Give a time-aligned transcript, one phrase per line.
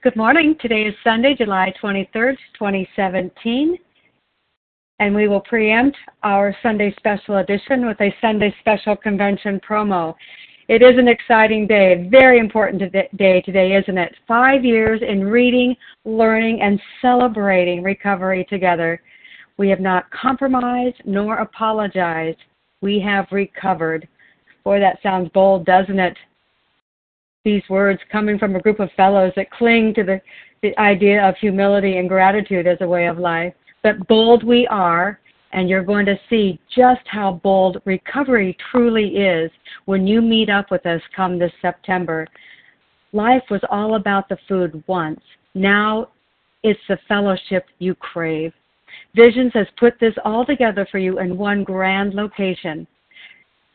[0.00, 0.54] Good morning.
[0.60, 3.76] Today is Sunday, July 23rd, 2017,
[5.00, 10.14] and we will preempt our Sunday special edition with a Sunday special convention promo.
[10.68, 12.80] It is an exciting day, very important
[13.16, 14.14] day today, isn't it?
[14.28, 15.74] Five years in reading,
[16.04, 19.02] learning, and celebrating recovery together.
[19.56, 22.38] We have not compromised nor apologized.
[22.82, 24.06] We have recovered.
[24.62, 26.16] Boy, that sounds bold, doesn't it?
[27.44, 30.20] These words coming from a group of fellows that cling to the,
[30.62, 33.54] the idea of humility and gratitude as a way of life.
[33.82, 35.20] But bold we are,
[35.52, 39.50] and you're going to see just how bold recovery truly is
[39.86, 42.26] when you meet up with us come this September.
[43.12, 45.20] Life was all about the food once.
[45.54, 46.08] Now
[46.62, 48.52] it's the fellowship you crave.
[49.14, 52.86] Visions has put this all together for you in one grand location.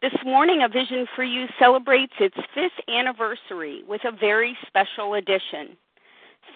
[0.00, 5.76] This morning, A Vision for You celebrates its fifth anniversary with a very special edition.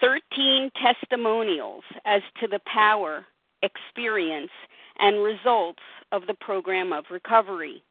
[0.00, 3.26] 13 testimonials as to the power,
[3.62, 4.50] experience,
[4.98, 5.82] and results
[6.12, 7.82] of the program of recovery.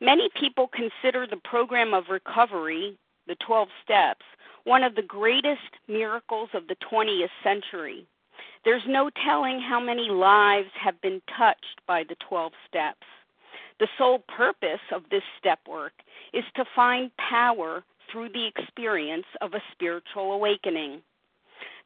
[0.00, 4.24] Many people consider the program of recovery, the 12 steps,
[4.64, 8.06] one of the greatest miracles of the 20th century.
[8.64, 13.06] There's no telling how many lives have been touched by the 12 steps.
[13.78, 15.92] The sole purpose of this step work
[16.32, 21.02] is to find power through the experience of a spiritual awakening.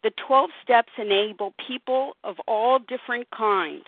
[0.02, 3.84] The 12 steps enable people of all different kinds,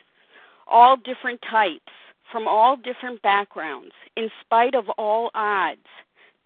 [0.67, 1.93] all different types,
[2.31, 5.87] from all different backgrounds, in spite of all odds,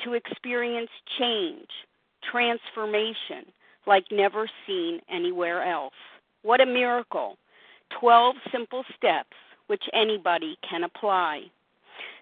[0.04, 1.68] to experience change,
[2.30, 3.46] transformation
[3.86, 5.94] like never seen anywhere else.
[6.42, 7.38] What a miracle!
[8.00, 9.36] 12 simple steps
[9.68, 11.44] which anybody can apply.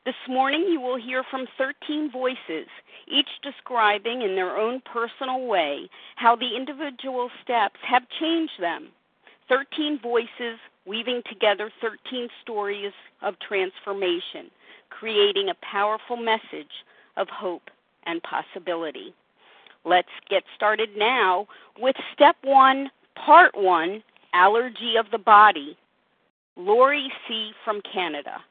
[0.04, 2.68] This morning, you will hear from 13 voices,
[3.08, 8.88] each describing in their own personal way how the individual steps have changed them.
[9.48, 12.92] 13 voices weaving together 13 stories
[13.22, 14.50] of transformation,
[14.90, 16.84] creating a powerful message
[17.16, 17.70] of hope
[18.04, 19.14] and possibility.
[19.86, 21.46] Let's get started now
[21.78, 24.02] with step one, part one
[24.34, 25.78] allergy of the body.
[26.56, 27.52] Lori C.
[27.64, 28.42] from Canada.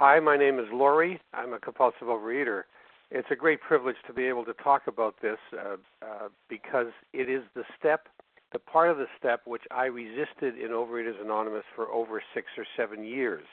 [0.00, 1.20] Hi, my name is Laurie.
[1.34, 2.62] I'm a compulsive overeater.
[3.10, 7.28] It's a great privilege to be able to talk about this uh, uh, because it
[7.28, 8.08] is the step,
[8.54, 12.64] the part of the step which I resisted in Overeaters Anonymous for over six or
[12.78, 13.44] seven years.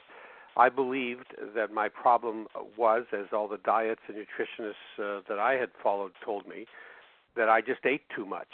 [0.55, 2.47] I believed that my problem
[2.77, 6.65] was, as all the diets and nutritionists uh, that I had followed told me,
[7.35, 8.47] that I just ate too much.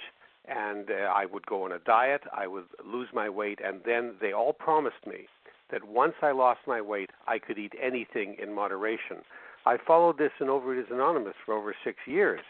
[0.48, 4.16] And uh, I would go on a diet, I would lose my weight, and then
[4.20, 5.28] they all promised me
[5.74, 9.18] that once I lost my weight, I could eat anything in moderation.
[9.66, 12.42] I followed this in Overeaters Anonymous for over six years,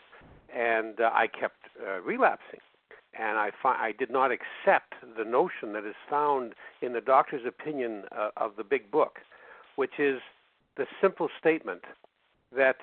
[0.53, 2.59] and uh, I kept uh, relapsing.
[3.17, 7.45] And I, fi- I did not accept the notion that is found in the doctor's
[7.47, 9.19] opinion uh, of the big book,
[9.77, 10.19] which is
[10.75, 11.83] the simple statement
[12.53, 12.77] that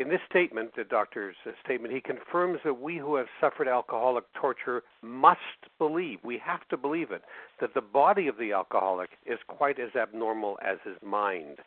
[0.00, 4.82] in this statement, the doctor's statement, he confirms that we who have suffered alcoholic torture
[5.02, 5.38] must
[5.78, 7.22] believe, we have to believe it,
[7.60, 11.58] that the body of the alcoholic is quite as abnormal as his mind.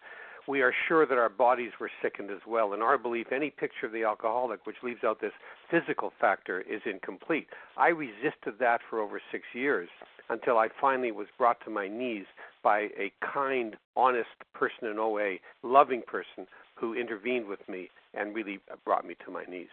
[0.47, 2.73] We are sure that our bodies were sickened as well.
[2.73, 5.31] In our belief, any picture of the alcoholic which leaves out this
[5.69, 7.47] physical factor is incomplete.
[7.77, 9.87] I resisted that for over six years
[10.29, 12.25] until I finally was brought to my knees
[12.63, 18.59] by a kind, honest person in OA, loving person who intervened with me and really
[18.85, 19.67] brought me to my knees.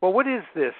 [0.00, 0.74] Well, what is this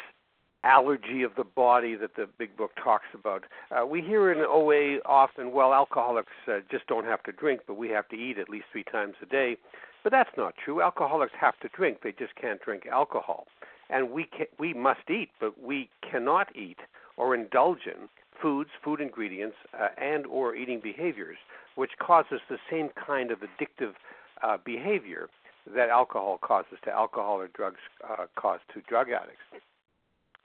[0.65, 3.45] allergy of the body that the big book talks about?
[3.71, 7.77] Uh, we hear in OA often, well, alcoholics uh, just don't have to drink, but
[7.77, 9.57] we have to eat at least three times a day.
[10.03, 10.83] But that's not true.
[10.83, 13.47] Alcoholics have to drink; they just can't drink alcohol.
[13.91, 16.79] And we can, we must eat, but we cannot eat
[17.17, 18.09] or indulge in
[18.41, 21.39] foods, food ingredients, uh, and or eating behaviors
[21.77, 23.93] which causes the same kind of addictive
[24.43, 25.29] uh, behavior
[25.75, 29.43] that alcohol causes to alcohol or drugs uh, cause to drug addicts.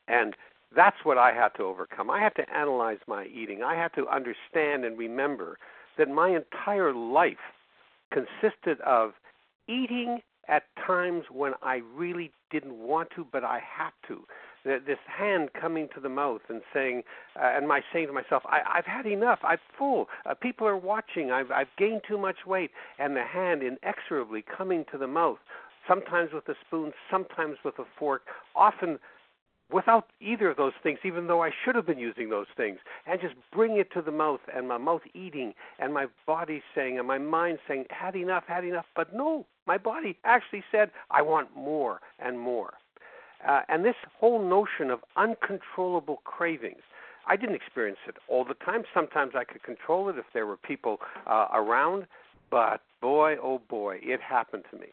[0.08, 0.36] And
[0.76, 2.10] that's what I had to overcome.
[2.10, 3.62] I had to analyze my eating.
[3.64, 5.58] I had to understand and remember
[5.98, 7.38] that my entire life
[8.12, 9.12] consisted of
[9.68, 14.24] eating at times when I really didn't want to, but I had to
[14.64, 17.04] this hand coming to the mouth and saying,
[17.36, 19.40] uh, and my saying to myself, I, I've had enough.
[19.44, 20.08] I'm full.
[20.26, 21.32] Uh, people are watching.
[21.32, 22.72] I've, I've gained too much weight.
[23.00, 25.40] And the hand inexorably coming to the mouth,
[25.88, 28.24] sometimes with a spoon, sometimes with a fork,
[28.56, 29.00] often
[29.72, 33.22] without either of those things, even though I should have been using those things, and
[33.22, 37.08] just bring it to the mouth, and my mouth eating, and my body saying, and
[37.08, 38.86] my mind saying, had enough, had enough.
[38.96, 42.74] But no, my body actually said, I want more and more.
[43.48, 46.82] Uh, and this whole notion of uncontrollable cravings,
[47.28, 48.84] I didn't experience it all the time.
[48.94, 50.98] Sometimes I could control it if there were people
[51.28, 52.08] uh, around,
[52.50, 54.88] but boy, oh boy, it happened to me.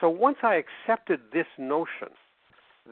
[0.00, 2.08] So once I accepted this notion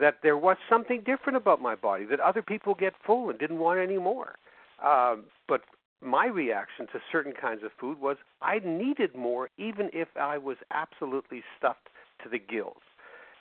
[0.00, 3.58] that there was something different about my body, that other people get full and didn't
[3.58, 4.36] want any more,
[4.84, 5.62] um, but
[6.00, 10.56] my reaction to certain kinds of food was I needed more, even if I was
[10.70, 11.88] absolutely stuffed
[12.22, 12.82] to the gills.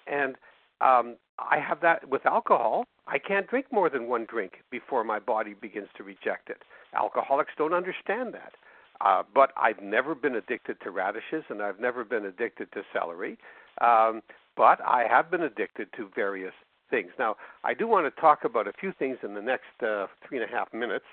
[0.08, 0.36] And
[0.82, 2.86] um, I have that with alcohol.
[3.08, 6.62] I can't drink more than one drink before my body begins to reject it.
[6.96, 8.54] Alcoholics don't understand that.
[9.02, 13.38] Uh, but I've never been addicted to radishes and I've never been addicted to celery.
[13.82, 14.22] Um,
[14.56, 16.54] but I have been addicted to various
[16.90, 17.12] things.
[17.18, 20.40] Now, I do want to talk about a few things in the next uh, three
[20.40, 21.06] and a half minutes.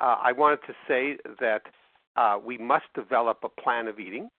[0.00, 1.62] Uh, I wanted to say that
[2.16, 4.30] uh, we must develop a plan of eating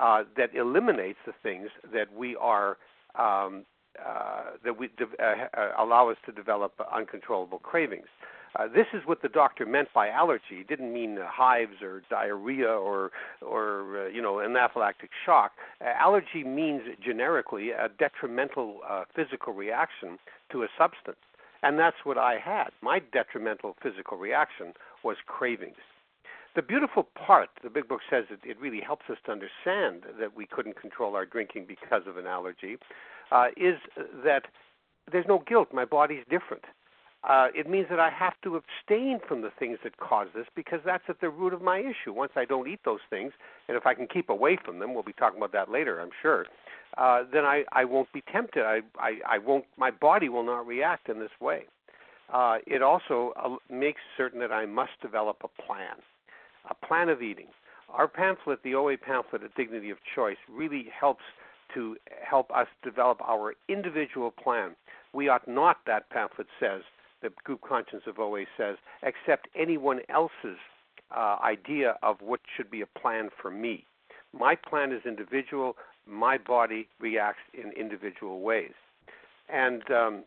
[0.00, 2.78] uh, that eliminates the things that we are
[3.18, 3.66] um,
[3.98, 8.06] uh, that we de- uh, uh, allow us to develop uncontrollable cravings.
[8.54, 10.58] Uh, this is what the doctor meant by allergy.
[10.58, 13.10] He didn't mean uh, hives or diarrhea or,
[13.40, 15.52] or uh, you know, anaphylactic shock.
[15.80, 20.18] Uh, allergy means generically a detrimental uh, physical reaction
[20.50, 21.16] to a substance,
[21.62, 22.68] and that's what I had.
[22.82, 25.76] My detrimental physical reaction was cravings.
[26.54, 30.36] The beautiful part, the big book says it, it really helps us to understand that
[30.36, 32.76] we couldn't control our drinking because of an allergy,
[33.30, 33.76] uh, is
[34.22, 34.44] that
[35.10, 35.68] there's no guilt.
[35.72, 36.64] My body's different.
[37.24, 40.80] Uh, it means that I have to abstain from the things that cause this because
[40.84, 42.12] that's at the root of my issue.
[42.12, 43.32] Once I don't eat those things,
[43.68, 46.10] and if I can keep away from them, we'll be talking about that later, I'm
[46.20, 46.46] sure.
[46.98, 48.64] Uh, then I, I won't be tempted.
[48.64, 49.64] I, I, I won't.
[49.78, 51.62] My body will not react in this way.
[52.32, 55.96] Uh, it also uh, makes certain that I must develop a plan,
[56.68, 57.48] a plan of eating.
[57.88, 61.22] Our pamphlet, the OA pamphlet, A Dignity of Choice, really helps
[61.74, 64.76] to help us develop our individual plan.
[65.12, 66.82] We ought not, that pamphlet says,
[67.22, 70.58] the group conscience of OA says, accept anyone else's
[71.14, 73.84] uh, idea of what should be a plan for me.
[74.32, 75.76] My plan is individual.
[76.06, 78.72] My body reacts in individual ways.
[79.48, 80.24] And um,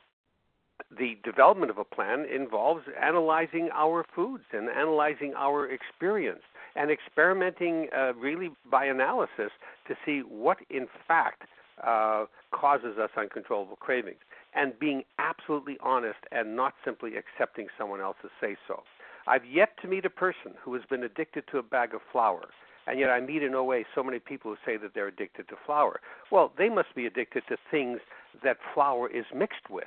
[0.98, 6.42] the development of a plan involves analyzing our foods and analyzing our experience
[6.76, 9.52] and experimenting uh, really by analysis
[9.88, 11.44] to see what in fact
[11.84, 14.20] uh, causes us uncontrollable cravings
[14.54, 18.84] and being absolutely honest and not simply accepting someone else's say so.
[19.28, 22.46] I've yet to meet a person who has been addicted to a bag of flour,
[22.88, 25.56] and yet I meet in OA so many people who say that they're addicted to
[25.66, 26.00] flour.
[26.32, 28.00] Well, they must be addicted to things
[28.44, 29.86] that flour is mixed with,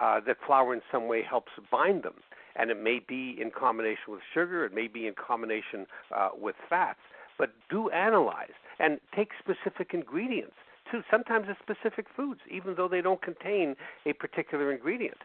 [0.00, 2.14] uh, that flour in some way helps bind them
[2.58, 6.56] and it may be in combination with sugar, it may be in combination uh, with
[6.68, 6.98] fats.
[7.38, 10.56] But do analyze and take specific ingredients
[10.90, 11.02] too.
[11.10, 13.76] Sometimes it's specific foods, even though they don't contain
[14.06, 15.18] a particular ingredient.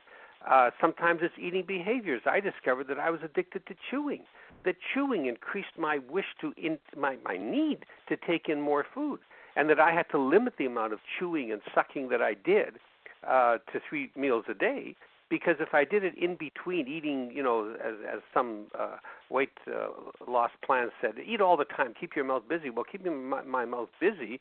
[0.47, 2.21] Uh, sometimes it's eating behaviors.
[2.25, 4.23] I discovered that I was addicted to chewing.
[4.65, 9.19] That chewing increased my wish to in my my need to take in more food.
[9.55, 12.79] and that I had to limit the amount of chewing and sucking that I did
[13.27, 14.95] uh, to three meals a day
[15.29, 18.97] because if I did it in between eating, you know, as as some uh,
[19.29, 19.87] weight uh,
[20.31, 22.69] loss plan said, eat all the time, keep your mouth busy.
[22.69, 24.39] Well, keeping my, my mouth busy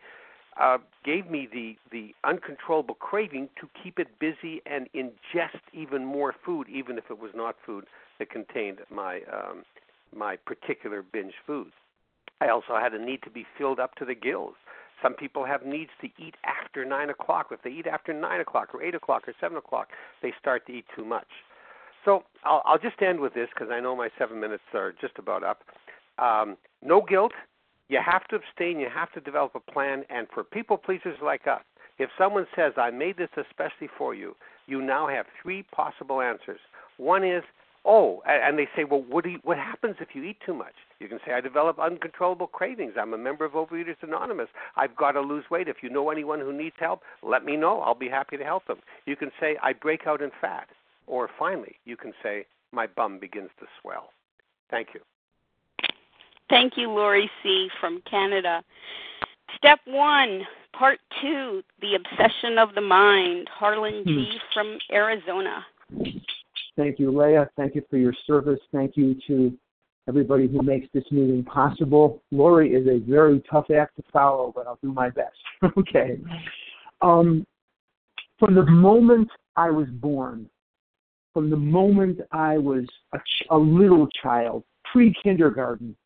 [0.60, 6.34] uh, gave me the the uncontrollable craving to keep it busy and ingest even more
[6.44, 7.86] food, even if it was not food
[8.18, 9.62] that contained my um,
[10.14, 11.72] my particular binge foods.
[12.40, 14.56] I also had a need to be filled up to the gills.
[15.02, 17.48] Some people have needs to eat after nine o'clock.
[17.50, 19.88] If they eat after nine o'clock or eight o'clock or seven o'clock,
[20.22, 21.26] they start to eat too much.
[22.04, 25.18] So I'll, I'll just end with this because I know my seven minutes are just
[25.18, 25.60] about up.
[26.18, 27.32] Um, no guilt.
[27.88, 28.80] You have to abstain.
[28.80, 30.04] You have to develop a plan.
[30.08, 31.62] And for people pleasers like us,
[31.98, 34.34] if someone says, I made this especially for you,
[34.66, 36.60] you now have three possible answers.
[36.96, 37.42] One is,
[37.84, 40.74] oh, and they say, well, what, do you, what happens if you eat too much?
[41.00, 42.94] You can say, I develop uncontrollable cravings.
[42.98, 44.48] I'm a member of Overeaters Anonymous.
[44.76, 45.68] I've got to lose weight.
[45.68, 47.80] If you know anyone who needs help, let me know.
[47.80, 48.78] I'll be happy to help them.
[49.06, 50.68] You can say, I break out in fat.
[51.06, 54.10] Or finally, you can say, my bum begins to swell.
[54.70, 55.00] Thank you.
[56.48, 57.68] Thank you, Lori C.
[57.80, 58.62] from Canada.
[59.56, 63.48] Step one, part two, the obsession of the mind.
[63.52, 64.28] Harlan G.
[64.30, 64.38] Hmm.
[64.54, 65.64] from Arizona.
[66.76, 67.48] Thank you, Leah.
[67.56, 68.60] Thank you for your service.
[68.72, 69.56] Thank you to
[70.08, 72.22] everybody who makes this meeting possible.
[72.30, 75.36] Lori is a very tough act to follow, but I'll do my best.
[75.78, 76.18] okay.
[77.02, 77.46] Um,
[78.38, 80.48] from the moment I was born,
[81.32, 85.96] from the moment I was a, ch- a little child, pre kindergarten,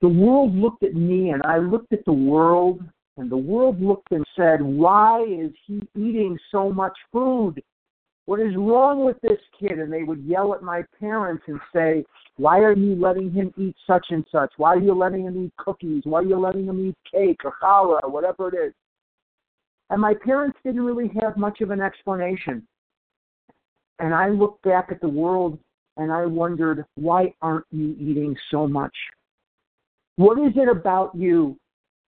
[0.00, 2.80] the world looked at me and I looked at the world,
[3.16, 7.62] and the world looked and said, Why is he eating so much food?
[8.28, 9.78] What is wrong with this kid?
[9.78, 12.04] And they would yell at my parents and say,
[12.36, 14.52] Why are you letting him eat such and such?
[14.58, 16.02] Why are you letting him eat cookies?
[16.04, 18.74] Why are you letting him eat cake or challah or whatever it is?
[19.88, 22.68] And my parents didn't really have much of an explanation.
[23.98, 25.58] And I looked back at the world
[25.96, 28.94] and I wondered, why aren't you eating so much?
[30.16, 31.58] What is it about you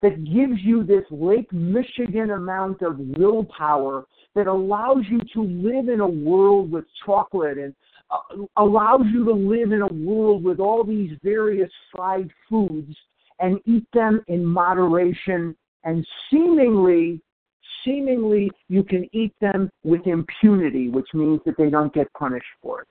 [0.02, 4.04] that gives you this Lake Michigan amount of willpower
[4.34, 7.74] that allows you to live in a world with chocolate and
[8.10, 12.96] uh, allows you to live in a world with all these various fried foods
[13.40, 15.54] and eat them in moderation.
[15.84, 17.20] And seemingly
[17.84, 22.82] seemingly you can eat them with impunity which means that they don't get punished for
[22.82, 22.88] it.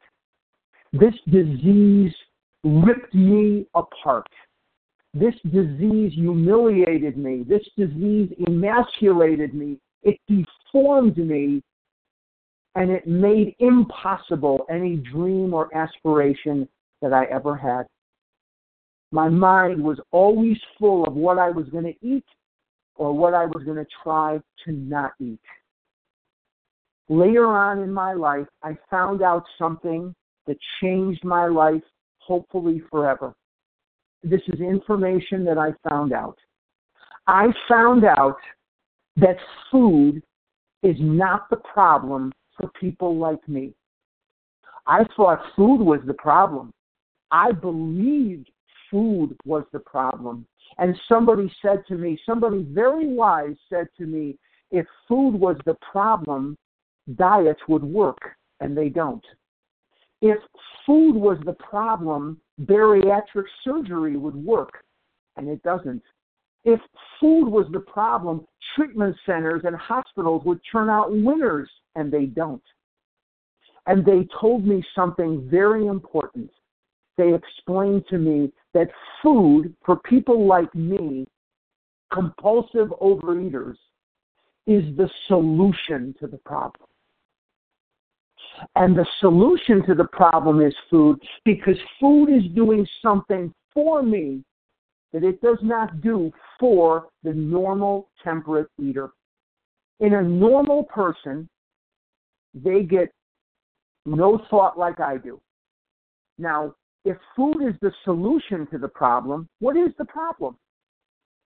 [0.91, 2.11] This disease
[2.63, 4.27] ripped me apart
[5.13, 7.43] this disease humiliated me.
[7.47, 9.79] This disease emasculated me.
[10.03, 11.63] It deformed me.
[12.75, 16.69] And it made impossible any dream or aspiration
[17.01, 17.87] that I ever had.
[19.11, 22.25] My mind was always full of what I was going to eat
[22.95, 25.39] or what I was going to try to not eat.
[27.09, 30.13] Later on in my life, I found out something
[30.45, 31.81] that changed my life,
[32.19, 33.33] hopefully forever
[34.23, 36.37] this is information that I found out.
[37.27, 38.37] I found out
[39.17, 39.37] that
[39.71, 40.21] food
[40.83, 43.73] is not the problem for people like me.
[44.87, 46.71] I thought food was the problem.
[47.31, 48.49] I believed
[48.89, 50.45] food was the problem.
[50.77, 54.37] And somebody said to me, somebody very wise said to me,
[54.71, 56.57] if food was the problem,
[57.15, 58.19] diets would work,
[58.59, 59.23] and they don't.
[60.21, 60.37] If
[60.85, 64.83] food was the problem, bariatric surgery would work,
[65.37, 66.03] and it doesn't.
[66.65, 66.79] If
[67.19, 72.61] food was the problem, treatment centers and hospitals would turn out winners, and they don't.
[73.87, 76.51] And they told me something very important.
[77.17, 78.89] They explained to me that
[79.23, 81.25] food, for people like me,
[82.13, 83.77] compulsive overeaters,
[84.67, 86.88] is the solution to the problem.
[88.75, 94.43] And the solution to the problem is food because food is doing something for me
[95.13, 99.11] that it does not do for the normal temperate eater.
[99.99, 101.49] In a normal person,
[102.53, 103.11] they get
[104.05, 105.39] no thought like I do.
[106.37, 106.75] Now,
[107.05, 110.57] if food is the solution to the problem, what is the problem?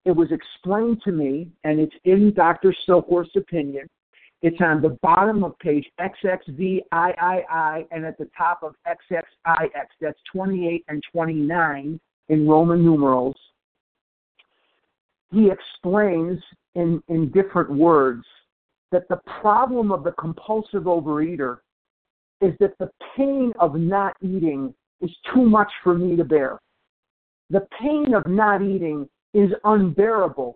[0.05, 2.75] It was explained to me, and it's in Dr.
[2.88, 3.88] Silkworth's opinion,
[4.44, 9.70] it's on the bottom of page XXVIII and at the top of XXIX.
[10.00, 13.36] That's 28 and 29 in Roman numerals.
[15.32, 16.40] He explains
[16.76, 18.24] in, in different words
[18.92, 21.58] that the problem of the compulsive overeater
[22.42, 26.60] is that the pain of not eating is too much for me to bear.
[27.50, 30.56] The pain of not eating is unbearable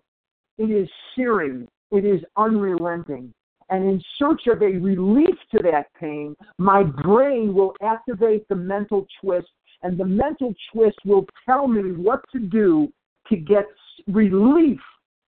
[0.58, 3.32] it is searing, it is unrelenting.
[3.70, 9.06] And in search of a relief to that pain, my brain will activate the mental
[9.20, 9.48] twist,
[9.82, 12.92] and the mental twist will tell me what to do
[13.28, 13.66] to get
[14.06, 14.80] relief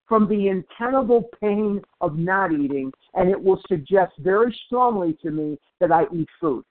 [0.08, 5.56] from the untenable pain of not eating, and it will suggest very strongly to me
[5.78, 6.64] that I eat food.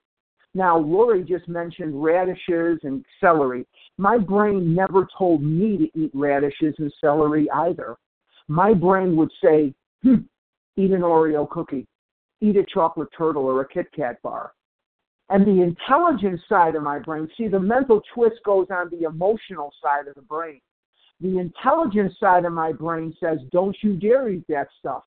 [0.53, 3.65] Now, Lori just mentioned radishes and celery.
[3.97, 7.95] My brain never told me to eat radishes and celery either.
[8.47, 10.15] My brain would say, hmm,
[10.79, 11.87] eat an Oreo cookie,
[12.41, 14.53] eat a chocolate turtle or a Kit Kat bar.
[15.29, 19.71] And the intelligence side of my brain, see, the mental twist goes on the emotional
[19.81, 20.59] side of the brain.
[21.21, 25.03] The intelligence side of my brain says, don't you dare eat that stuff.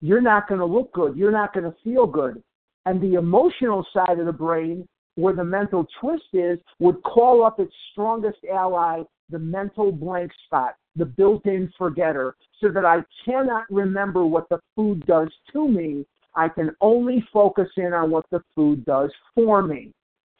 [0.00, 1.16] You're not going to look good.
[1.16, 2.42] You're not going to feel good
[2.86, 7.58] and the emotional side of the brain, where the mental twist is, would call up
[7.60, 13.64] its strongest ally, the mental blank spot, the built in forgetter, so that I cannot
[13.70, 16.06] remember what the food does to me.
[16.34, 19.92] I can only focus in on what the food does for me.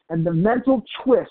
[0.09, 1.31] And the mental twist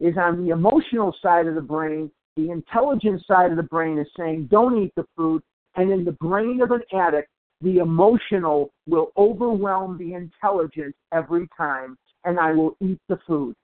[0.00, 2.10] is on the emotional side of the brain.
[2.36, 5.42] The intelligence side of the brain is saying, don't eat the food.
[5.76, 7.28] And in the brain of an addict,
[7.60, 13.54] the emotional will overwhelm the intelligence every time, and I will eat the food.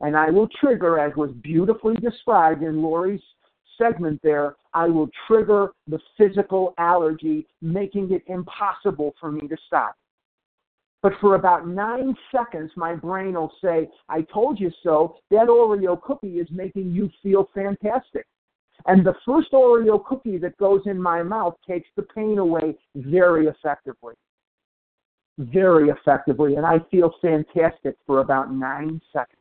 [0.00, 3.22] And I will trigger, as was beautifully described in Lori's
[3.78, 9.96] segment there, I will trigger the physical allergy, making it impossible for me to stop.
[11.02, 15.16] But for about nine seconds, my brain will say, I told you so.
[15.30, 18.26] That Oreo cookie is making you feel fantastic.
[18.86, 23.46] And the first Oreo cookie that goes in my mouth takes the pain away very
[23.46, 24.14] effectively.
[25.38, 26.56] Very effectively.
[26.56, 29.40] And I feel fantastic for about nine seconds.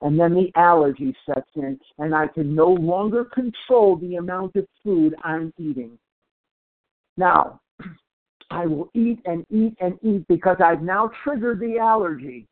[0.00, 4.66] And then the allergy sets in, and I can no longer control the amount of
[4.84, 5.98] food I'm eating.
[7.16, 7.60] Now,
[8.50, 12.46] I will eat and eat and eat because I've now triggered the allergy.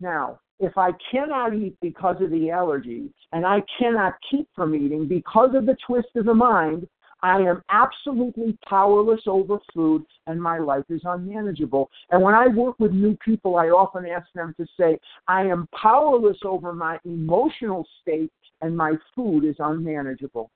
[0.00, 5.06] Now, if I cannot eat because of the allergy and I cannot keep from eating
[5.06, 6.86] because of the twist of the mind,
[7.22, 11.90] I am absolutely powerless over food and my life is unmanageable.
[12.10, 15.68] And when I work with new people, I often ask them to say, I am
[15.74, 20.50] powerless over my emotional state and my food is unmanageable.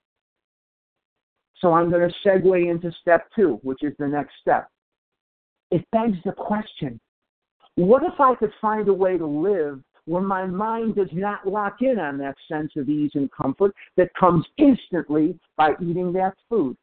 [1.58, 4.68] So I'm going to segue into step two, which is the next step.
[5.70, 7.00] It begs the question
[7.76, 11.76] what if I could find a way to live where my mind does not lock
[11.80, 16.76] in on that sense of ease and comfort that comes instantly by eating that food.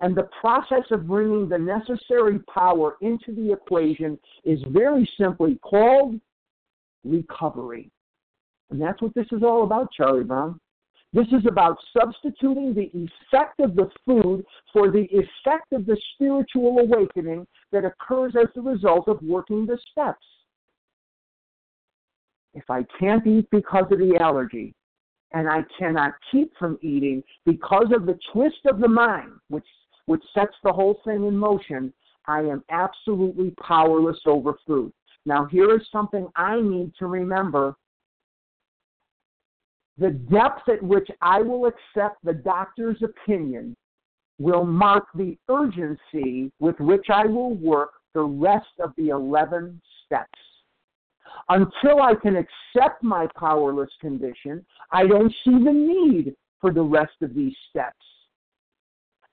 [0.00, 6.18] And the process of bringing the necessary power into the equation is very simply called
[7.04, 7.90] recovery.
[8.70, 10.58] And that's what this is all about, Charlie Brown.
[11.12, 16.78] This is about substituting the effect of the food for the effect of the spiritual
[16.78, 20.24] awakening that occurs as the result of working the steps
[22.54, 24.74] if I can't eat because of the allergy,
[25.32, 29.66] and I cannot keep from eating because of the twist of the mind, which
[30.06, 31.92] which sets the whole thing in motion,
[32.26, 34.92] I am absolutely powerless over food.
[35.24, 37.76] Now, here is something I need to remember.
[39.98, 43.76] The depth at which I will accept the doctor's opinion
[44.38, 50.38] will mark the urgency with which I will work the rest of the 11 steps.
[51.48, 57.14] Until I can accept my powerless condition, I don't see the need for the rest
[57.22, 57.96] of these steps.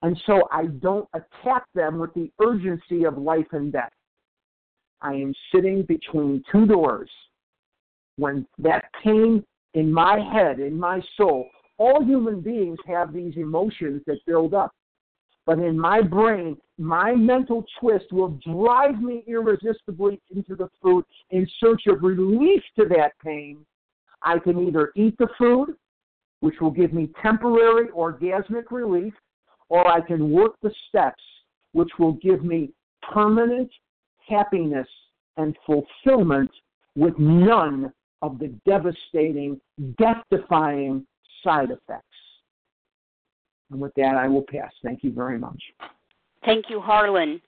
[0.02, 3.92] And so I don't attack them with the urgency of life and death.
[5.02, 7.10] I am sitting between two doors.
[8.16, 14.02] When that pain in my head, in my soul, all human beings have these emotions
[14.08, 14.72] that build up.
[15.48, 21.48] But in my brain, my mental twist will drive me irresistibly into the food in
[21.64, 23.66] search of relief to that pain.
[24.22, 25.70] I can either eat the food,
[26.42, 29.14] which will give me temporary orgasmic relief,
[29.70, 31.24] or I can work the steps,
[31.72, 32.72] which will give me
[33.14, 33.72] permanent
[34.28, 34.88] happiness
[35.38, 36.52] and fulfillment
[36.98, 39.62] with none of the devastating,
[39.98, 41.08] death defying
[41.42, 42.17] side effects.
[43.72, 44.72] And with that, I will pass.
[44.84, 45.62] Thank you very much.
[46.46, 47.42] Thank you, Harlan.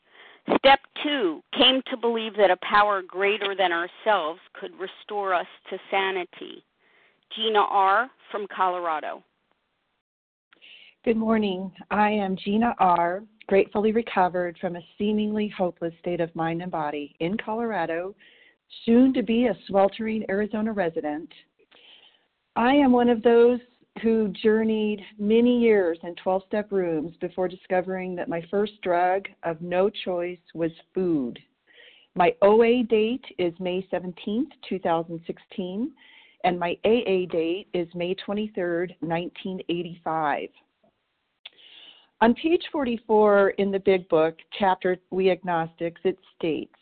[0.57, 5.77] Step two came to believe that a power greater than ourselves could restore us to
[5.91, 6.63] sanity.
[7.35, 8.09] Gina R.
[8.31, 9.23] from Colorado.
[11.05, 11.71] Good morning.
[11.91, 17.15] I am Gina R., gratefully recovered from a seemingly hopeless state of mind and body
[17.19, 18.15] in Colorado,
[18.85, 21.29] soon to be a sweltering Arizona resident.
[22.55, 23.59] I am one of those
[24.01, 29.61] who journeyed many years in 12 step rooms before discovering that my first drug of
[29.61, 31.37] no choice was food.
[32.15, 35.91] My OA date is May 17, 2016,
[36.43, 40.49] and my AA date is May 23, 1985.
[42.21, 46.75] On page 44 in the Big Book, chapter We Agnostics, it states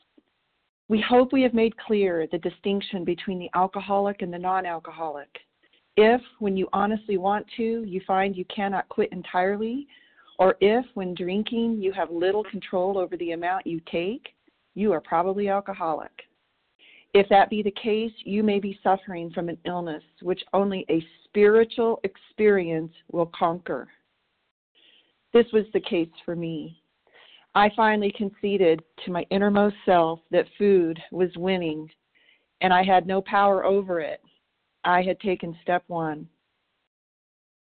[0.89, 5.29] We hope we have made clear the distinction between the alcoholic and the non alcoholic.
[5.97, 9.87] If, when you honestly want to, you find you cannot quit entirely,
[10.37, 14.29] or if, when drinking, you have little control over the amount you take,
[14.75, 16.11] you are probably alcoholic.
[17.15, 21.03] If that be the case, you may be suffering from an illness which only a
[21.23, 23.87] spiritual experience will conquer.
[25.33, 26.79] This was the case for me.
[27.55, 31.89] I finally conceded to my innermost self that food was winning,
[32.61, 34.21] and I had no power over it.
[34.87, 36.29] I had taken step one.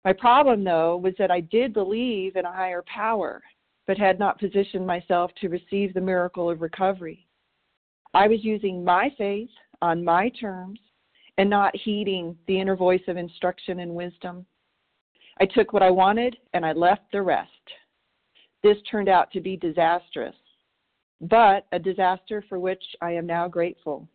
[0.03, 3.41] My problem, though, was that I did believe in a higher power,
[3.87, 7.25] but had not positioned myself to receive the miracle of recovery.
[8.13, 9.49] I was using my faith
[9.81, 10.81] on my terms
[11.37, 14.45] and not heeding the inner voice of instruction and wisdom.
[15.39, 17.51] I took what I wanted and I left the rest.
[18.63, 20.35] This turned out to be disastrous,
[21.21, 24.09] but a disaster for which I am now grateful.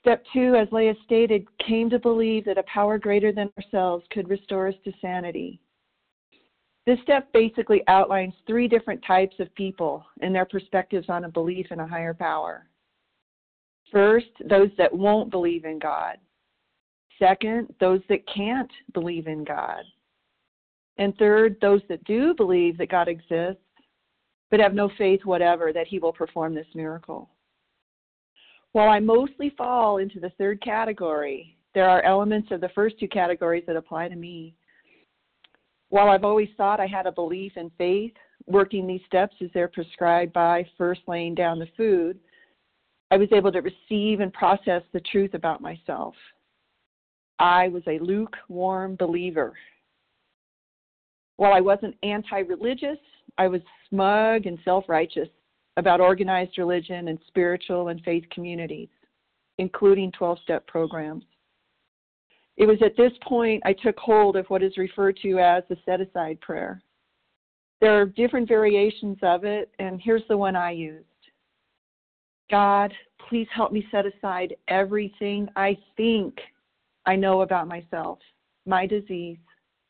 [0.00, 4.28] Step two, as Leah stated, came to believe that a power greater than ourselves could
[4.28, 5.60] restore us to sanity.
[6.86, 11.66] This step basically outlines three different types of people and their perspectives on a belief
[11.70, 12.66] in a higher power.
[13.92, 16.16] First, those that won't believe in God.
[17.18, 19.82] Second, those that can't believe in God.
[20.96, 23.62] And third, those that do believe that God exists,
[24.50, 27.28] but have no faith whatever that He will perform this miracle.
[28.72, 33.08] While I mostly fall into the third category, there are elements of the first two
[33.08, 34.54] categories that apply to me.
[35.90, 38.12] While I've always thought I had a belief in faith,
[38.46, 42.18] working these steps as they're prescribed by first laying down the food,
[43.10, 46.14] I was able to receive and process the truth about myself.
[47.38, 49.54] I was a lukewarm believer.
[51.36, 52.98] While I wasn't anti religious,
[53.38, 55.28] I was smug and self righteous
[55.78, 58.88] about organized religion and spiritual and faith communities,
[59.58, 61.24] including 12 step programs.
[62.56, 65.76] It was at this point I took hold of what is referred to as the
[65.86, 66.82] set aside prayer.
[67.80, 71.04] There are different variations of it, and here's the one I used
[72.50, 72.92] God,
[73.28, 76.34] please help me set aside everything I think
[77.06, 78.18] I know about myself,
[78.66, 79.38] my disease,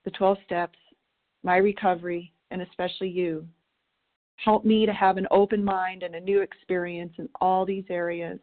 [0.04, 0.78] the 12 steps,
[1.42, 3.46] my recovery, and especially you.
[4.44, 8.38] Help me to have an open mind and a new experience in all these areas.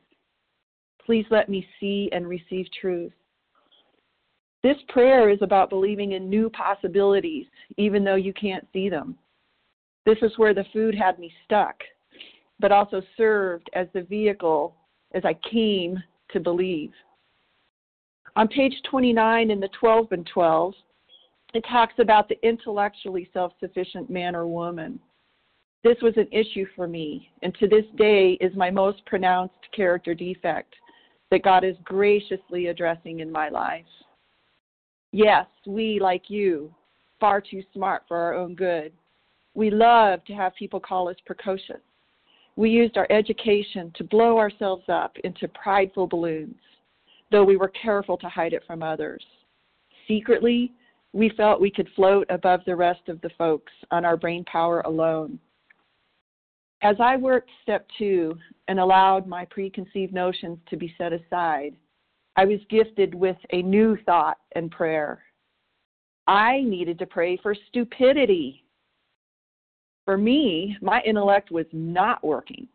[1.05, 3.13] Please let me see and receive truth.
[4.61, 7.45] This prayer is about believing in new possibilities,
[7.77, 9.15] even though you can't see them.
[10.05, 11.75] This is where the food had me stuck,
[12.59, 14.75] but also served as the vehicle
[15.13, 16.91] as I came to believe.
[18.35, 20.73] On page 29 in the 12 and 12,
[21.53, 24.99] it talks about the intellectually self sufficient man or woman.
[25.85, 30.15] This was an issue for me, and to this day is my most pronounced character
[30.15, 30.73] defect
[31.29, 33.85] that God is graciously addressing in my life.
[35.11, 36.73] Yes, we, like you,
[37.19, 38.93] far too smart for our own good.
[39.53, 41.83] We love to have people call us precocious.
[42.55, 46.55] We used our education to blow ourselves up into prideful balloons,
[47.31, 49.23] though we were careful to hide it from others.
[50.07, 50.71] Secretly,
[51.13, 54.81] we felt we could float above the rest of the folks on our brain power
[54.81, 55.37] alone.
[56.85, 61.75] As I worked step two and allowed my preconceived notions to be set aside,
[62.35, 65.23] I was gifted with a new thought and prayer.
[66.27, 68.65] I needed to pray for stupidity.
[70.05, 72.67] For me, my intellect was not working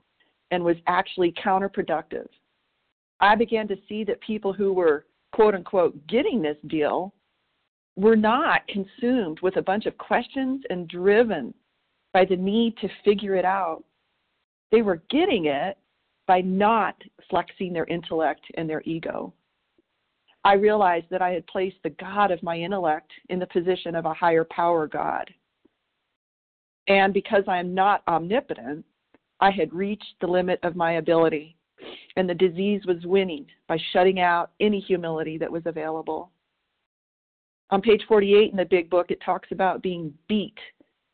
[0.51, 2.27] and was actually counterproductive.
[3.20, 7.14] I began to see that people who were, quote unquote, getting this deal
[7.94, 11.55] were not consumed with a bunch of questions and driven
[12.12, 13.85] by the need to figure it out.
[14.70, 15.78] They were getting it
[16.26, 16.94] by not
[17.28, 19.33] flexing their intellect and their ego.
[20.44, 24.06] I realized that I had placed the God of my intellect in the position of
[24.06, 25.28] a higher power God.
[26.88, 28.85] And because I am not omnipotent,
[29.40, 31.56] I had reached the limit of my ability,
[32.16, 36.30] and the disease was winning by shutting out any humility that was available.
[37.70, 40.59] On page 48 in the big book, it talks about being beat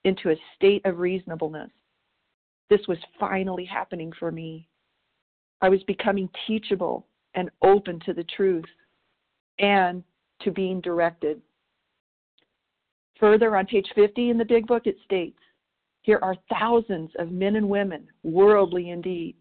[0.05, 1.71] into a state of reasonableness.
[2.69, 4.69] This was finally happening for me.
[5.61, 8.65] I was becoming teachable and open to the truth
[9.59, 10.03] and
[10.43, 11.41] to being directed.
[13.19, 15.39] Further on page 50 in the Big Book, it states
[16.03, 19.37] Here are thousands of men and women, worldly indeed.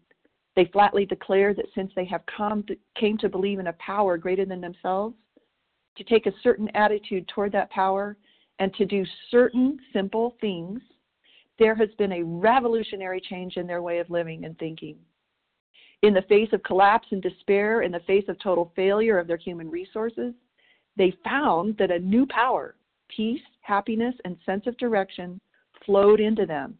[0.54, 4.16] They flatly declare that since they have come to, came to believe in a power
[4.16, 5.14] greater than themselves,
[5.98, 8.16] to take a certain attitude toward that power,
[8.58, 10.80] and to do certain simple things,
[11.58, 14.96] there has been a revolutionary change in their way of living and thinking.
[16.02, 19.38] In the face of collapse and despair, in the face of total failure of their
[19.38, 20.34] human resources,
[20.96, 22.76] they found that a new power,
[23.08, 25.40] peace, happiness, and sense of direction
[25.84, 26.78] flowed into them.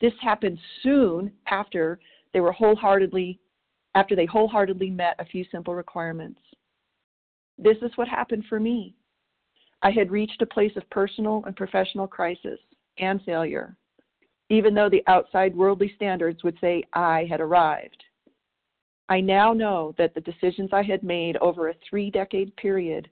[0.00, 1.98] This happened soon after
[2.32, 3.38] they were wholeheartedly
[3.94, 6.40] after they wholeheartedly met a few simple requirements.
[7.56, 8.94] This is what happened for me.
[9.82, 12.60] I had reached a place of personal and professional crisis
[13.00, 13.76] and failure,
[14.50, 18.04] even though the outside worldly standards would say I had arrived.
[19.08, 23.08] I now know that the decisions I had made over a three decade period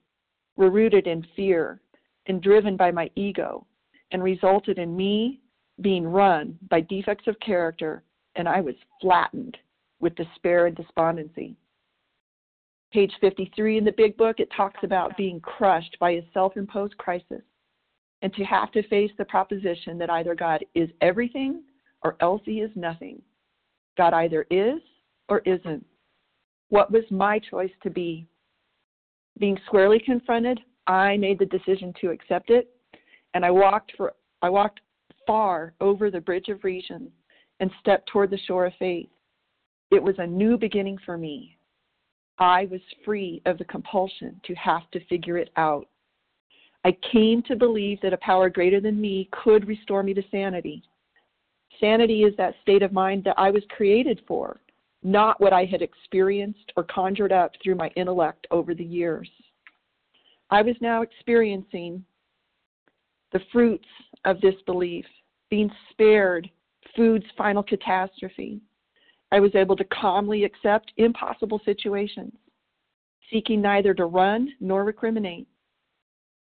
[0.57, 1.81] were rooted in fear
[2.27, 3.67] and driven by my ego
[4.13, 5.41] and resulted in me
[5.81, 8.03] being run by defects of character,
[8.35, 9.57] and I was flattened
[10.01, 11.57] with despair and despondency.
[12.93, 16.97] Page 53 in the big book, it talks about being crushed by a self imposed
[16.99, 17.43] crisis
[18.23, 21.63] and to have to face the proposition that either God is everything
[22.03, 23.21] or else he is nothing.
[23.97, 24.81] God either is
[25.29, 25.85] or isn't.
[26.69, 28.27] What was my choice to be?
[29.39, 32.71] Being squarely confronted, I made the decision to accept it,
[33.35, 34.81] and I walked for I walked
[35.27, 37.11] far over the bridge of reason
[37.61, 39.09] and stepped toward the shore of faith.
[39.91, 41.57] It was a new beginning for me.
[42.39, 45.89] I was free of the compulsion to have to figure it out.
[46.87, 50.85] I came to believe that a power greater than me could restore me to sanity.
[51.81, 54.61] Sanity is that state of mind that I was created for,
[55.03, 59.29] not what I had experienced or conjured up through my intellect over the years.
[60.51, 62.05] I was now experiencing
[63.33, 63.89] the fruits
[64.25, 65.07] of this belief,
[65.51, 66.49] being spared
[66.95, 68.61] food's final catastrophe.
[69.33, 72.33] I was able to calmly accept impossible situations,
[73.29, 75.47] seeking neither to run nor recriminate.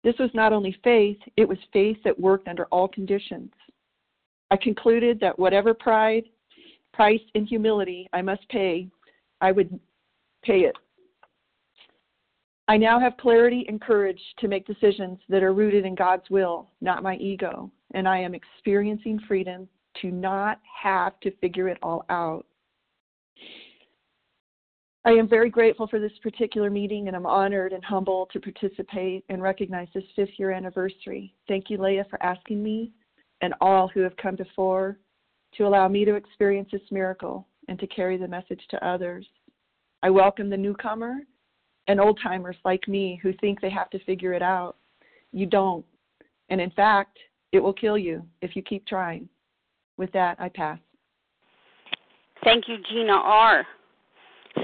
[0.04, 3.50] This was not only faith, it was faith that worked under all conditions.
[4.50, 6.24] I concluded that whatever pride,
[6.92, 8.88] price, and humility I must pay,
[9.40, 9.80] I would
[10.44, 10.76] pay it.
[12.68, 16.68] I now have clarity and courage to make decisions that are rooted in God's will,
[16.80, 19.68] not my ego, and I am experiencing freedom
[20.02, 22.46] to not have to figure it all out.
[25.06, 29.22] I am very grateful for this particular meeting and I'm honored and humbled to participate
[29.28, 31.34] and recognize this fifth year anniversary.
[31.46, 32.90] Thank you, Leah, for asking me
[33.42, 34.98] and all who have come before
[35.56, 39.26] to allow me to experience this miracle and to carry the message to others.
[40.02, 41.18] I welcome the newcomer
[41.86, 44.76] and old timers like me who think they have to figure it out.
[45.32, 45.84] You don't.
[46.48, 47.18] And in fact,
[47.52, 49.28] it will kill you if you keep trying.
[49.98, 50.78] With that, I pass.
[52.42, 53.66] Thank you, Gina R.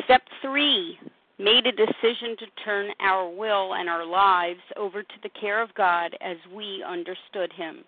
[0.04, 0.98] Step three
[1.38, 5.72] made a decision to turn our will and our lives over to the care of
[5.74, 7.84] God as we understood Him.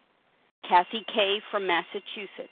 [0.69, 1.41] Kathy K.
[1.51, 2.49] from Massachusetts.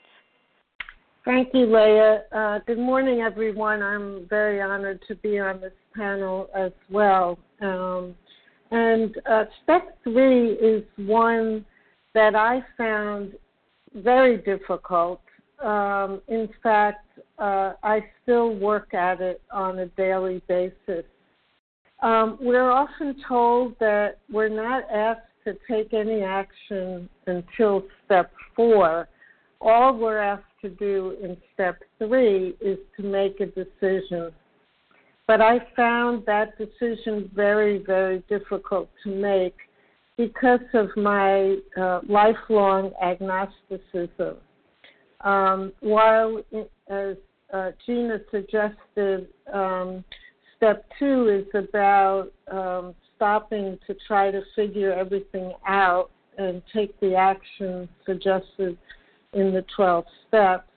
[1.23, 2.23] Thank you, Leah.
[2.31, 3.81] Uh, good morning, everyone.
[3.81, 7.37] I'm very honored to be on this panel as well.
[7.61, 8.15] Um,
[8.71, 11.65] and uh, step three is one
[12.13, 13.33] that I found
[13.95, 15.21] very difficult.
[15.63, 17.05] Um, in fact,
[17.37, 21.05] uh, I still work at it on a daily basis.
[22.01, 29.07] Um, we're often told that we're not asked to take any action until step four.
[29.59, 34.31] All we're asked to do in step three is to make a decision.
[35.27, 39.55] But I found that decision very, very difficult to make
[40.17, 44.37] because of my uh, lifelong agnosticism.
[45.23, 46.43] Um, while,
[46.89, 47.15] as
[47.53, 50.03] uh, Gina suggested, um,
[50.57, 57.15] step two is about um, stopping to try to figure everything out and take the
[57.15, 58.77] action suggested
[59.33, 60.67] in the 12 steps.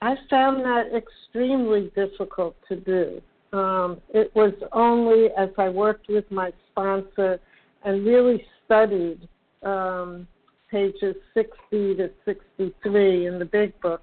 [0.00, 3.22] I found that extremely difficult to do.
[3.56, 7.38] Um, it was only as I worked with my sponsor
[7.84, 9.28] and really studied
[9.62, 10.26] um,
[10.72, 14.02] pages 60 to 63 in the big book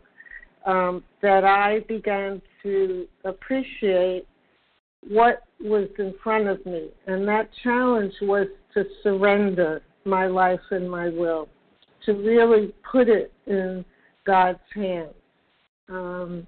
[0.66, 4.26] um, that I began to appreciate
[5.08, 6.90] what was in front of me.
[7.08, 11.50] And that challenge was to surrender my life and my will,
[12.06, 13.84] to really put it in
[14.26, 15.14] God's hands.
[15.90, 16.46] Um,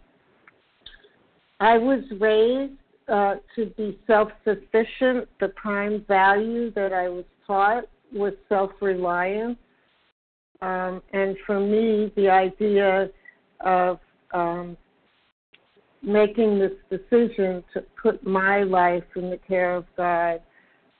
[1.60, 2.74] I was raised
[3.08, 9.58] uh, to be self sufficient, the prime value that I was taught was self reliance.
[10.62, 13.10] Um, and for me, the idea
[13.62, 14.00] of
[14.34, 14.78] um,
[16.04, 20.41] making this decision to put my life in the care of God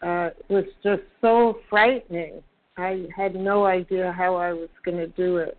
[0.02, 2.42] uh, was just so frightening.
[2.78, 5.58] I had no idea how I was going to do it.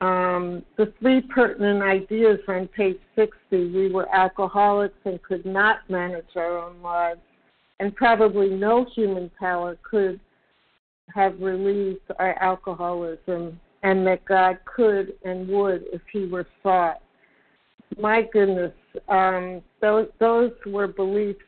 [0.00, 6.26] Um, the three pertinent ideas on page 60 we were alcoholics and could not manage
[6.34, 7.20] our own lives,
[7.78, 10.18] and probably no human power could
[11.14, 17.02] have relieved our alcoholism, and that God could and would if He were sought
[17.98, 18.72] my goodness,
[19.08, 21.40] um, those those were beliefs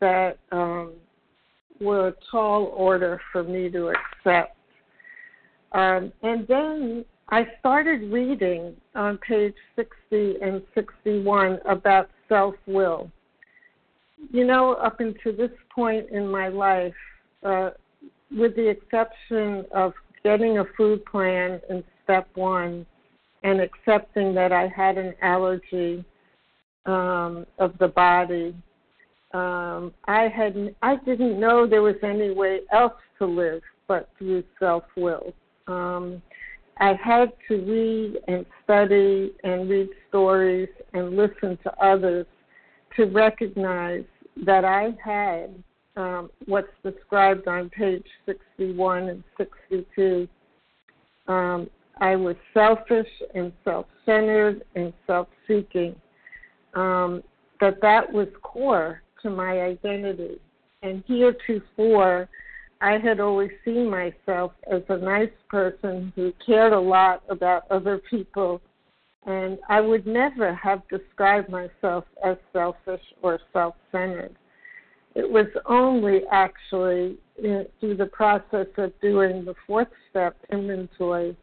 [0.00, 0.92] that um,
[1.80, 4.56] were a tall order for me to accept.
[5.72, 13.10] Um, and then I started reading on page 60 and 61 about self will.
[14.30, 16.94] You know, up until this point in my life,
[17.42, 17.70] uh,
[18.30, 22.86] with the exception of getting a food plan in step one,
[23.42, 26.04] and accepting that I had an allergy
[26.86, 28.54] um, of the body.
[29.32, 34.44] Um, I had I didn't know there was any way else to live but through
[34.58, 35.34] self will.
[35.66, 36.22] Um,
[36.78, 42.26] I had to read and study and read stories and listen to others
[42.96, 44.04] to recognize
[44.44, 45.62] that I had
[45.96, 50.28] um, what's described on page 61 and 62
[51.26, 55.94] um, I was selfish and self-centered and self-seeking.
[56.74, 57.22] Um,
[57.60, 60.40] that that was core to my identity.
[60.82, 62.28] And heretofore,
[62.80, 68.02] I had always seen myself as a nice person who cared a lot about other
[68.10, 68.60] people,
[69.24, 74.36] and I would never have described myself as selfish or self centered.
[75.14, 81.36] It was only actually through the process of doing the fourth step inventory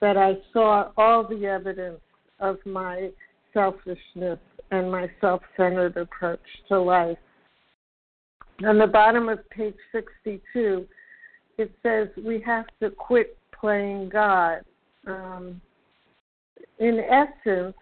[0.00, 2.00] that I saw all the evidence
[2.38, 3.10] of my
[3.52, 4.38] selfishness
[4.70, 7.18] and my self centered approach to life.
[8.64, 10.86] On the bottom of page 62,
[11.58, 14.62] it says we have to quit playing God.
[15.06, 15.60] Um,
[16.78, 17.74] in essence,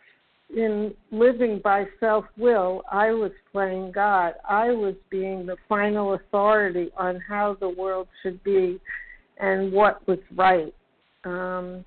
[0.54, 4.34] in living by self will, I was playing God.
[4.48, 8.80] I was being the final authority on how the world should be
[9.38, 10.74] and what was right.
[11.24, 11.84] Um,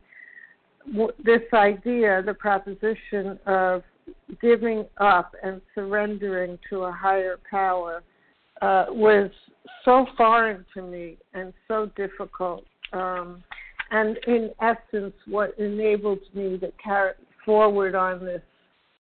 [1.24, 3.84] this idea, the proposition of
[4.42, 8.04] giving up and surrendering to a higher power,
[8.62, 9.32] uh, was
[9.84, 12.64] so foreign to me and so difficult.
[12.94, 13.44] Um,
[13.90, 17.14] and in essence, what enabled me to carry
[17.46, 18.42] forward on this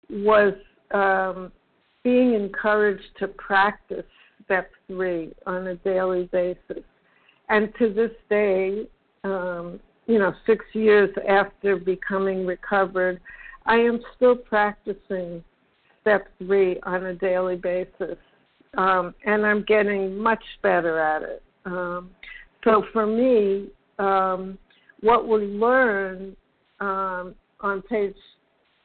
[0.09, 0.53] was
[0.91, 1.51] um,
[2.03, 4.05] being encouraged to practice
[4.45, 6.83] step three on a daily basis.
[7.49, 8.87] And to this day,
[9.23, 13.21] um, you know, six years after becoming recovered,
[13.65, 15.43] I am still practicing
[16.01, 18.17] step three on a daily basis.
[18.77, 21.43] Um, and I'm getting much better at it.
[21.65, 22.09] Um,
[22.63, 24.57] so for me, um,
[25.01, 26.35] what we learn
[26.79, 28.15] um, on page,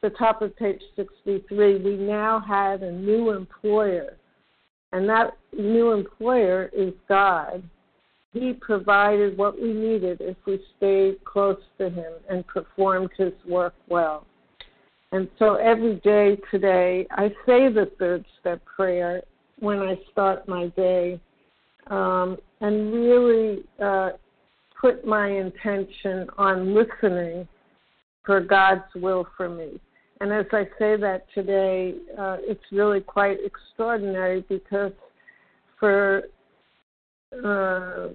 [0.03, 4.17] the top of page 63, we now have a new employer.
[4.93, 7.63] And that new employer is God.
[8.33, 13.75] He provided what we needed if we stayed close to Him and performed His work
[13.89, 14.27] well.
[15.13, 19.23] And so every day today, I say the third step prayer
[19.59, 21.19] when I start my day
[21.89, 24.11] um, and really uh,
[24.81, 27.49] put my intention on listening
[28.25, 29.81] for God's will for me.
[30.21, 34.93] And as I say that today, uh, it's really quite extraordinary because
[35.79, 36.25] for
[37.45, 38.09] uh,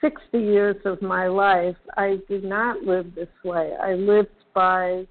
[0.00, 3.74] 60 years of my life, I did not live this way.
[3.80, 5.06] I lived by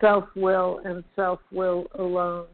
[0.00, 2.46] self will and self will alone.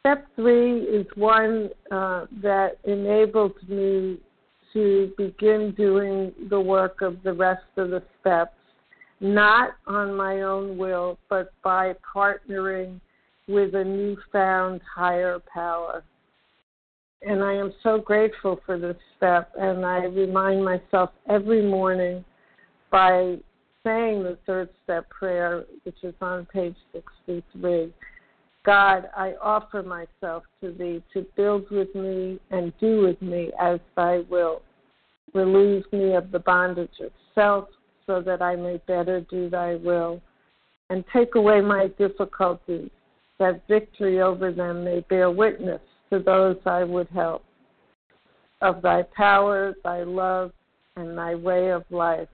[0.00, 4.18] Step three is one uh, that enabled me
[4.72, 8.54] to begin doing the work of the rest of the steps,
[9.20, 13.00] not on my own will, but by partnering
[13.48, 16.02] with a newfound higher power
[17.22, 19.52] and I am so grateful for this step.
[19.58, 22.24] And I remind myself every morning
[22.90, 23.36] by
[23.84, 27.92] saying the third step prayer, which is on page 63.
[28.64, 33.80] God, I offer myself to thee to build with me and do with me as
[33.96, 34.62] thy will.
[35.32, 37.68] Relieve me of the bondage of self
[38.10, 40.20] so that I may better do thy will.
[40.90, 42.90] And take away my difficulties
[43.38, 45.80] that victory over them may bear witness
[46.10, 47.44] to those I would help.
[48.60, 50.50] Of thy power, thy love,
[50.96, 52.26] and thy way of life,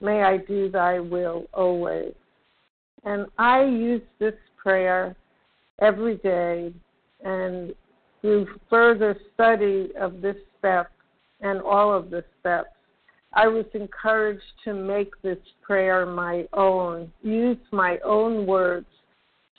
[0.00, 2.14] may I do thy will always.
[3.04, 5.14] And I use this prayer
[5.82, 6.72] every day
[7.22, 7.74] and
[8.22, 10.90] through further study of this step
[11.42, 12.70] and all of the steps,
[13.34, 18.86] I was encouraged to make this prayer my own, use my own words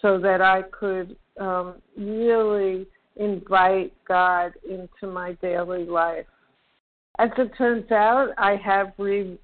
[0.02, 6.26] so that I could um, really invite God into my daily life.
[7.20, 9.38] As it turns out, I have rewritten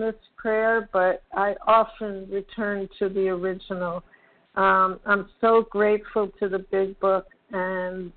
[0.00, 4.02] this prayer, but I often return to the original.
[4.54, 8.12] Um, I'm so grateful to the Big Book and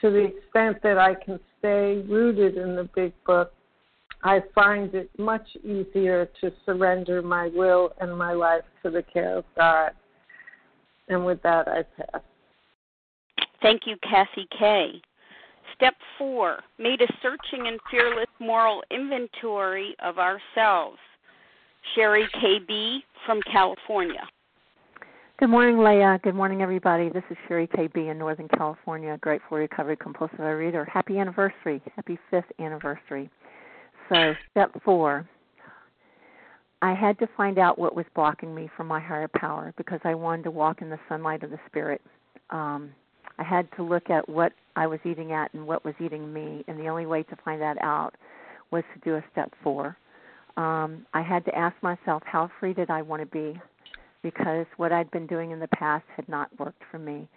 [0.00, 3.52] to the extent that I can stay rooted in the Big Book,
[4.24, 9.36] I find it much easier to surrender my will and my life to the care
[9.36, 9.90] of God.
[11.08, 12.22] And with that, I pass.
[13.60, 15.02] Thank you, Kathy K.
[15.76, 20.98] Step four made a searching and fearless moral inventory of ourselves.
[21.94, 24.26] Sherry KB from California.
[25.38, 26.18] Good morning, Leah.
[26.22, 27.10] Good morning, everybody.
[27.10, 30.86] This is Sherry KB in Northern California, grateful recovery compulsive reader.
[30.90, 31.82] Happy anniversary.
[31.96, 33.28] Happy fifth anniversary.
[34.08, 35.28] So, step four.
[36.82, 40.14] I had to find out what was blocking me from my higher power because I
[40.14, 42.02] wanted to walk in the sunlight of the Spirit.
[42.50, 42.90] Um,
[43.38, 46.62] I had to look at what I was eating at and what was eating me,
[46.68, 48.14] and the only way to find that out
[48.70, 49.96] was to do a step four.
[50.56, 53.58] Um, I had to ask myself, how free did I want to be?
[54.24, 57.28] because what I'd been doing in the past had not worked for me.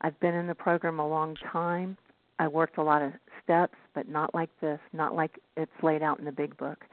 [0.00, 1.98] I've been in the program a long time.
[2.38, 3.12] I worked a lot of
[3.42, 6.84] steps, but not like this, not like it's laid out in the big book.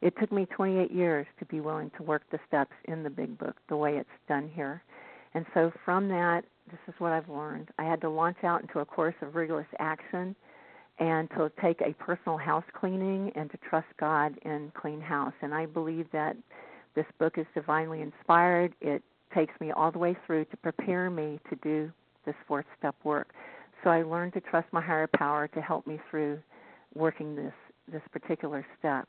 [0.00, 3.36] It took me 28 years to be willing to work the steps in the big
[3.38, 4.82] book the way it's done here.
[5.34, 7.68] And so from that, this is what I've learned.
[7.78, 10.36] I had to launch out into a course of rigorous action
[10.98, 15.32] and to take a personal house cleaning and to trust God in clean house.
[15.42, 16.36] And I believe that
[16.94, 18.74] this book is divinely inspired.
[18.80, 19.02] It
[19.34, 21.90] takes me all the way through to prepare me to do
[22.24, 23.28] this fourth step work.
[23.82, 26.38] So I learned to trust my higher power to help me through
[26.94, 27.52] working this
[27.90, 29.08] this particular step.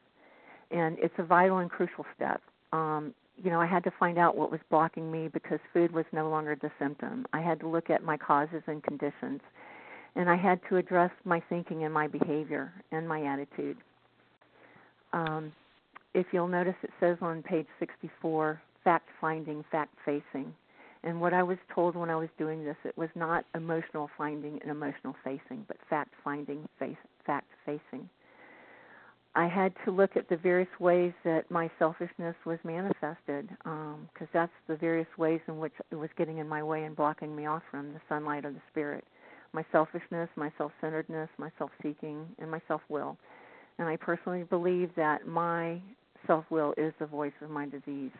[0.71, 2.41] And it's a vital and crucial step.
[2.71, 6.05] Um, you know, I had to find out what was blocking me because food was
[6.11, 7.25] no longer the symptom.
[7.33, 9.41] I had to look at my causes and conditions.
[10.15, 13.77] And I had to address my thinking and my behavior and my attitude.
[15.13, 15.51] Um,
[16.13, 20.53] if you'll notice, it says on page 64 fact finding, fact facing.
[21.03, 24.59] And what I was told when I was doing this, it was not emotional finding
[24.61, 28.09] and emotional facing, but fact finding, face, fact facing.
[29.35, 34.27] I had to look at the various ways that my selfishness was manifested, because um,
[34.33, 37.45] that's the various ways in which it was getting in my way and blocking me
[37.45, 39.05] off from the sunlight of the spirit.
[39.53, 43.17] My selfishness, my self centeredness, my self seeking, and my self will.
[43.77, 45.79] And I personally believe that my
[46.27, 48.11] self will is the voice of my disease.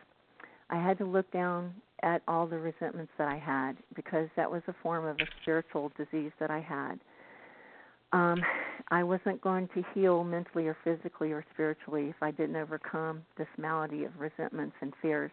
[0.70, 4.62] I had to look down at all the resentments that I had because that was
[4.68, 6.98] a form of a spiritual disease that I had.
[8.12, 8.42] Um,
[8.88, 13.46] I wasn't going to heal mentally or physically or spiritually if I didn't overcome this
[13.56, 15.30] malady of resentments and fears.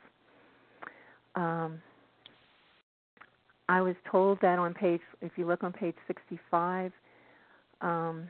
[1.35, 1.81] Um,
[3.69, 6.91] I was told that on page, if you look on page 65,
[7.81, 8.29] um,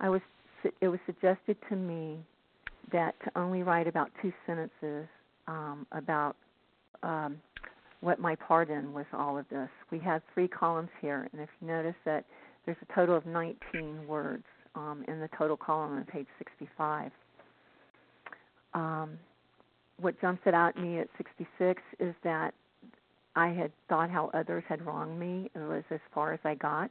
[0.00, 0.20] I was
[0.80, 2.18] it was suggested to me
[2.92, 5.06] that to only write about two sentences
[5.48, 6.36] um, about
[7.02, 7.38] um,
[8.00, 9.68] what my part in was all of this.
[9.90, 12.24] We had three columns here, and if you notice that
[12.64, 14.44] there's a total of 19 words
[14.76, 17.10] um, in the total column on page 65.
[18.74, 19.18] Um,
[20.00, 22.54] what jumps it out at me at 66 is that
[23.34, 25.50] I had thought how others had wronged me.
[25.54, 26.90] It was as far as I got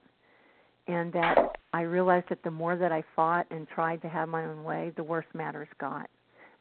[0.87, 4.45] and that I realized that the more that I fought and tried to have my
[4.45, 6.09] own way, the worse matters got.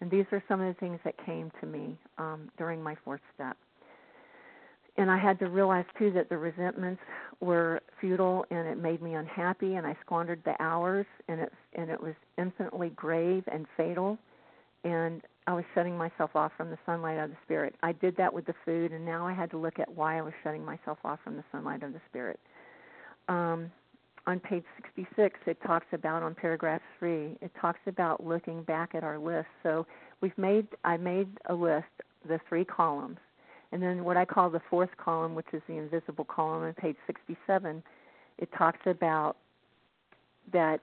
[0.01, 3.21] And these are some of the things that came to me um, during my fourth
[3.35, 3.57] step.
[4.99, 7.01] And I had to realize too that the resentments
[7.41, 11.91] were futile and it made me unhappy and I squandered the hours and it and
[11.91, 14.17] it was infinitely grave and fatal
[14.85, 17.75] and I was shutting myself off from the sunlight of the spirit.
[17.83, 20.23] I did that with the food and now I had to look at why I
[20.23, 22.41] was shutting myself off from the sunlight of the spirit.
[23.29, 23.71] Um,
[24.27, 24.65] on page
[24.97, 29.47] 66, it talks about on paragraph three, it talks about looking back at our list.
[29.63, 29.87] So
[30.21, 31.87] we've made, I made a list,
[32.27, 33.19] the three columns,
[33.73, 36.97] and then what I call the fourth column, which is the invisible column on page
[37.07, 37.83] 67,
[38.39, 39.37] it talks about
[40.53, 40.81] that,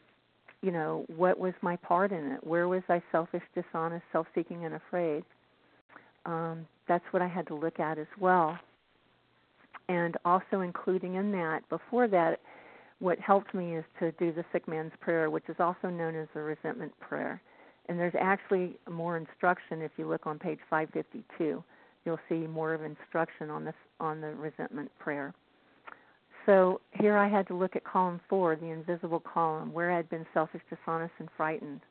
[0.62, 2.46] you know, what was my part in it?
[2.46, 5.24] Where was I selfish, dishonest, self-seeking, and afraid?
[6.26, 8.58] Um, that's what I had to look at as well.
[9.90, 12.40] and also including in that, before that,
[13.04, 16.30] what helped me is to do the sick man's prayer, which is also known as
[16.34, 17.42] the resentment prayer.
[17.90, 21.62] And there's actually more instruction if you look on page 552.
[22.06, 25.34] You'll see more of instruction on this on the resentment prayer.
[26.46, 30.10] So here I had to look at column four, the invisible column, where I had
[30.10, 31.82] been selfish, dishonest, and frightened.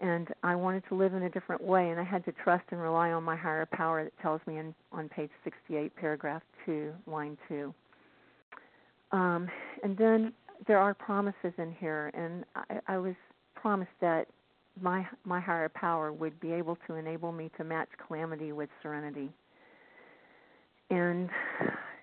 [0.00, 2.80] And I wanted to live in a different way, and I had to trust and
[2.80, 7.36] rely on my higher power that tells me in, on page 68, paragraph 2, line
[7.48, 7.74] 2.
[9.14, 9.48] Um,
[9.84, 10.32] and then
[10.66, 13.14] there are promises in here, and I, I was
[13.54, 14.26] promised that
[14.82, 19.30] my my higher power would be able to enable me to match calamity with serenity
[20.90, 21.30] and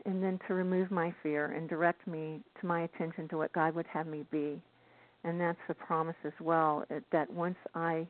[0.05, 3.75] and then to remove my fear and direct me to my attention to what God
[3.75, 4.61] would have me be.
[5.25, 8.07] And that's a promise as well that once I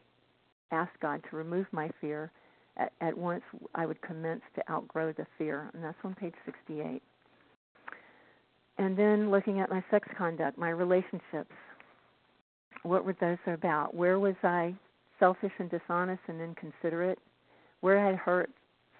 [0.71, 2.31] ask God to remove my fear,
[2.77, 3.41] at, at once
[3.75, 5.71] I would commence to outgrow the fear.
[5.73, 7.01] And that's on page 68.
[8.81, 11.53] And then looking at my sex conduct, my relationships,
[12.81, 13.93] what were those about?
[13.93, 14.73] Where was I
[15.19, 17.19] selfish and dishonest and inconsiderate?
[17.81, 18.49] Where had hurt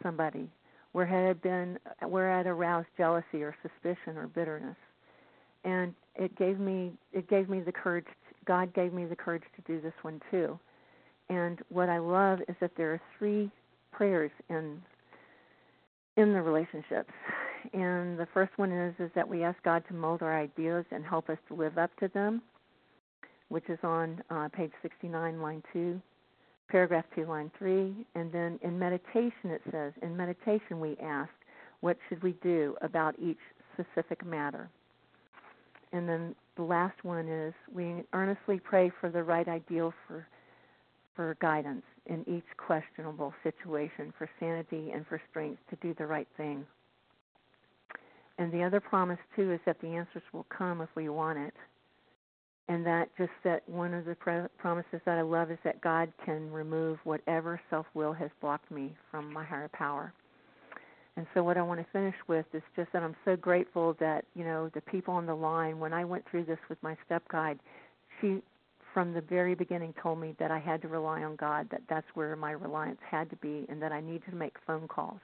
[0.04, 0.48] somebody?
[0.92, 1.80] Where had I been?
[2.08, 4.76] Where had aroused jealousy or suspicion or bitterness?
[5.64, 8.06] And it gave me it gave me the courage.
[8.46, 10.60] God gave me the courage to do this one too.
[11.30, 13.50] And what I love is that there are three
[13.92, 14.80] prayers in
[16.18, 17.12] in the relationships.
[17.74, 21.04] And the first one is is that we ask God to mold our ideas and
[21.06, 22.42] help us to live up to them
[23.52, 26.02] which is on uh, page 69, line 2,
[26.70, 27.94] paragraph 2, line 3.
[28.16, 31.30] And then in meditation, it says, in meditation, we ask,
[31.82, 33.38] what should we do about each
[33.74, 34.70] specific matter?
[35.92, 40.26] And then the last one is, we earnestly pray for the right ideal for,
[41.14, 46.28] for guidance in each questionable situation, for sanity and for strength to do the right
[46.38, 46.66] thing.
[48.38, 51.54] And the other promise, too, is that the answers will come if we want it
[52.72, 56.50] and that just that one of the promises that I love is that God can
[56.52, 60.14] remove whatever self will has blocked me from my higher power.
[61.18, 64.24] And so, what I want to finish with is just that I'm so grateful that
[64.36, 65.80] you know the people on the line.
[65.80, 67.60] When I went through this with my step guide,
[68.22, 68.42] she
[68.94, 72.08] from the very beginning told me that I had to rely on God, that that's
[72.14, 75.20] where my reliance had to be, and that I needed to make phone calls.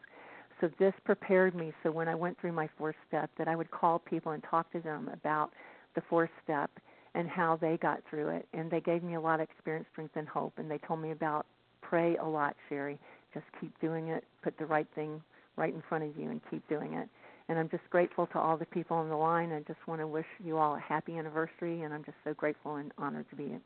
[0.60, 1.72] So this prepared me.
[1.84, 4.72] So when I went through my fourth step, that I would call people and talk
[4.72, 5.52] to them about
[5.96, 6.72] the fourth step
[7.14, 8.48] and how they got through it.
[8.54, 10.54] And they gave me a lot of experience, strength, and hope.
[10.58, 11.46] And they told me about
[11.82, 12.98] pray a lot, Sherry.
[13.34, 14.24] Just keep doing it.
[14.44, 15.22] Put the right thing
[15.56, 17.08] right in front of you and keep doing it.
[17.50, 19.52] And I'm just grateful to all the people on the line.
[19.52, 21.84] I just want to wish you all a happy anniversary.
[21.84, 23.58] And I'm just so grateful and honored to be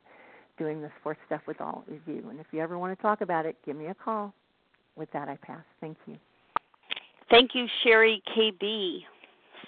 [0.57, 2.29] doing this fourth step with all of you.
[2.29, 4.33] And if you ever want to talk about it, give me a call.
[4.95, 5.63] With that, I pass.
[5.79, 6.17] Thank you.
[7.31, 8.99] Thank you, Sherry KB.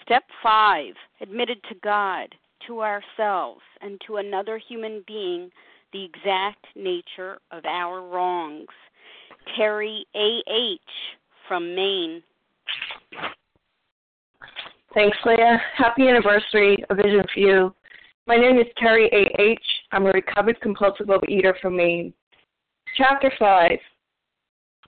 [0.04, 2.28] Step five admitted to God
[2.68, 5.50] to ourselves and to another human being
[5.94, 8.68] the exact nature of our wrongs.
[9.56, 10.82] Terry A.H.
[11.48, 12.22] from Maine.
[14.94, 15.62] Thanks, Leah.
[15.78, 17.74] Happy anniversary, A Vision for You.
[18.28, 19.66] My name is Terry A.H.
[19.94, 22.14] I'm a recovered compulsive overeater from Maine.
[22.98, 23.72] Chapter 5,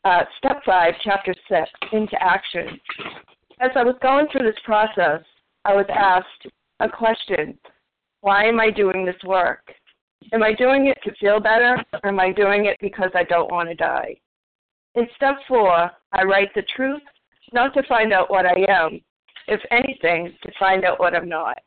[0.06, 2.80] uh, Step 5, Chapter 6, Into Action.
[3.60, 5.22] As I was going through this process,
[5.66, 7.58] I was asked, a question
[8.22, 9.64] Why am I doing this work?
[10.34, 13.52] Am I doing it to feel better, or am I doing it because I don't
[13.52, 14.16] want to die?
[14.96, 17.02] In step four, I write the truth,
[17.54, 19.02] not to find out what I am,
[19.48, 21.58] if anything, to find out what I'm not.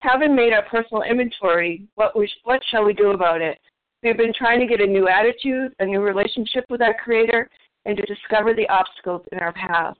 [0.00, 3.58] Having made our personal inventory, what, we, what shall we do about it?
[4.06, 7.50] We've been trying to get a new attitude, a new relationship with our Creator,
[7.86, 9.96] and to discover the obstacles in our path.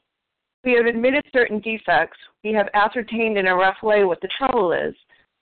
[0.62, 2.16] We have admitted certain defects.
[2.44, 4.94] We have ascertained in a rough way what the trouble is.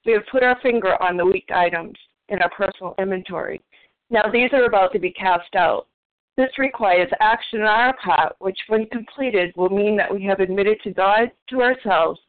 [0.03, 1.93] We have put our finger on the weak items
[2.29, 3.61] in our personal inventory.
[4.09, 5.85] Now these are about to be cast out.
[6.35, 10.79] This requires action on our part, which, when completed, will mean that we have admitted
[10.85, 12.19] to God, to ourselves,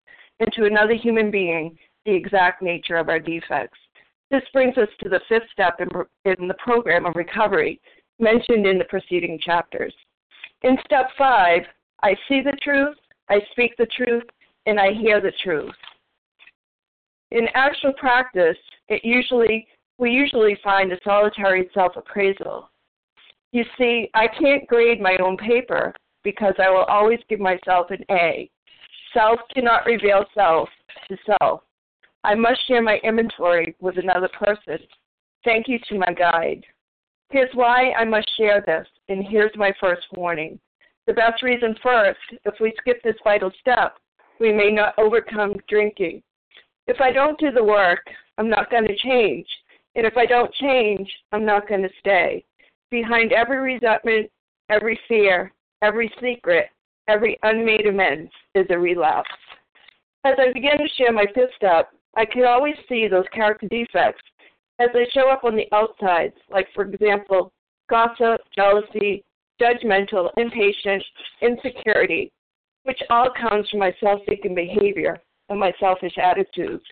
[0.41, 3.78] and to another human being the exact nature of our defects.
[4.31, 5.89] This brings us to the fifth step in,
[6.24, 7.81] in the program of recovery
[8.18, 9.95] mentioned in the preceding chapters.
[10.62, 11.62] In step five,
[12.03, 12.97] I see the truth,
[13.29, 14.24] I speak the truth,
[14.66, 15.74] and I hear the truth.
[17.31, 18.57] In actual practice,
[18.89, 19.66] it usually
[19.99, 22.70] we usually find a solitary self-appraisal.
[23.53, 28.05] You see, I can't grade my own paper because I will always give myself an
[28.11, 28.51] A.
[29.14, 30.68] Self cannot reveal self
[31.09, 31.62] to self.
[32.27, 34.85] I must share my inventory with another person.
[35.45, 36.66] Thank you to my guide.
[37.31, 40.59] Here's why I must share this, and here's my first warning.
[41.07, 43.99] The best reason first, if we skip this vital step,
[44.41, 46.20] we may not overcome drinking.
[46.89, 48.01] If I don't do the work,
[48.39, 49.47] I'm not going to change.
[49.95, 52.45] And if I don't change, I'm not going to stay.
[52.91, 54.33] Behind every resentment,
[54.68, 56.70] every fear, every secret,
[57.07, 59.31] every unmade amends is a relapse.
[60.24, 64.23] As I begin to share my fifth step, I could always see those character defects
[64.79, 67.53] as they show up on the outside, like, for example,
[67.89, 69.23] gossip, jealousy,
[69.61, 71.03] judgmental, impatient,
[71.43, 72.33] insecurity,
[72.85, 76.85] which all comes from my self seeking behavior and my selfish attitudes.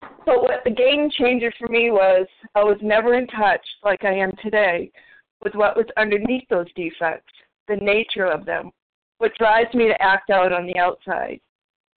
[0.00, 4.14] But what the game changer for me was I was never in touch, like I
[4.14, 4.90] am today,
[5.42, 7.32] with what was underneath those defects,
[7.66, 8.70] the nature of them,
[9.18, 11.40] what drives me to act out on the outside.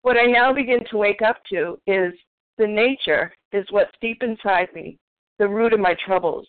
[0.03, 2.15] What I now begin to wake up to is
[2.57, 4.99] the nature is what's deep inside me,
[5.39, 6.47] the root of my troubles,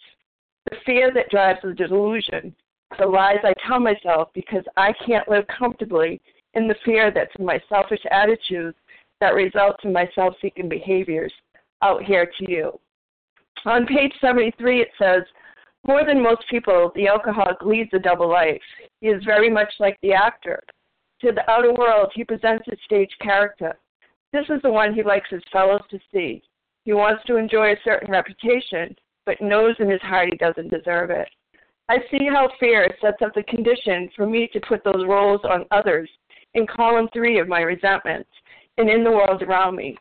[0.70, 2.56] the fear that drives the delusion,
[2.97, 6.22] the lies I tell myself because I can't live comfortably
[6.54, 8.78] in the fear that's in my selfish attitudes
[9.20, 11.34] that results in my self seeking behaviors
[11.82, 12.80] out here to you.
[13.66, 15.24] On page 73, it says,
[15.86, 18.62] More than most people, the alcoholic leads a double life.
[19.02, 20.62] He is very much like the actor.
[21.22, 23.78] To the outer world, he presents a stage character.
[24.34, 26.42] This is the one he likes his fellows to see.
[26.84, 28.96] He wants to enjoy a certain reputation,
[29.28, 31.30] but knows in his heart he doesn't deserve it.
[31.90, 35.66] I see how fear sets up the condition for me to put those roles on
[35.70, 36.10] others
[36.56, 38.30] in column three of my resentments
[38.80, 39.96] and in the world around me.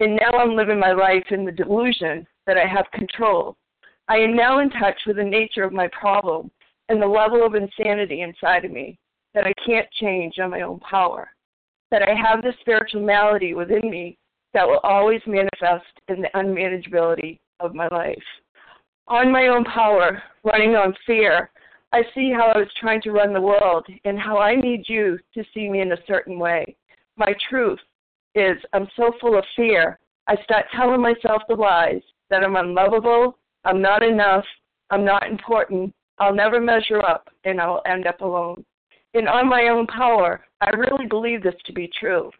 [0.00, 3.56] And now I'm living my life in the delusion that I have control.
[4.08, 6.50] I am now in touch with the nature of my problem
[6.90, 8.98] and the level of insanity inside of me
[9.38, 11.30] that I can't change on my own power.
[11.92, 14.18] That I have this spiritual malady within me
[14.52, 18.22] that will always manifest in the unmanageability of my life.
[19.06, 21.52] On my own power, running on fear,
[21.92, 25.20] I see how I was trying to run the world and how I need you
[25.34, 26.76] to see me in a certain way.
[27.16, 27.78] My truth
[28.34, 33.38] is I'm so full of fear, I start telling myself the lies that I'm unlovable,
[33.64, 34.44] I'm not enough,
[34.90, 38.64] I'm not important, I'll never measure up, and I'll end up alone.
[39.14, 42.30] And on my own power, I really believe this to be true.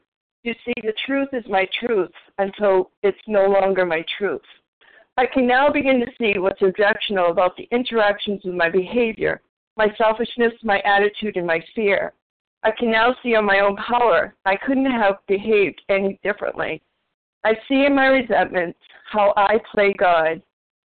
[0.44, 4.42] You see, the truth is my truth until it's no longer my truth.
[5.16, 9.40] I can now begin to see what's objectionable about the interactions with my behavior,
[9.76, 12.12] my selfishness, my attitude, and my fear.
[12.62, 16.82] I can now see on my own power I couldn't have behaved any differently.
[17.44, 18.78] I see in my resentments
[19.10, 20.42] how I play God,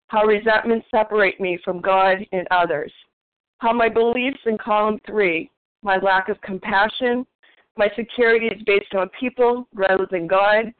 [0.08, 2.92] how resentments separate me from God and others,
[3.58, 5.50] how my beliefs in column three,
[5.82, 7.26] my lack of compassion,
[7.76, 10.72] my security is based on people rather than God.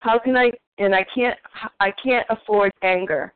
[0.00, 1.38] How can I and I can't
[1.80, 3.32] I can't afford anger.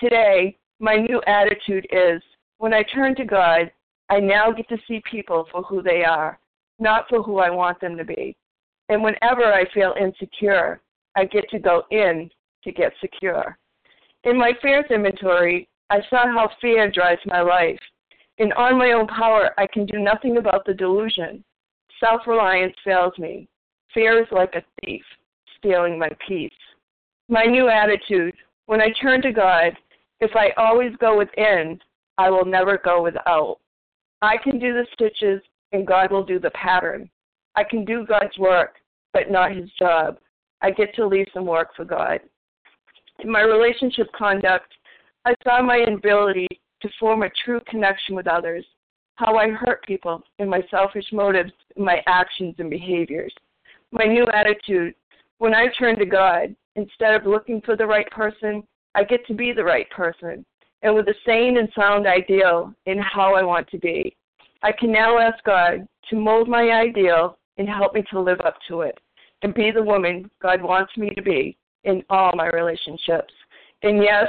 [0.00, 2.20] Today, my new attitude is
[2.58, 3.70] when I turn to God,
[4.08, 6.38] I now get to see people for who they are,
[6.78, 8.36] not for who I want them to be.
[8.88, 10.80] And whenever I feel insecure,
[11.16, 12.30] I get to go in
[12.64, 13.56] to get secure.
[14.24, 17.78] In my fears inventory, I saw how fear drives my life.
[18.38, 21.44] And on my own power, I can do nothing about the delusion.
[22.00, 23.48] Self reliance fails me.
[23.94, 25.04] Fear is like a thief,
[25.58, 26.50] stealing my peace.
[27.28, 28.34] My new attitude
[28.66, 29.76] when I turn to God,
[30.20, 31.78] if I always go within,
[32.18, 33.58] I will never go without.
[34.22, 37.10] I can do the stitches and God will do the pattern.
[37.56, 38.76] I can do God's work,
[39.12, 40.18] but not his job.
[40.62, 42.20] I get to leave some work for God.
[43.18, 44.72] In my relationship conduct,
[45.24, 46.48] I saw my inability
[46.82, 48.64] to form a true connection with others,
[49.16, 53.32] how I hurt people in my selfish motives, my actions and behaviors.
[53.92, 54.94] My new attitude,
[55.38, 58.62] when I turn to God, instead of looking for the right person,
[58.94, 60.44] I get to be the right person
[60.82, 64.16] and with a sane and sound ideal in how I want to be.
[64.62, 68.56] I can now ask God to mold my ideal and help me to live up
[68.68, 68.98] to it
[69.42, 73.32] and be the woman God wants me to be in all my relationships.
[73.82, 74.28] And yes,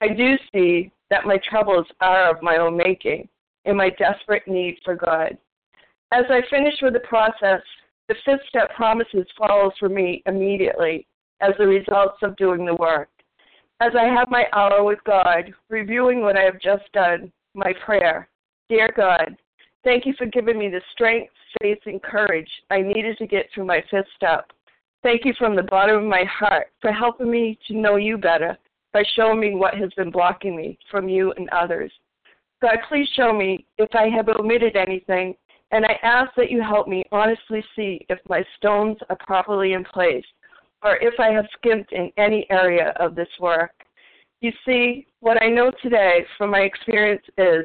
[0.00, 3.28] I do see that my troubles are of my own making
[3.64, 5.36] and my desperate need for God.
[6.12, 7.60] As I finish with the process,
[8.08, 11.06] the fifth step promises follows for me immediately
[11.40, 13.08] as the results of doing the work.
[13.80, 18.28] As I have my hour with God, reviewing what I have just done, my prayer,
[18.68, 19.36] Dear God,
[19.84, 21.32] thank you for giving me the strength,
[21.62, 24.50] faith, and courage I needed to get through my fifth step.
[25.04, 28.58] Thank you from the bottom of my heart for helping me to know you better
[28.92, 31.92] by showing me what has been blocking me from you and others.
[32.62, 35.34] God, please show me if I have omitted anything,
[35.72, 39.84] and I ask that you help me honestly see if my stones are properly in
[39.84, 40.24] place
[40.82, 43.72] or if I have skimped in any area of this work.
[44.40, 47.64] You see, what I know today from my experience is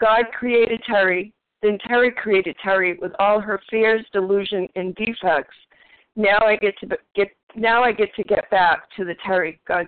[0.00, 1.32] God created Terry
[1.62, 5.56] Then Terry created Terry with all her fears, delusion, and defects.
[6.16, 9.86] Now I get to get now I get to get back to the Terry God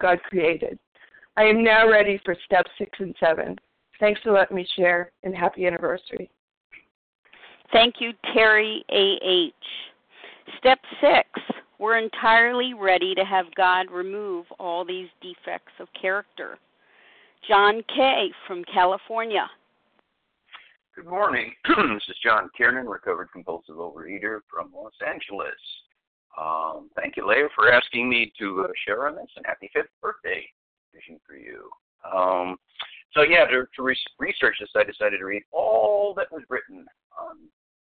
[0.00, 0.78] God created.
[1.36, 3.56] I am now ready for step six and seven.
[4.00, 6.30] Thanks for letting me share and happy anniversary.
[7.72, 9.54] Thank you, Terry A.H.
[10.58, 11.28] Step six,
[11.78, 16.58] we're entirely ready to have God remove all these defects of character.
[17.48, 18.30] John K.
[18.46, 19.48] from California.
[20.94, 21.52] Good morning.
[21.68, 25.50] this is John Kiernan, recovered compulsive overeater from Los Angeles.
[26.40, 29.90] Um, thank you, Leah, for asking me to uh, share on this, and happy fifth
[30.02, 30.44] birthday
[30.94, 31.70] vision for you.
[32.04, 32.56] Um,
[33.12, 36.86] so yeah, to, to re- research this, I decided to read all that was written
[37.18, 37.36] on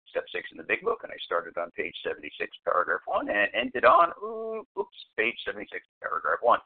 [0.09, 3.49] step six in the big book, and I started on page 76, paragraph one, and
[3.53, 6.59] ended on oops, page 76, paragraph one.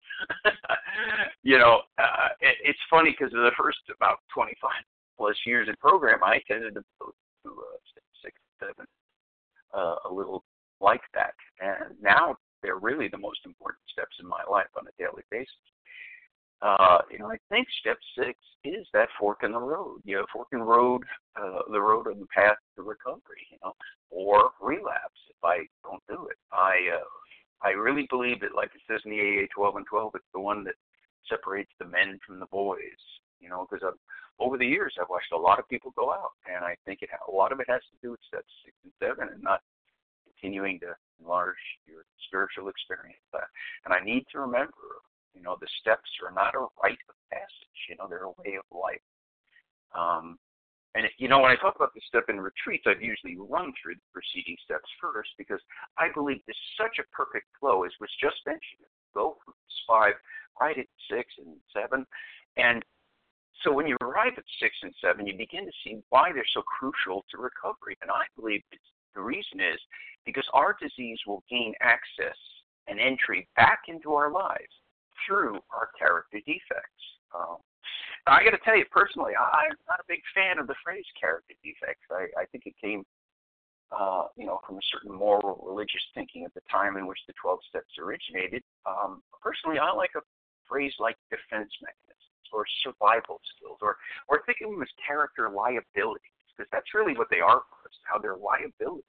[1.44, 4.70] you know, uh, it, it's funny because the first about 25
[5.18, 7.12] plus years in program, I tended to go
[7.46, 8.86] to uh, step six, seven,
[9.74, 10.44] uh, a little
[10.82, 15.02] like that, and now they're really the most important steps in my life on a
[15.02, 15.56] daily basis
[16.62, 20.02] uh, you know, I think step six is that fork in the road.
[20.06, 21.02] You know, fork in the road,
[21.36, 23.50] uh, the road on the path to recovery.
[23.52, 23.74] You know,
[24.12, 26.38] or relapse if I don't do it.
[26.52, 30.12] I uh, I really believe that, like it says in the AA 12 and 12,
[30.16, 30.76] it's the one that
[31.30, 33.02] separates the men from the boys.
[33.40, 33.84] You know, because
[34.40, 37.10] over the years I've watched a lot of people go out, and I think it
[37.28, 39.62] a lot of it has to do with steps six and seven, and not
[40.42, 43.22] continuing to enlarge your spiritual experience.
[43.34, 43.40] Uh,
[43.86, 45.02] and I need to remember
[45.34, 47.80] you know, the steps are not a rite of passage.
[47.90, 49.04] You know, they're a way of life.
[49.96, 50.38] Um,
[50.94, 53.96] and you know, when I talk about the step in retreats, I've usually run through
[53.96, 55.60] the preceding steps first because
[55.98, 58.88] I believe there's such a perfect flow, as was just mentioned.
[59.16, 59.54] Go from
[59.88, 60.16] five
[60.60, 62.06] right at six and seven,
[62.58, 62.84] and
[63.64, 66.64] so when you arrive at six and seven, you begin to see why they're so
[66.64, 67.96] crucial to recovery.
[68.02, 68.64] And I believe
[69.16, 69.80] the reason is
[70.26, 72.38] because our disease will gain access
[72.88, 74.74] and entry back into our lives
[75.26, 77.06] through our character defects.
[77.34, 77.58] Um,
[78.28, 81.06] I got to tell you personally, I, I'm not a big fan of the phrase
[81.20, 82.06] character defects.
[82.12, 83.04] I, I think it came,
[83.90, 87.34] uh, you know, from a certain moral religious thinking at the time in which the
[87.42, 88.62] 12 steps originated.
[88.86, 90.22] Um, personally, I like a
[90.70, 93.96] phrase like defense mechanisms or survival skills, or
[94.28, 97.98] or think of them as character liabilities, because that's really what they are for us.
[98.06, 99.04] How they're liabilities.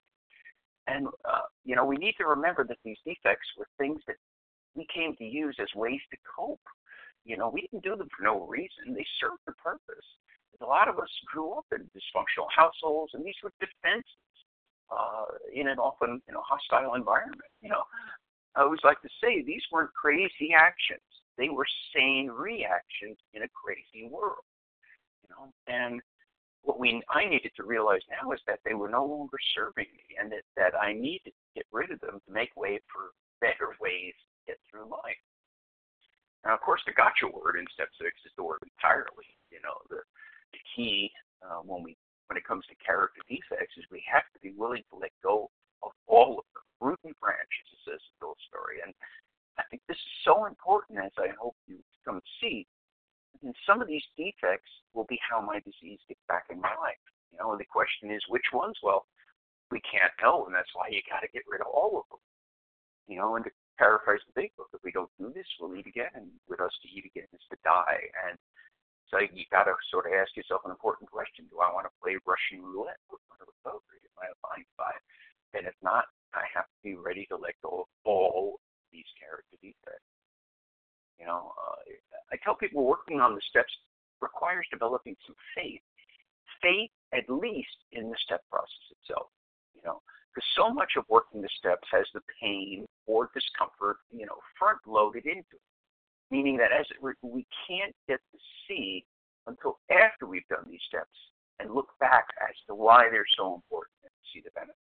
[0.87, 4.17] And uh, you know, we need to remember that these defects were things that
[4.75, 6.65] we came to use as ways to cope.
[7.25, 8.95] You know, we didn't do them for no reason.
[8.95, 10.07] They served a purpose.
[10.61, 14.05] A lot of us grew up in dysfunctional households, and these were defenses
[14.91, 17.53] uh, in an often you know hostile environment.
[17.61, 17.83] You know,
[18.57, 21.05] I always like to say these weren't crazy actions;
[21.37, 24.47] they were sane reactions in a crazy world.
[25.23, 26.01] You know, and
[26.63, 30.17] what we I needed to realize now is that they were no longer serving me,
[30.19, 33.11] and that that I needed to get rid of them to make way for
[33.41, 35.23] better ways to get through life.
[36.45, 39.31] Now, of course, the gotcha word in step six is the word entirely.
[39.51, 40.03] You know, the,
[40.53, 41.11] the key
[41.43, 41.97] uh, when we
[42.27, 45.51] when it comes to character defects is we have to be willing to let go
[45.83, 48.03] of all of them, root and branch, as it says
[48.49, 48.81] story.
[48.85, 48.95] And
[49.59, 52.67] I think this is so important, as I hope you come see.
[53.41, 57.01] And some of these defects will be how my disease gets back in my life.
[57.33, 58.77] You know, and the question is which ones?
[58.83, 59.07] Well,
[59.73, 62.21] we can't know, and that's why you got to get rid of all of them.
[63.09, 65.89] You know, and to paraphrase the big book, if we don't do this, we'll eat
[65.89, 66.13] again.
[66.15, 68.05] And with us to eat again is to die.
[68.29, 68.37] And
[69.09, 71.99] so you got to sort of ask yourself an important question: Do I want to
[72.05, 74.05] play Russian roulette with my recovery?
[74.05, 74.93] Am I aligned by?
[75.57, 78.61] And if not, I have to be ready to let go of all
[78.93, 80.12] these character defects.
[81.19, 81.77] You know, uh,
[82.33, 83.73] I tell people working on the steps
[84.21, 85.81] requires developing some faith.
[86.61, 89.29] Faith, at least, in the step process itself.
[89.75, 90.01] You know,
[90.33, 94.79] because so much of working the steps has the pain or discomfort, you know, front
[94.87, 95.69] loaded into it.
[96.31, 99.05] Meaning that as it, we can't get to see
[99.47, 101.13] until after we've done these steps
[101.61, 104.77] and look back as to why they're so important and see the benefit.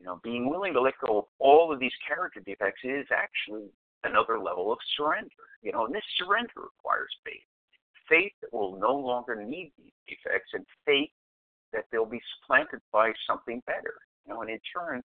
[0.00, 3.70] You know, being willing to let go of all of these character defects is actually
[4.04, 5.28] another level of surrender.
[5.62, 7.42] You know, and this surrender requires faith.
[8.08, 11.10] Faith that will no longer need these defects and faith
[11.72, 13.94] that they'll be supplanted by something better.
[14.26, 15.02] You know, and in turn,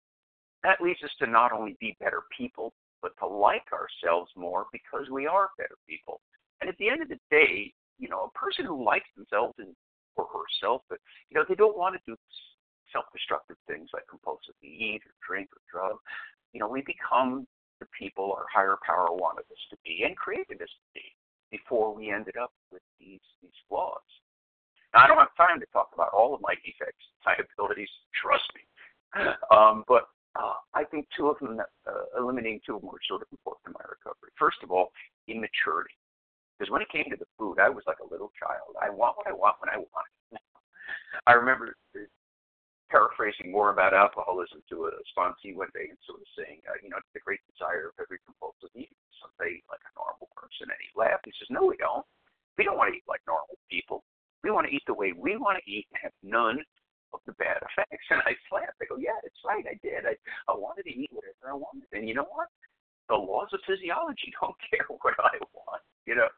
[0.64, 5.08] that leads us to not only be better people, but to like ourselves more because
[5.10, 6.20] we are better people.
[6.60, 9.74] And at the end of the day, you know, a person who likes themselves and
[10.16, 10.98] or herself, but
[11.30, 12.16] you know, they don't want to do
[12.92, 15.96] self-destructive things like compulsively eat or drink or drug.
[16.52, 17.46] You know, we become
[17.86, 21.04] people our higher power wanted us to be and created us to be
[21.50, 24.02] before we ended up with these these flaws.
[24.94, 27.90] Now, I don't have time to talk about all of my defects, my abilities.
[28.22, 28.62] Trust me.
[29.50, 30.04] Um, but
[30.36, 33.68] uh, I think two of them, uh, eliminating two of them, were sort of important
[33.68, 34.30] in my recovery.
[34.38, 34.92] First of all,
[35.26, 35.96] immaturity.
[36.58, 38.76] Because when it came to the food, I was like a little child.
[38.80, 40.08] I want what I want when I want.
[41.26, 41.74] I remember
[42.90, 46.88] paraphrasing more about alcoholism to a sponsee one day and sort of saying, uh, you
[46.88, 50.72] know, the great desire of every compulsive eater is someday like a normal person.
[50.72, 51.28] And he laughed.
[51.28, 52.04] He says, no, we don't.
[52.56, 54.02] We don't want to eat like normal people.
[54.42, 56.58] We want to eat the way we want to eat and have none
[57.12, 58.08] of the bad effects.
[58.10, 58.80] And I laughed.
[58.80, 59.64] I go, yeah, it's right.
[59.68, 60.04] I did.
[60.04, 60.16] I,
[60.48, 61.88] I wanted to eat whatever I wanted.
[61.92, 62.48] And you know what?
[63.08, 66.28] The laws of physiology don't care what I want, you know.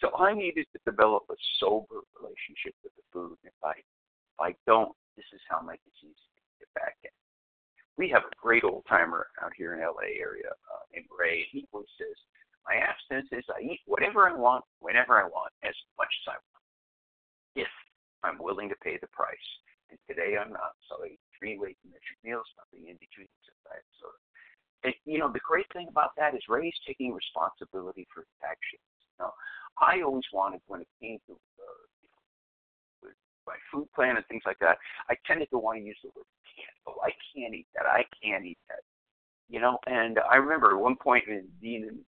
[0.00, 3.36] So I needed to develop a sober relationship with the food.
[3.44, 6.18] If I if I don't, this is how my disease
[6.58, 7.14] get back in.
[7.96, 11.46] We have a great old timer out here in LA area uh, named Ray.
[11.50, 12.16] He always says,
[12.66, 16.38] "My abstinence is I eat whatever I want, whenever I want, as much as I
[16.38, 16.64] want,
[17.66, 17.72] if
[18.24, 19.50] I'm willing to pay the price."
[19.90, 23.58] And today I'm not, so I eat three weight measured meals, nothing in between except
[23.66, 24.14] diet soda.
[24.84, 28.86] And, you know, the great thing about that is Ray's taking responsibility for his actions.
[29.18, 29.34] Know,
[29.76, 31.84] I always wanted when it came to uh,
[33.50, 34.78] my food plan and things like that,
[35.10, 36.30] I tended to want to use the word
[36.60, 36.76] can't.
[36.86, 37.86] Oh, I can't eat that.
[37.86, 38.84] I can't eat that.
[39.48, 41.98] You know, and I remember at one point in being in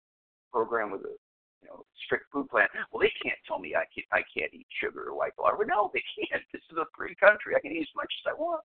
[0.51, 1.15] program with a
[1.61, 2.67] you know strict food plan.
[2.91, 5.59] Well, they can't tell me I can't I can't eat sugar or white flour.
[5.67, 6.43] No, they can't.
[6.53, 7.55] This is a free country.
[7.55, 8.63] I can eat as much as I want.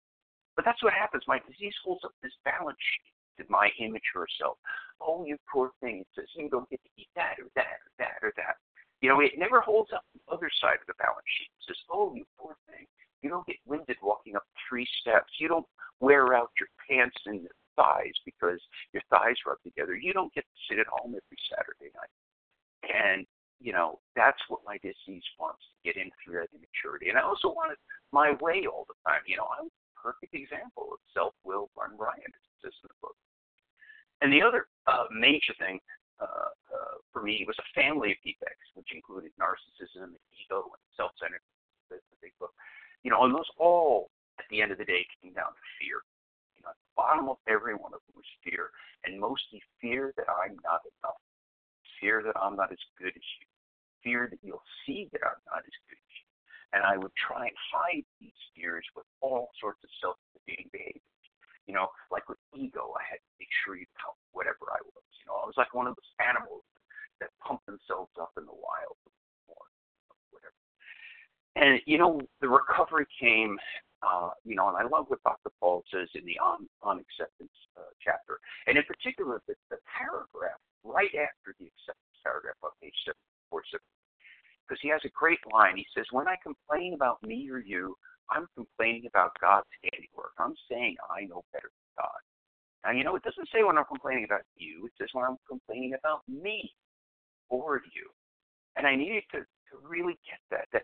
[0.56, 1.24] But that's what happens.
[1.28, 4.58] My disease holds up this balance sheet to my immature self.
[5.02, 6.06] Oh, you poor thing.
[6.06, 8.58] It says you don't get to eat that or that or that or that.
[9.04, 11.52] You know, it never holds up the other side of the balance sheet.
[11.60, 12.88] It says, oh, you poor thing.
[13.20, 15.28] You don't get winded walking up three steps.
[15.44, 15.68] You don't
[16.00, 17.44] wear out your pants and
[17.76, 18.64] thighs because
[18.96, 20.00] your thighs rub together.
[20.00, 22.16] You don't get to sit at home every Saturday night.
[22.88, 23.28] And,
[23.60, 27.12] you know, that's what my disease wants to get in through that immaturity.
[27.12, 27.84] And I also wanted
[28.16, 29.28] my way all the time.
[29.28, 32.76] You know, I was a perfect example of self will run riot, as it says
[32.80, 33.20] in the book.
[34.24, 35.84] And the other uh, major thing
[36.20, 40.84] uh, uh, for me it was a family of defects, which included narcissism, ego, and
[40.98, 41.42] self-centered.
[41.92, 42.56] The, the big book,
[43.04, 44.08] you know, and those all,
[44.40, 46.00] at the end of the day, came down to fear.
[46.56, 48.72] You know, at the bottom of every one of them was fear,
[49.04, 51.20] and mostly fear that I'm not enough,
[52.00, 53.48] fear that I'm not as good as you,
[54.00, 56.28] fear that you'll see that I'm not as good as you,
[56.72, 61.04] and I would try and hide these fears with all sorts of self-defeating behaviors.
[61.68, 65.06] You know, like with ego, I had to make sure you count whatever I was.
[65.22, 66.66] You know, I was like one of those animals
[67.22, 68.98] that pump themselves up in the wild
[69.48, 69.64] or
[70.34, 70.58] whatever.
[71.56, 73.58] And you know, the recovery came.
[74.04, 75.48] Uh, you know, and I love what Dr.
[75.62, 78.36] Paul says in the on, on acceptance uh, chapter,
[78.68, 83.00] and in particular the, the paragraph right after the acceptance paragraph on page
[83.56, 83.80] 747,
[84.68, 85.80] because he has a great line.
[85.80, 87.96] He says, "When I complain about me or you,
[88.30, 90.34] I'm complaining about God's handiwork.
[90.40, 92.22] I'm saying I know better than God.
[92.84, 95.38] Now, you know, it doesn't say when I'm complaining about you, it says when I'm
[95.48, 96.72] complaining about me
[97.50, 98.10] or you.
[98.76, 100.84] And I needed to, to really get that, that,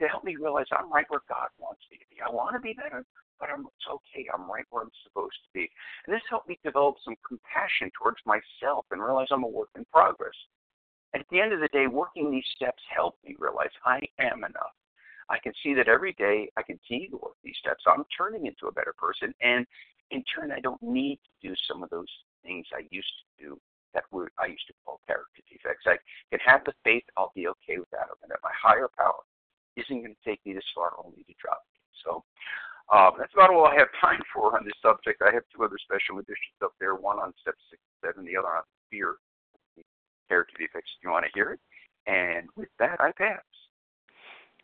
[0.00, 2.22] to help me realize I'm right where God wants me to be.
[2.22, 3.04] I want to be better,
[3.38, 4.26] but I'm, it's okay.
[4.32, 5.68] I'm right where I'm supposed to be.
[6.06, 9.84] And this helped me develop some compassion towards myself and realize I'm a work in
[9.92, 10.36] progress.
[11.14, 14.76] At the end of the day, working these steps helped me realize I am enough.
[15.28, 17.84] I can see that every day I continue to work these steps.
[17.86, 19.32] I'm turning into a better person.
[19.40, 19.66] And
[20.10, 22.08] in turn, I don't need to do some of those
[22.42, 23.60] things I used to do
[23.94, 25.86] that were I used to call character defects.
[25.86, 25.98] I
[26.30, 29.22] can have the faith I'll be okay with that, and that my higher power
[29.76, 31.78] isn't going to take me this far only to drop me.
[32.04, 32.24] So
[32.94, 35.22] um, that's about all I have time for on this subject.
[35.22, 38.48] I have two other special editions up there, one on step six, seven, the other
[38.48, 39.16] on fear
[40.28, 40.90] character defects.
[40.98, 41.60] If you want to hear it,
[42.06, 43.42] and with that, I pass.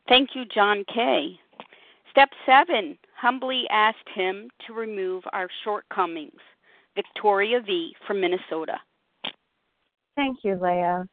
[0.09, 1.39] Thank you, John K.
[2.17, 6.41] Step seven humbly asked him to remove our shortcomings.
[6.95, 7.95] Victoria V.
[8.07, 8.79] from Minnesota.
[10.15, 11.07] Thank you, Leah,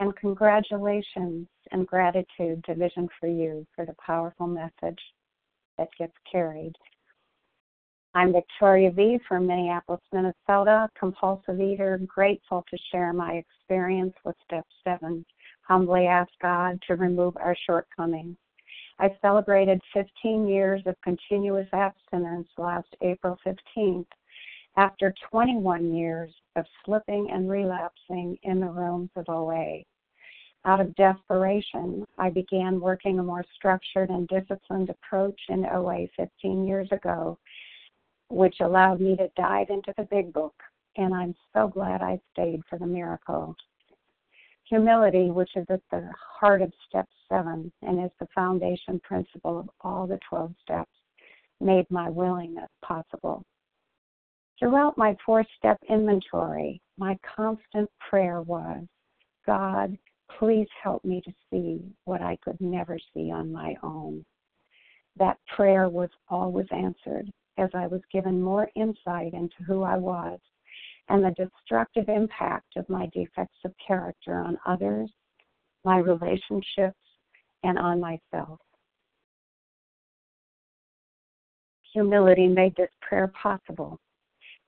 [0.00, 4.98] and congratulations and gratitude to Vision for You for the powerful message
[5.78, 6.74] that gets carried.
[8.14, 9.20] I'm Victoria V.
[9.28, 15.24] from Minneapolis, Minnesota, compulsive eater, grateful to share my experience with Step 7.
[15.62, 18.36] Humbly ask God to remove our shortcomings.
[19.00, 24.04] I celebrated 15 years of continuous abstinence last April 15th
[24.76, 29.84] after 21 years of slipping and relapsing in the rooms of OA.
[30.66, 36.66] Out of desperation, I began working a more structured and disciplined approach in OA 15
[36.66, 37.38] years ago,
[38.28, 40.54] which allowed me to dive into the big book,
[40.98, 43.56] and I'm so glad I stayed for the miracle.
[44.70, 49.68] Humility, which is at the heart of step seven and is the foundation principle of
[49.80, 50.92] all the 12 steps,
[51.60, 53.42] made my willingness possible.
[54.60, 58.86] Throughout my four step inventory, my constant prayer was
[59.44, 59.98] God,
[60.38, 64.24] please help me to see what I could never see on my own.
[65.16, 70.38] That prayer was always answered as I was given more insight into who I was
[71.10, 75.10] and the destructive impact of my defects of character on others,
[75.84, 76.96] my relationships,
[77.64, 78.58] and on myself.
[81.92, 83.98] Humility made this prayer possible.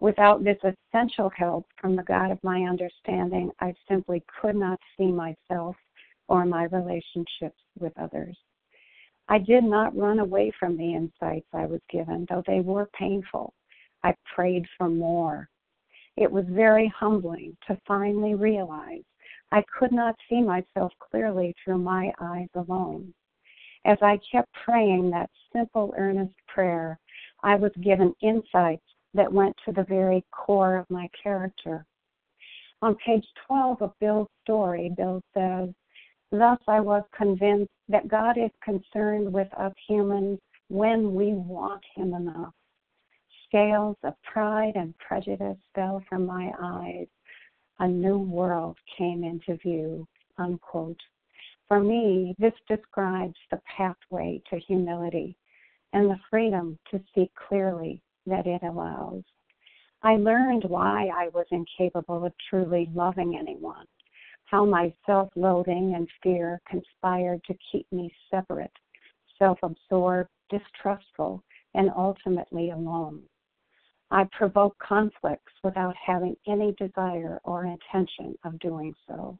[0.00, 5.12] Without this essential help from the God of my understanding, I simply could not see
[5.12, 5.76] myself
[6.26, 8.36] or my relationships with others.
[9.28, 13.54] I did not run away from the insights I was given, though they were painful.
[14.02, 15.48] I prayed for more.
[16.16, 19.02] It was very humbling to finally realize
[19.50, 23.14] I could not see myself clearly through my eyes alone.
[23.84, 26.98] As I kept praying that simple, earnest prayer,
[27.42, 28.84] I was given insights
[29.14, 31.86] that went to the very core of my character.
[32.82, 35.70] On page 12 of Bill's story, Bill says,
[36.30, 42.14] Thus I was convinced that God is concerned with us humans when we want Him
[42.14, 42.54] enough
[43.52, 47.06] scales of pride and prejudice fell from my eyes.
[47.80, 50.06] A new world came into view.
[50.38, 51.00] Unquote.
[51.68, 55.36] For me, this describes the pathway to humility
[55.92, 59.22] and the freedom to see clearly that it allows.
[60.02, 63.86] I learned why I was incapable of truly loving anyone,
[64.46, 68.72] how my self loathing and fear conspired to keep me separate,
[69.38, 71.44] self absorbed, distrustful,
[71.74, 73.22] and ultimately alone.
[74.12, 79.38] I provoke conflicts without having any desire or intention of doing so.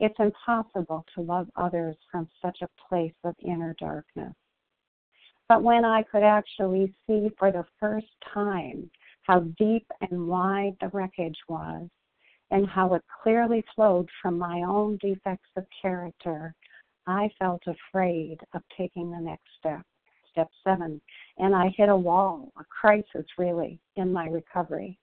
[0.00, 4.32] It's impossible to love others from such a place of inner darkness.
[5.46, 8.90] But when I could actually see for the first time
[9.24, 11.86] how deep and wide the wreckage was,
[12.50, 16.54] and how it clearly flowed from my own defects of character,
[17.06, 19.84] I felt afraid of taking the next step
[20.32, 21.00] step seven,
[21.38, 24.98] and I hit a wall, a crisis really, in my recovery.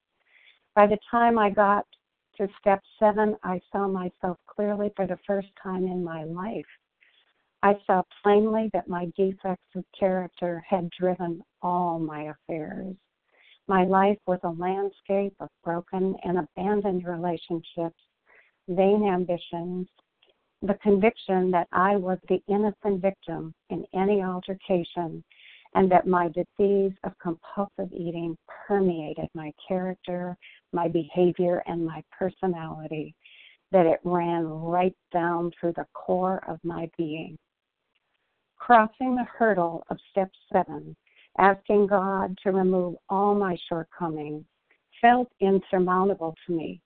[0.75, 1.85] By the time I got
[2.37, 6.65] to step seven, I saw myself clearly for the first time in my life.
[7.61, 12.95] I saw plainly that my defects of character had driven all my affairs.
[13.67, 17.99] My life was a landscape of broken and abandoned relationships,
[18.69, 19.87] vain ambitions,
[20.61, 25.23] the conviction that I was the innocent victim in any altercation
[25.75, 28.35] and that my disease of compulsive eating
[28.67, 30.35] permeated my character,
[30.73, 33.15] my behavior, and my personality,
[33.71, 37.37] that it ran right down through the core of my being.
[38.57, 40.95] Crossing the hurdle of step seven,
[41.37, 44.43] asking God to remove all my shortcomings,
[44.99, 46.81] felt insurmountable to me.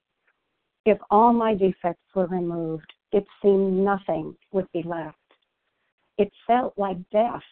[0.84, 5.16] If all my defects were removed, it seemed nothing would be left.
[6.18, 7.44] It felt like death.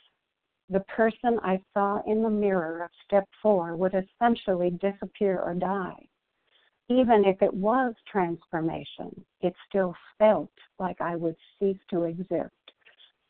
[0.69, 6.09] The person I saw in the mirror of step four would essentially disappear or die.
[6.89, 10.51] Even if it was transformation, it still felt
[10.81, 12.51] like I would cease to exist.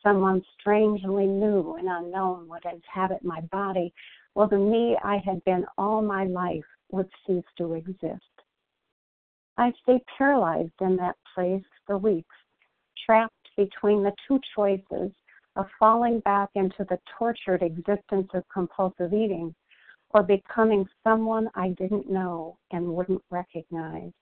[0.03, 3.93] Someone strangely new and unknown would inhabit my body,
[4.33, 8.25] while the me I had been all my life would cease to exist.
[9.59, 12.35] I stayed paralyzed in that place for weeks,
[13.05, 15.13] trapped between the two choices
[15.57, 19.55] of falling back into the tortured existence of compulsive eating
[20.11, 24.13] or becoming someone I didn't know and wouldn't recognize.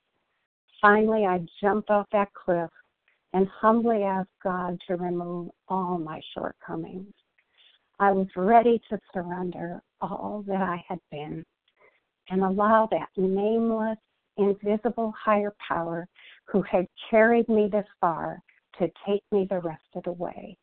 [0.81, 2.71] Finally, I jumped off that cliff
[3.33, 7.13] and humbly asked God to remove all my shortcomings.
[7.99, 11.45] I was ready to surrender all that I had been
[12.31, 13.99] and allow that nameless,
[14.37, 16.09] invisible higher power
[16.51, 18.42] who had carried me this far
[18.78, 20.57] to take me the rest of the way.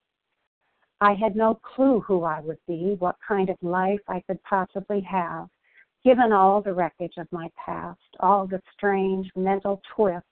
[1.00, 5.02] I had no clue who I would be, what kind of life I could possibly
[5.02, 5.48] have,
[6.04, 10.28] given all the wreckage of my past, all the strange mental twists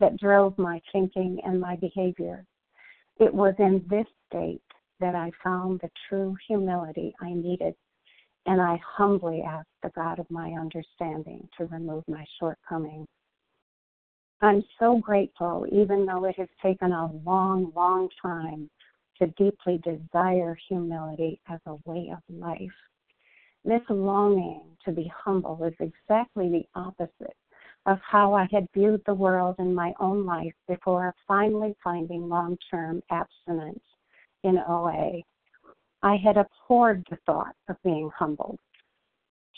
[0.00, 2.44] that drove my thinking and my behavior.
[3.20, 4.60] It was in this state
[4.98, 7.74] that I found the true humility I needed,
[8.46, 13.06] and I humbly asked the God of my understanding to remove my shortcomings.
[14.40, 18.68] I'm so grateful, even though it has taken a long, long time
[19.18, 22.74] to deeply desire humility as a way of life.
[23.64, 27.36] This longing to be humble is exactly the opposite
[27.86, 32.58] of how I had viewed the world in my own life before finally finding long
[32.70, 33.82] term abstinence
[34.42, 35.22] in OA.
[36.02, 38.58] I had abhorred the thought of being humbled.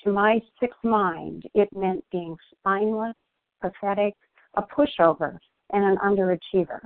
[0.04, 3.16] To my sick mind, it meant being spineless,
[3.60, 4.14] pathetic,
[4.56, 5.38] a pushover,
[5.72, 6.80] and an underachiever.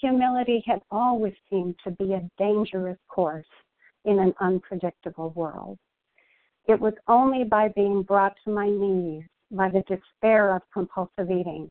[0.00, 3.46] Humility had always seemed to be a dangerous course
[4.04, 5.78] in an unpredictable world.
[6.66, 11.70] It was only by being brought to my knees by the despair of compulsive eating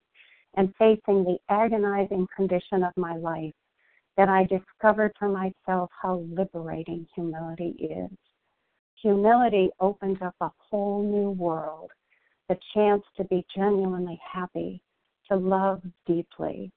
[0.55, 3.53] and facing the agonizing condition of my life
[4.17, 8.17] that I discovered for myself how liberating humility is.
[9.01, 11.91] Humility opens up a whole new world,
[12.47, 14.81] the chance to be genuinely happy,
[15.29, 16.71] to love deeply,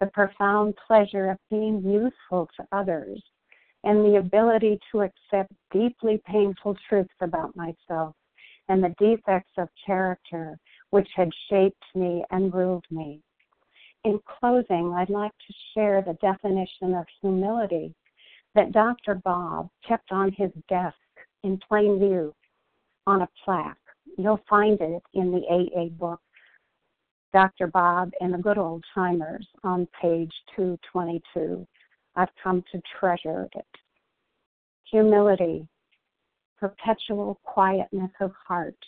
[0.00, 3.22] the profound pleasure of being useful to others,
[3.84, 8.14] and the ability to accept deeply painful truths about myself
[8.68, 10.58] and the defects of character
[10.90, 13.20] which had shaped me and ruled me.
[14.04, 17.94] In closing, I'd like to share the definition of humility
[18.54, 19.16] that Dr.
[19.16, 20.96] Bob kept on his desk
[21.42, 22.34] in plain view
[23.06, 23.76] on a plaque.
[24.18, 26.20] You'll find it in the AA book,
[27.36, 27.66] Dr.
[27.66, 31.66] Bob and the Good Old Timers, on page 222.
[32.16, 33.66] I've come to treasure it.
[34.90, 35.68] Humility,
[36.58, 38.78] perpetual quietness of heart.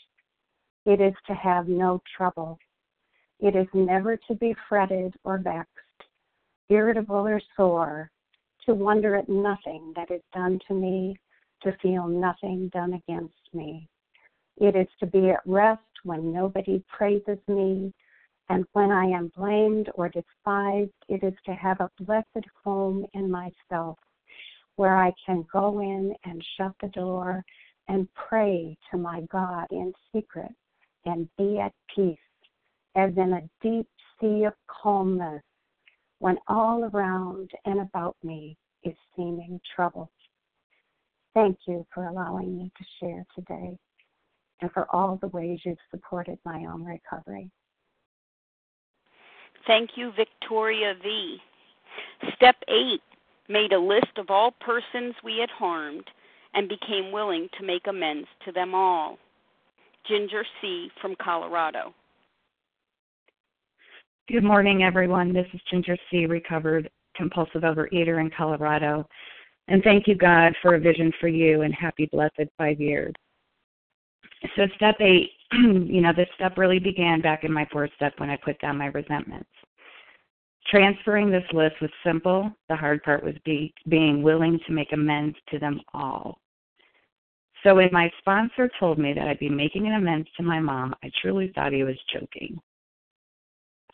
[0.86, 2.59] It is to have no trouble.
[3.38, 6.09] It is never to be fretted or vexed,
[6.70, 8.11] irritable or sore,
[8.64, 11.18] to wonder at nothing that is done to me,
[11.64, 13.90] to feel nothing done against me.
[14.57, 17.92] It is to be at rest when nobody praises me,
[18.49, 23.30] and when I am blamed or despised, it is to have a blessed home in
[23.30, 23.99] myself
[24.76, 27.44] where I can go in and shut the door
[27.88, 30.53] and pray to my God in secret
[31.05, 32.16] and be at peace,
[32.94, 33.88] as in a deep
[34.20, 35.42] sea of calmness
[36.20, 40.11] when all around and about me is seeming trouble.
[41.34, 43.76] Thank you for allowing me to share today
[44.61, 47.51] and for all the ways you've supported my own recovery.
[49.66, 51.38] Thank you, Victoria V.
[52.36, 53.00] Step 8
[53.48, 56.04] made a list of all persons we had harmed,
[56.54, 59.18] and became willing to make amends to them all.
[60.06, 60.90] Ginger C.
[61.00, 61.92] from Colorado.
[64.28, 65.32] Good morning, everyone.
[65.32, 69.06] This is Ginger C., recovered compulsive overeater in Colorado.
[69.68, 73.12] And thank you, God, for a vision for you and happy, blessed five years.
[74.56, 78.30] So, step eight, you know, this step really began back in my fourth step when
[78.30, 79.49] I put down my resentments.
[80.70, 82.51] Transferring this list was simple.
[82.68, 86.38] The hard part was be, being willing to make amends to them all.
[87.64, 90.94] So when my sponsor told me that I'd be making an amends to my mom,
[91.03, 92.59] I truly thought he was joking.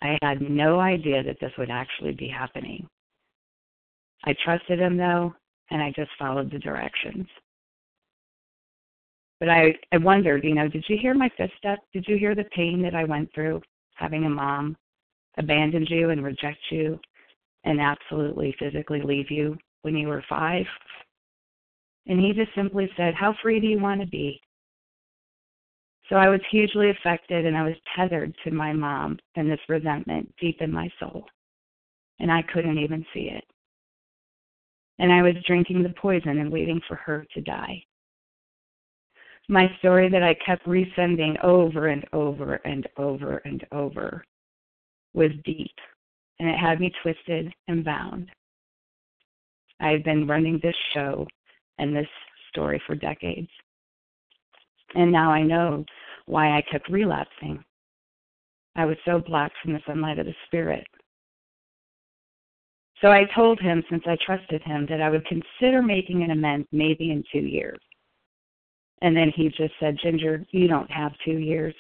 [0.03, 2.87] I had no idea that this would actually be happening.
[4.25, 5.35] I trusted him though,
[5.71, 7.27] and I just followed the directions.
[9.41, 11.79] But I, I wondered, you know, did you hear my fifth step?
[11.93, 13.61] Did you hear the pain that I went through
[13.95, 14.77] having a mom
[15.39, 16.99] abandon you and reject you
[17.65, 20.67] and absolutely physically leave you when you were five.
[22.07, 24.41] And he just simply said, How free do you want to be?
[26.09, 30.33] So I was hugely affected and I was tethered to my mom and this resentment
[30.39, 31.25] deep in my soul.
[32.21, 33.45] And I couldn't even see it.
[34.99, 37.83] And I was drinking the poison and waiting for her to die.
[39.49, 44.25] My story that I kept resending over and over and over and over
[45.13, 45.75] was deep,
[46.39, 48.31] and it had me twisted and bound.
[49.81, 51.27] I've been running this show
[51.79, 52.09] and this
[52.51, 53.51] story for decades.
[54.95, 55.85] And now I know
[56.27, 57.63] why I kept relapsing.
[58.77, 60.87] I was so blocked from the sunlight of the Spirit.
[63.01, 66.67] So I told him, since I trusted him, that I would consider making an amends
[66.73, 67.79] maybe in two years.
[69.05, 71.75] And then he just said, Ginger, you don't have two years.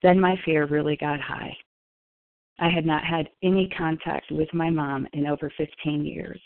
[0.00, 1.52] Then my fear really got high.
[2.60, 6.40] I had not had any contact with my mom in over 15 years.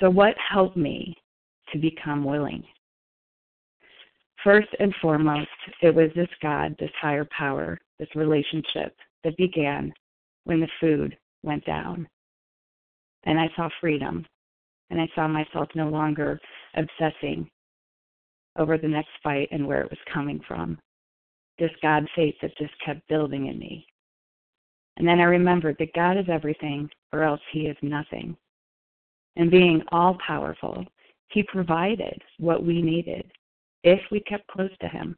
[0.00, 1.16] So, what helped me
[1.72, 2.64] to become willing?
[4.42, 5.48] First and foremost,
[5.82, 9.94] it was this God, this higher power, this relationship that began
[10.42, 12.08] when the food went down.
[13.22, 14.26] And I saw freedom.
[14.90, 16.40] And I saw myself no longer
[16.74, 17.50] obsessing
[18.56, 20.78] over the next fight and where it was coming from
[21.58, 23.86] this God faith that just kept building in me.
[24.96, 28.36] And then I remembered that God is everything, or else He is nothing.
[29.36, 30.84] And being all powerful,
[31.28, 33.30] He provided what we needed
[33.84, 35.16] if we kept close to Him.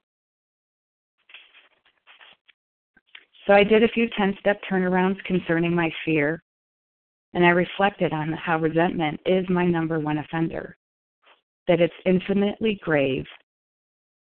[3.47, 6.43] So I did a few 10 step turnarounds concerning my fear,
[7.35, 10.77] and I reflected on how resentment is my number one offender,
[11.67, 13.25] that it's infinitely grave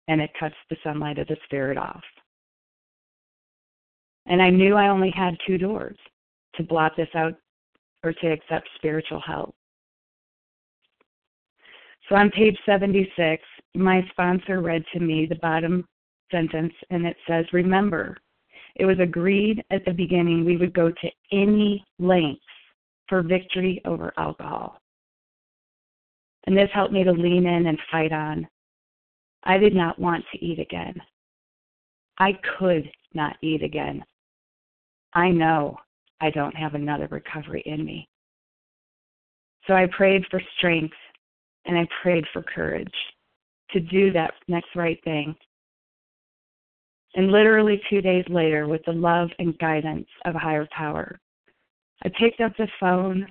[0.08, 2.02] and it cuts the sunlight of the spirit off.
[4.26, 5.98] And I knew I only had two doors
[6.56, 7.34] to blot this out
[8.02, 9.54] or to accept spiritual help.
[12.08, 13.42] So on page 76,
[13.74, 15.86] my sponsor read to me the bottom
[16.30, 18.16] sentence, and it says, Remember,
[18.76, 22.43] it was agreed at the beginning we would go to any lengths
[23.08, 24.78] for victory over alcohol.
[26.46, 28.46] And this helped me to lean in and fight on.
[29.44, 30.94] I did not want to eat again.
[32.18, 34.04] I could not eat again.
[35.14, 35.76] I know
[36.20, 38.08] I don't have another recovery in me.
[39.66, 40.94] So I prayed for strength
[41.66, 42.92] and I prayed for courage
[43.70, 45.34] to do that next right thing.
[47.14, 51.18] And literally two days later, with the love and guidance of a higher power,
[52.04, 53.26] I picked up the phone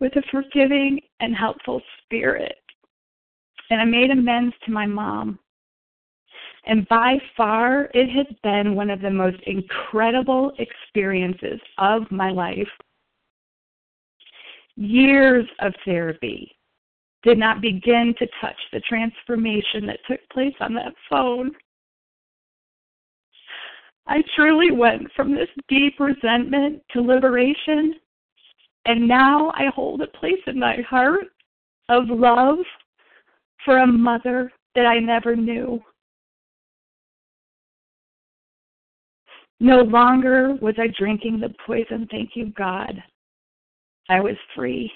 [0.00, 2.56] with a forgiving and helpful spirit.
[3.70, 5.38] And I made amends to my mom.
[6.66, 12.68] And by far, it has been one of the most incredible experiences of my life.
[14.76, 16.54] Years of therapy
[17.22, 21.50] did not begin to touch the transformation that took place on that phone.
[24.08, 27.94] I truly went from this deep resentment to liberation,
[28.86, 31.26] and now I hold a place in my heart
[31.90, 32.58] of love
[33.64, 35.82] for a mother that I never knew.
[39.60, 43.02] No longer was I drinking the poison, thank you, God.
[44.08, 44.90] I was free.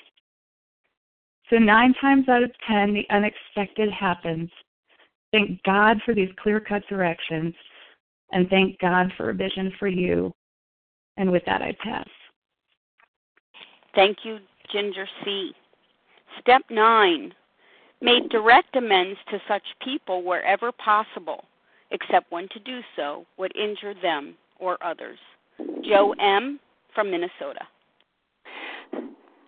[1.51, 4.48] So, nine times out of ten, the unexpected happens.
[5.32, 7.55] Thank God for these clear cut directions
[8.32, 10.32] and thank God for a vision for you.
[11.16, 12.09] And with that, I pass.
[13.94, 14.38] Thank you,
[14.72, 15.52] Ginger C.
[16.40, 17.34] Step nine
[18.00, 21.44] made direct amends to such people wherever possible,
[21.90, 25.18] except when to do so would injure them or others.
[25.84, 26.59] Joe M.
[26.94, 27.60] from Minnesota.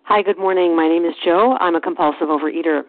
[0.03, 0.75] Hi, good morning.
[0.75, 1.57] My name is Joe.
[1.59, 2.83] I'm a compulsive overeater.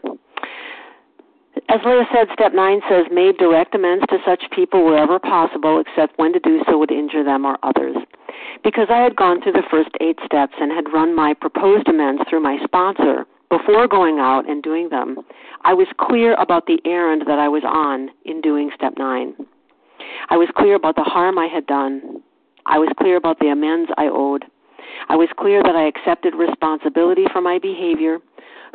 [1.69, 6.19] As Leah said, step nine says, made direct amends to such people wherever possible, except
[6.19, 7.97] when to do so would injure them or others.
[8.63, 12.23] Because I had gone through the first eight steps and had run my proposed amends
[12.29, 15.19] through my sponsor before going out and doing them,
[15.65, 19.35] I was clear about the errand that I was on in doing step nine.
[20.31, 22.23] I was clear about the harm I had done.
[22.67, 24.45] I was clear about the amends I owed.
[25.09, 28.19] I was clear that I accepted responsibility for my behavior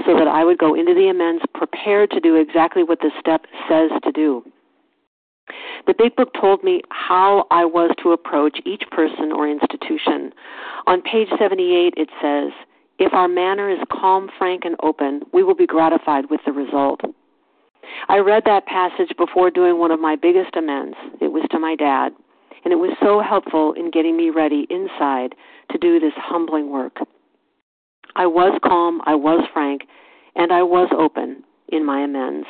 [0.05, 3.45] so that I would go into the amends prepared to do exactly what the step
[3.69, 4.43] says to do.
[5.87, 10.31] The Big Book told me how I was to approach each person or institution.
[10.87, 12.51] On page 78, it says,
[12.99, 17.01] If our manner is calm, frank, and open, we will be gratified with the result.
[18.07, 20.95] I read that passage before doing one of my biggest amends.
[21.19, 22.13] It was to my dad,
[22.63, 25.35] and it was so helpful in getting me ready inside
[25.71, 26.97] to do this humbling work.
[28.15, 29.83] I was calm, I was frank,
[30.35, 32.47] and I was open in my amends.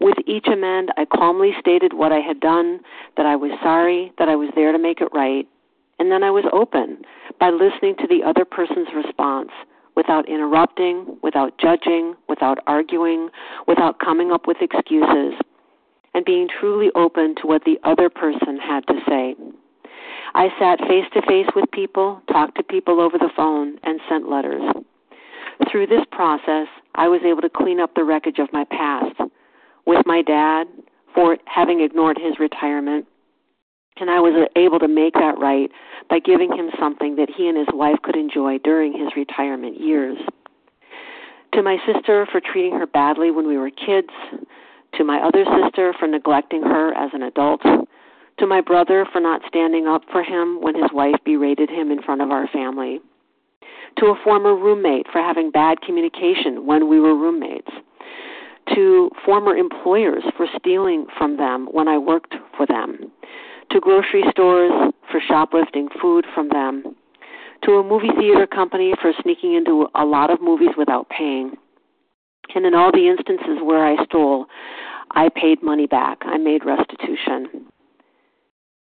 [0.00, 2.80] With each amend, I calmly stated what I had done,
[3.16, 5.46] that I was sorry, that I was there to make it right,
[5.98, 7.02] and then I was open
[7.38, 9.50] by listening to the other person's response
[9.96, 13.28] without interrupting, without judging, without arguing,
[13.68, 15.34] without coming up with excuses,
[16.14, 19.34] and being truly open to what the other person had to say.
[20.34, 24.28] I sat face to face with people, talked to people over the phone, and sent
[24.28, 24.62] letters.
[25.70, 29.16] Through this process, I was able to clean up the wreckage of my past
[29.86, 30.66] with my dad
[31.14, 33.06] for having ignored his retirement.
[34.00, 35.70] And I was able to make that right
[36.10, 40.18] by giving him something that he and his wife could enjoy during his retirement years.
[41.52, 44.10] To my sister for treating her badly when we were kids.
[44.94, 47.62] To my other sister for neglecting her as an adult.
[48.38, 52.02] To my brother for not standing up for him when his wife berated him in
[52.02, 53.00] front of our family
[53.98, 57.70] to a former roommate for having bad communication when we were roommates,
[58.74, 63.12] to former employers for stealing from them when I worked for them,
[63.70, 64.72] to grocery stores
[65.10, 66.96] for shoplifting food from them,
[67.64, 71.52] to a movie theater company for sneaking into a lot of movies without paying.
[72.54, 74.46] And in all the instances where I stole,
[75.10, 76.18] I paid money back.
[76.22, 77.66] I made restitution.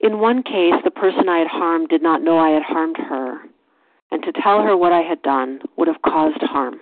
[0.01, 3.41] In one case, the person I had harmed did not know I had harmed her
[4.11, 6.81] and to tell her what I had done would have caused harm.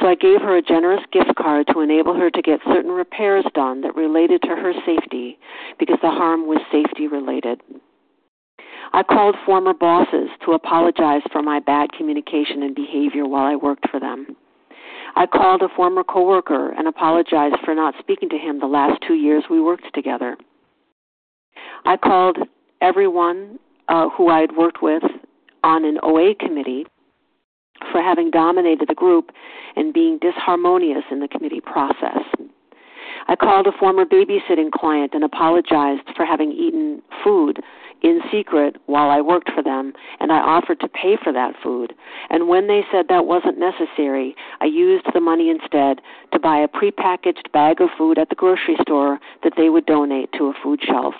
[0.00, 3.44] So I gave her a generous gift card to enable her to get certain repairs
[3.54, 5.38] done that related to her safety
[5.78, 7.60] because the harm was safety related.
[8.92, 13.88] I called former bosses to apologize for my bad communication and behavior while I worked
[13.90, 14.36] for them.
[15.16, 19.14] I called a former coworker and apologized for not speaking to him the last two
[19.14, 20.36] years we worked together.
[21.84, 22.38] I called
[22.80, 23.58] everyone
[23.88, 25.02] uh, who I had worked with
[25.62, 26.86] on an OA committee
[27.92, 29.30] for having dominated the group
[29.76, 32.22] and being disharmonious in the committee process.
[33.28, 37.60] I called a former babysitting client and apologized for having eaten food
[38.02, 41.92] in secret while I worked for them, and I offered to pay for that food.
[42.30, 46.00] And when they said that wasn't necessary, I used the money instead
[46.32, 50.32] to buy a prepackaged bag of food at the grocery store that they would donate
[50.38, 51.14] to a food shelf.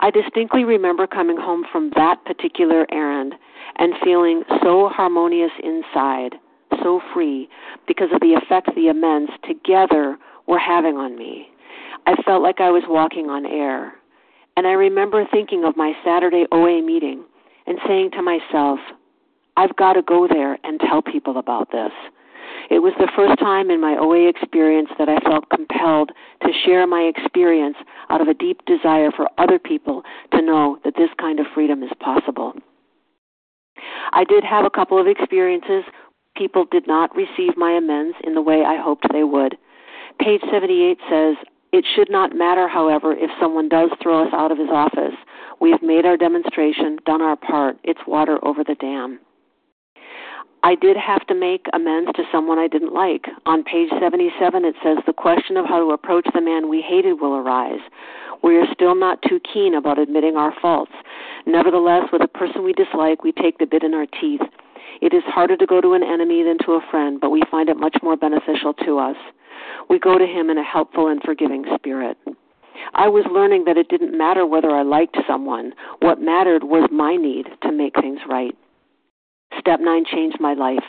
[0.00, 3.34] I distinctly remember coming home from that particular errand
[3.76, 6.34] and feeling so harmonious inside,
[6.82, 7.48] so free,
[7.86, 11.48] because of the effect the amends together were having on me.
[12.06, 13.94] I felt like I was walking on air.
[14.56, 17.24] And I remember thinking of my Saturday OA meeting
[17.66, 18.78] and saying to myself,
[19.56, 21.92] I've got to go there and tell people about this.
[22.68, 26.10] It was the first time in my OA experience that I felt compelled
[26.42, 27.76] to share my experience
[28.10, 30.02] out of a deep desire for other people
[30.32, 32.54] to know that this kind of freedom is possible.
[34.12, 35.84] I did have a couple of experiences.
[36.36, 39.56] People did not receive my amends in the way I hoped they would.
[40.18, 41.36] Page 78 says,
[41.72, 45.14] It should not matter, however, if someone does throw us out of his office.
[45.60, 47.76] We have made our demonstration, done our part.
[47.84, 49.20] It's water over the dam.
[50.66, 53.26] I did have to make amends to someone I didn't like.
[53.46, 57.20] On page 77, it says the question of how to approach the man we hated
[57.20, 57.78] will arise.
[58.42, 60.90] We are still not too keen about admitting our faults.
[61.46, 64.40] Nevertheless, with a person we dislike, we take the bit in our teeth.
[65.00, 67.68] It is harder to go to an enemy than to a friend, but we find
[67.68, 69.16] it much more beneficial to us.
[69.88, 72.18] We go to him in a helpful and forgiving spirit.
[72.92, 75.74] I was learning that it didn't matter whether I liked someone.
[76.00, 78.56] What mattered was my need to make things right.
[79.58, 80.84] Step 9 changed my life.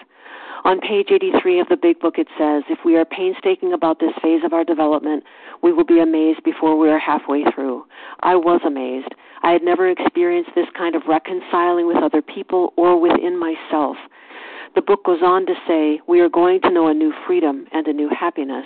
[0.63, 4.11] On page 83 of the Big Book, it says, If we are painstaking about this
[4.21, 5.23] phase of our development,
[5.61, 7.85] we will be amazed before we are halfway through.
[8.21, 9.13] I was amazed.
[9.43, 13.97] I had never experienced this kind of reconciling with other people or within myself.
[14.75, 17.87] The book goes on to say, We are going to know a new freedom and
[17.87, 18.65] a new happiness.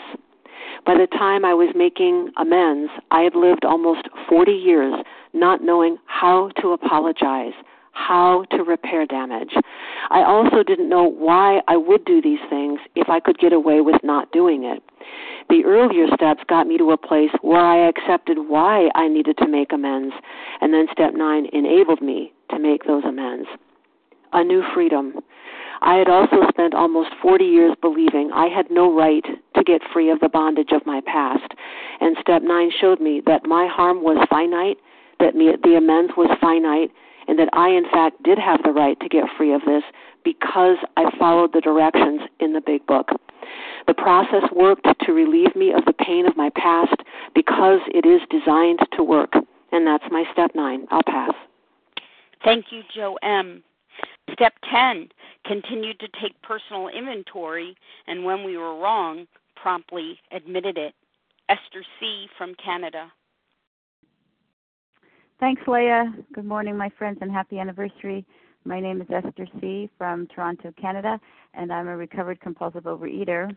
[0.85, 4.93] By the time I was making amends, I had lived almost 40 years
[5.33, 7.53] not knowing how to apologize,
[7.91, 9.53] how to repair damage.
[10.09, 13.81] I also didn't know why I would do these things if I could get away
[13.81, 14.81] with not doing it.
[15.49, 19.47] The earlier steps got me to a place where I accepted why I needed to
[19.47, 20.13] make amends,
[20.61, 23.47] and then step nine enabled me to make those amends.
[24.33, 25.19] A new freedom.
[25.81, 30.11] I had also spent almost 40 years believing I had no right to get free
[30.11, 31.51] of the bondage of my past.
[31.99, 34.77] And step 9 showed me that my harm was finite,
[35.19, 36.91] that the amends was finite,
[37.31, 39.83] and that I, in fact, did have the right to get free of this
[40.21, 43.07] because I followed the directions in the big book.
[43.87, 46.97] The process worked to relieve me of the pain of my past
[47.33, 49.31] because it is designed to work.
[49.71, 50.87] And that's my step 9.
[50.91, 51.31] I'll pass.
[52.43, 53.63] Thank you, Joe M.
[54.33, 55.07] Step 10
[55.47, 57.77] continued to take personal inventory,
[58.07, 59.25] and when we were wrong,
[59.55, 60.93] promptly admitted it.
[61.47, 62.27] Esther C.
[62.37, 63.09] from Canada.
[65.41, 66.13] Thanks, Leah.
[66.33, 68.23] Good morning, my friends, and happy anniversary.
[68.63, 69.89] My name is Esther C.
[69.97, 71.19] from Toronto, Canada,
[71.55, 73.49] and I'm a recovered compulsive overeater.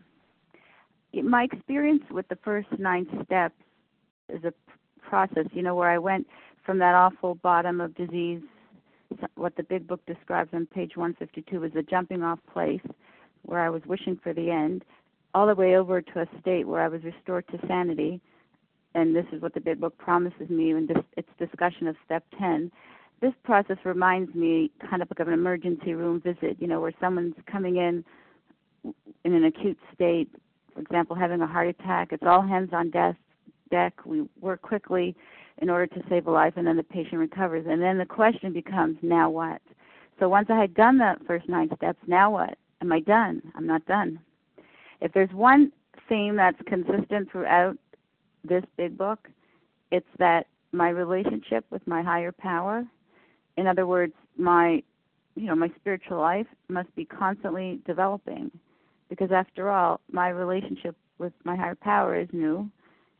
[1.13, 3.53] My experience with the first nine steps
[4.29, 4.53] is a
[4.99, 6.25] process, you know, where I went
[6.65, 8.41] from that awful bottom of disease
[9.35, 12.81] what the big book describes on page 152 as a jumping off place
[13.43, 14.83] where I was wishing for the end,
[15.35, 18.21] all the way over to a state where I was restored to sanity.
[18.95, 22.71] And this is what the big book promises me in its discussion of step 10.
[23.21, 26.93] This process reminds me kind of like of an emergency room visit, you know, where
[26.99, 28.03] someone's coming in
[29.25, 30.29] in an acute state,
[30.73, 32.13] for example, having a heart attack.
[32.13, 33.17] It's all hands on deck.
[33.69, 33.93] Deck.
[34.05, 35.15] We work quickly
[35.61, 37.65] in order to save a life, and then the patient recovers.
[37.67, 39.61] And then the question becomes, now what?
[40.19, 42.57] So once I had done the first nine steps, now what?
[42.81, 43.41] Am I done?
[43.55, 44.19] I'm not done.
[45.01, 45.71] If there's one
[46.07, 47.77] theme that's consistent throughout
[48.47, 49.27] this big book,
[49.91, 52.85] it's that my relationship with my higher power,
[53.57, 54.83] in other words, my
[55.35, 58.49] you know, my spiritual life must be constantly developing
[59.09, 62.69] because after all, my relationship with my higher power is new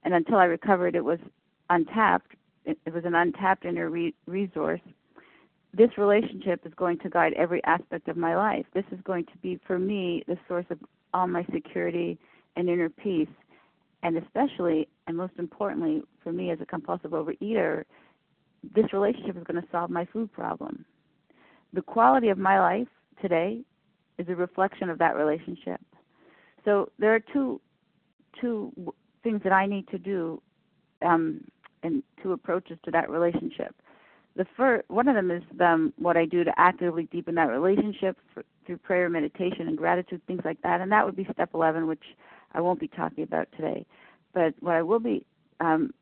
[0.03, 1.19] and until I recovered it was
[1.69, 2.31] untapped.
[2.65, 4.81] It, was an untapped inner re- resource.
[5.73, 8.65] This relationship is going to guide every aspect of my life.
[8.73, 10.79] This is going to be, for me, the source of
[11.13, 12.17] all my security
[12.55, 13.27] and inner peace.
[14.05, 17.85] And especially, and most importantly, for me as a compulsive overeater,
[18.75, 20.85] this relationship is going to solve my food problem.
[21.73, 22.87] The quality of my life
[23.19, 23.61] today
[24.19, 25.81] is a reflection of that relationship.
[26.65, 27.59] So there are two
[28.39, 28.71] two
[29.23, 30.39] things that I need to do
[31.01, 31.43] um,
[31.81, 33.73] and two approaches to that relationship.
[34.35, 38.17] The first one of them is um, what I do to actively deepen that relationship
[38.35, 40.79] for, through prayer, meditation, and gratitude, things like that.
[40.79, 42.03] And that would be step 11, which
[42.53, 43.85] I won't be talking about today.
[44.33, 45.25] But what I will be
[45.59, 45.93] um,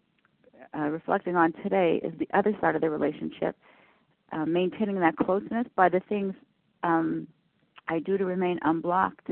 [0.75, 3.55] uh, reflecting on today is the other side of the relationship,
[4.31, 6.33] uh, maintaining that closeness by the things
[6.83, 7.27] um,
[7.87, 9.29] I do to remain unblocked.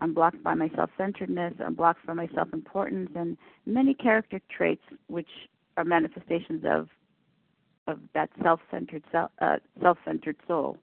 [0.00, 5.28] Unblocked by my self centeredness, unblocked from my self importance, and many character traits which
[5.76, 6.88] are manifestations of
[7.86, 10.78] of that self centered self uh, self centered soul.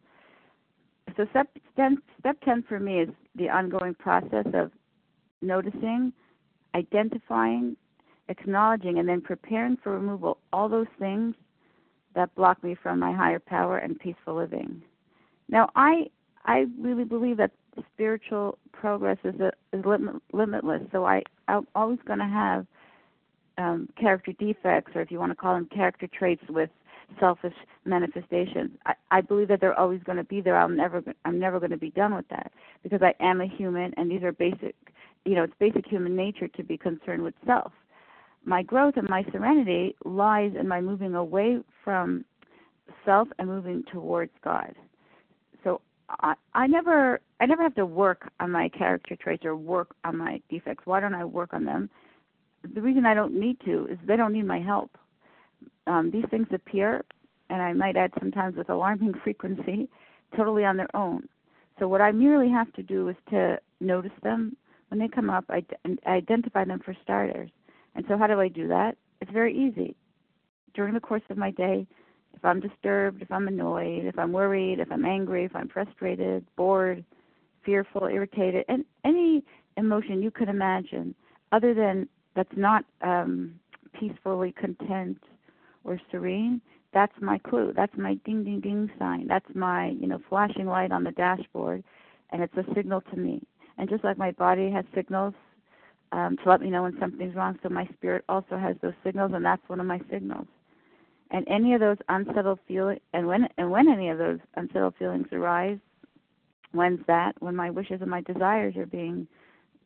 [1.17, 4.71] So step 10, step 10 for me is the ongoing process of
[5.41, 6.13] noticing,
[6.75, 7.75] identifying,
[8.29, 11.35] acknowledging, and then preparing for removal all those things
[12.15, 14.81] that block me from my higher power and peaceful living.
[15.49, 16.09] Now, I
[16.45, 17.51] I really believe that
[17.93, 20.81] spiritual progress is a, is limit, limitless.
[20.91, 22.65] So I I'm always going to have
[23.57, 26.69] um, character defects, or if you want to call them character traits, with
[27.19, 27.53] selfish
[27.85, 28.71] manifestations.
[28.85, 30.57] I, I believe that they're always going to be there.
[30.57, 32.51] I'm never I'm never going to be done with that
[32.83, 34.75] because I am a human, and these are basic.
[35.25, 37.71] You know, it's basic human nature to be concerned with self.
[38.43, 42.25] My growth and my serenity lies in my moving away from
[43.05, 44.75] self and moving towards God.
[45.63, 49.95] So I, I never I never have to work on my character traits or work
[50.03, 50.85] on my defects.
[50.85, 51.89] Why don't I work on them?
[52.73, 54.97] The reason I don't need to is they don't need my help.
[55.87, 57.03] Um, these things appear,
[57.49, 59.89] and I might add sometimes with alarming frequency,
[60.35, 61.27] totally on their own.
[61.79, 64.55] So what I merely have to do is to notice them
[64.91, 65.63] when they come up, I
[66.05, 67.49] identify them for starters.
[67.95, 68.97] And so how do I do that?
[69.21, 69.95] It's very easy.
[70.73, 71.87] During the course of my day,
[72.33, 76.45] if I'm disturbed, if I'm annoyed, if I'm worried, if I'm angry, if I'm frustrated,
[76.57, 77.05] bored,
[77.63, 79.45] fearful, irritated, and any
[79.77, 81.15] emotion you could imagine,
[81.53, 83.55] other than that's not um,
[83.97, 85.23] peacefully content
[85.85, 86.59] or serene,
[86.93, 87.71] that's my clue.
[87.73, 89.27] That's my ding ding ding sign.
[89.27, 91.81] That's my you know flashing light on the dashboard,
[92.31, 93.41] and it's a signal to me.
[93.81, 95.33] And just like my body has signals
[96.11, 99.31] um, to let me know when something's wrong, so my spirit also has those signals,
[99.33, 100.45] and that's one of my signals.
[101.31, 105.27] And any of those unsettled feelings and when and when any of those unsettled feelings
[105.31, 105.79] arise
[106.73, 107.33] when's that?
[107.39, 109.27] When my wishes and my desires are being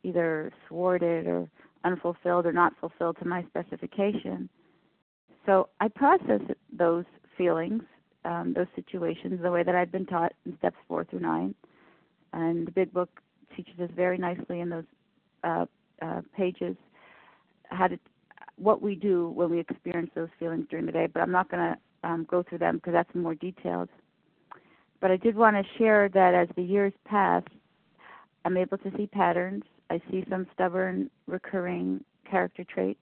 [0.02, 1.48] either thwarted or
[1.84, 4.48] unfulfilled or not fulfilled to my specification.
[5.46, 6.40] So i process
[6.76, 7.04] those
[7.38, 7.82] feelings
[8.24, 11.54] um, those situations the way that i've been taught in steps four through nine.
[12.32, 13.22] And the big book
[13.56, 14.84] teaches us very nicely in those
[15.44, 15.66] uh,
[16.02, 16.76] uh, pages
[17.70, 17.98] how to
[18.56, 21.74] what we do when we experience those feelings during the day, but I'm not going
[21.74, 23.88] to um, go through them because that's more detailed.
[25.00, 27.42] But I did want to share that as the years pass,
[28.44, 29.62] I'm able to see patterns.
[29.90, 33.00] I see some stubborn, recurring character traits,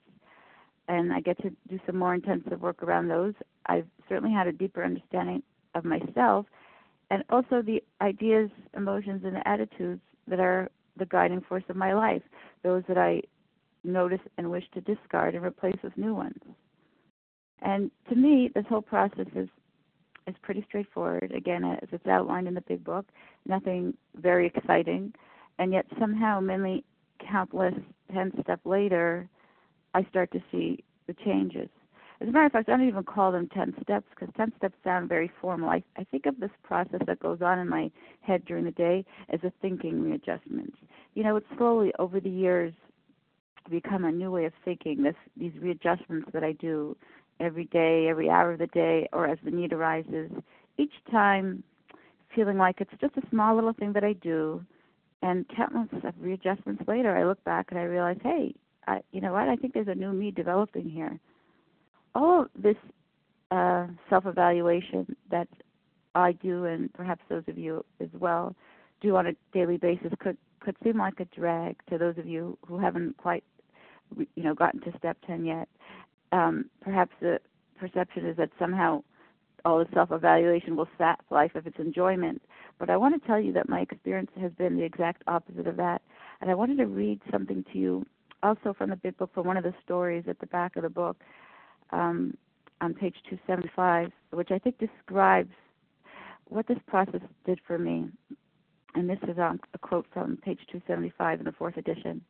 [0.89, 3.35] and I get to do some more intensive work around those.
[3.67, 5.43] I've certainly had a deeper understanding
[5.75, 6.47] of myself
[7.11, 12.23] and also the ideas, emotions, and attitudes that are the guiding force of my life,
[12.63, 13.23] those that I
[13.83, 16.41] notice and wish to discard and replace with new ones.
[17.61, 19.49] And to me, this whole process is
[20.27, 21.33] is pretty straightforward.
[21.37, 23.05] Again, uh, as it's outlined in the big book,
[23.45, 25.13] nothing very exciting,
[25.59, 26.83] and yet somehow, many
[27.31, 27.75] countless
[28.13, 29.29] ten step later,
[29.93, 31.69] I start to see the changes.
[32.21, 34.77] As a matter of fact, I don't even call them 10 steps because 10 steps
[34.85, 35.69] sound very formal.
[35.69, 39.05] I, I think of this process that goes on in my head during the day
[39.31, 40.75] as a thinking readjustment.
[41.15, 42.73] You know, it's slowly over the years
[43.71, 45.03] become a new way of thinking.
[45.03, 46.97] This these readjustments that I do
[47.41, 50.31] every day, every hour of the day, or as the need arises,
[50.79, 51.63] each time
[52.35, 54.65] feeling like it's just a small little thing that I do,
[55.23, 58.55] and countless of readjustments later, I look back and I realize, hey,
[58.87, 59.49] I, you know what?
[59.49, 61.19] I think there's a new me developing here.
[62.15, 62.77] All this
[63.51, 65.49] uh, self-evaluation that
[66.15, 68.55] I do, and perhaps those of you as well,
[69.01, 72.57] do on a daily basis could could seem like a drag to those of you
[72.67, 73.45] who haven't quite
[74.17, 75.69] you know gotten to step 10 yet.
[76.33, 77.39] Um, perhaps the
[77.79, 79.03] perception is that somehow
[79.65, 82.41] all the self-evaluation will sap life of its enjoyment.
[82.79, 85.77] But i want to tell you that my experience has been the exact opposite of
[85.77, 86.03] that.
[86.41, 88.07] And i wanted to read something to you
[88.43, 90.89] also from the big book from one of the stories at the back of the
[90.89, 91.17] book
[91.95, 92.37] um,
[92.81, 95.53] on page 275 which i think describes
[96.49, 98.07] what this process did for me
[98.95, 102.21] and this is um, a quote from page 275 in the fourth edition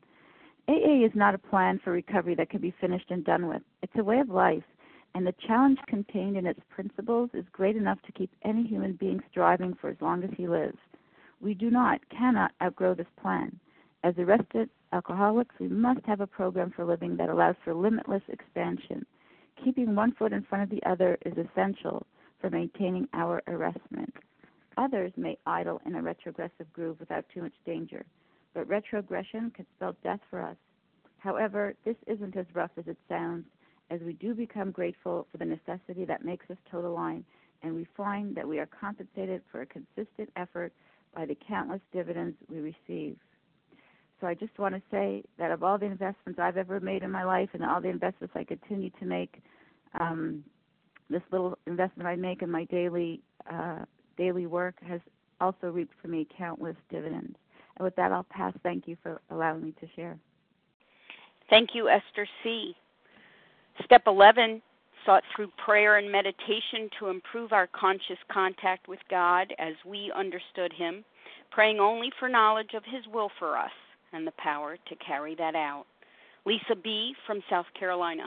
[0.67, 3.61] AA is not a plan for recovery that can be finished and done with.
[3.83, 4.63] It's a way of life
[5.15, 9.21] and the challenge contained in its principles is great enough to keep any human being
[9.31, 10.79] striving for as long as he lives.
[11.41, 13.59] We do not, cannot outgrow this plan.
[14.03, 19.07] As arrested alcoholics, we must have a program for living that allows for limitless expansion.
[19.63, 22.07] Keeping one foot in front of the other is essential
[22.41, 24.13] for maintaining our arrestment.
[24.77, 28.05] Others may idle in a retrogressive groove without too much danger,
[28.53, 30.57] but retrogression can spell death for us.
[31.19, 33.47] However, this isn't as rough as it sounds,
[33.91, 37.25] as we do become grateful for the necessity that makes us toe the line,
[37.63, 40.73] and we find that we are compensated for a consistent effort
[41.15, 43.17] by the countless dividends we receive.
[44.25, 47.11] So I just want to say that of all the investments I've ever made in
[47.11, 49.43] my life and all the investments I continue to make,
[50.01, 50.43] um,
[51.11, 53.21] this little investment I make in my daily
[53.53, 53.81] uh,
[54.17, 55.03] daily work has
[55.43, 57.37] also reaped for me countless dividends.
[57.77, 58.55] And with that, I'll pass.
[58.63, 60.17] Thank you for allowing me to share.
[61.51, 62.75] Thank you, Esther C.
[63.85, 64.63] Step 11
[65.05, 70.73] sought through prayer and meditation to improve our conscious contact with God as we understood
[70.73, 71.05] Him,
[71.51, 73.71] praying only for knowledge of His will for us
[74.15, 75.85] and the power to carry that out.
[76.47, 77.15] Lisa B.
[77.27, 78.25] from South Carolina.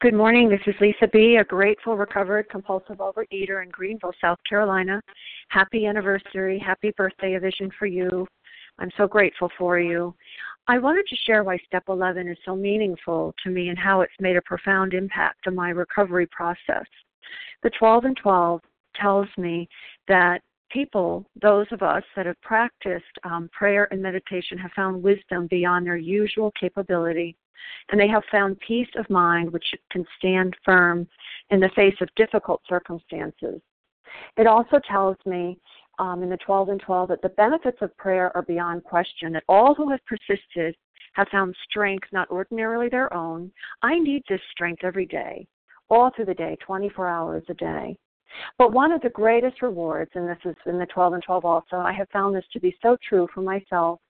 [0.00, 0.48] Good morning.
[0.48, 5.02] This is Lisa B., a grateful, recovered, compulsive overeater in Greenville, South Carolina.
[5.48, 6.58] Happy anniversary.
[6.58, 8.26] Happy birthday, A Vision for You.
[8.78, 10.14] I'm so grateful for you.
[10.68, 14.12] I wanted to share why Step 11 is so meaningful to me and how it's
[14.20, 16.86] made a profound impact on my recovery process.
[17.62, 18.60] The 12 and 12
[18.98, 19.68] tells me
[20.08, 20.40] that
[20.70, 25.86] people, those of us that have practiced um, prayer and meditation, have found wisdom beyond
[25.86, 27.36] their usual capability,
[27.90, 31.06] and they have found peace of mind which can stand firm
[31.50, 33.60] in the face of difficult circumstances.
[34.36, 35.58] It also tells me
[35.98, 39.44] um, in the 12 and 12 that the benefits of prayer are beyond question, that
[39.48, 40.74] all who have persisted
[41.14, 43.50] have found strength not ordinarily their own.
[43.82, 45.46] I need this strength every day,
[45.88, 47.96] all through the day, 24 hours a day.
[48.58, 51.76] But one of the greatest rewards, and this is in the 12 and 12 also,
[51.76, 54.00] I have found this to be so true for myself,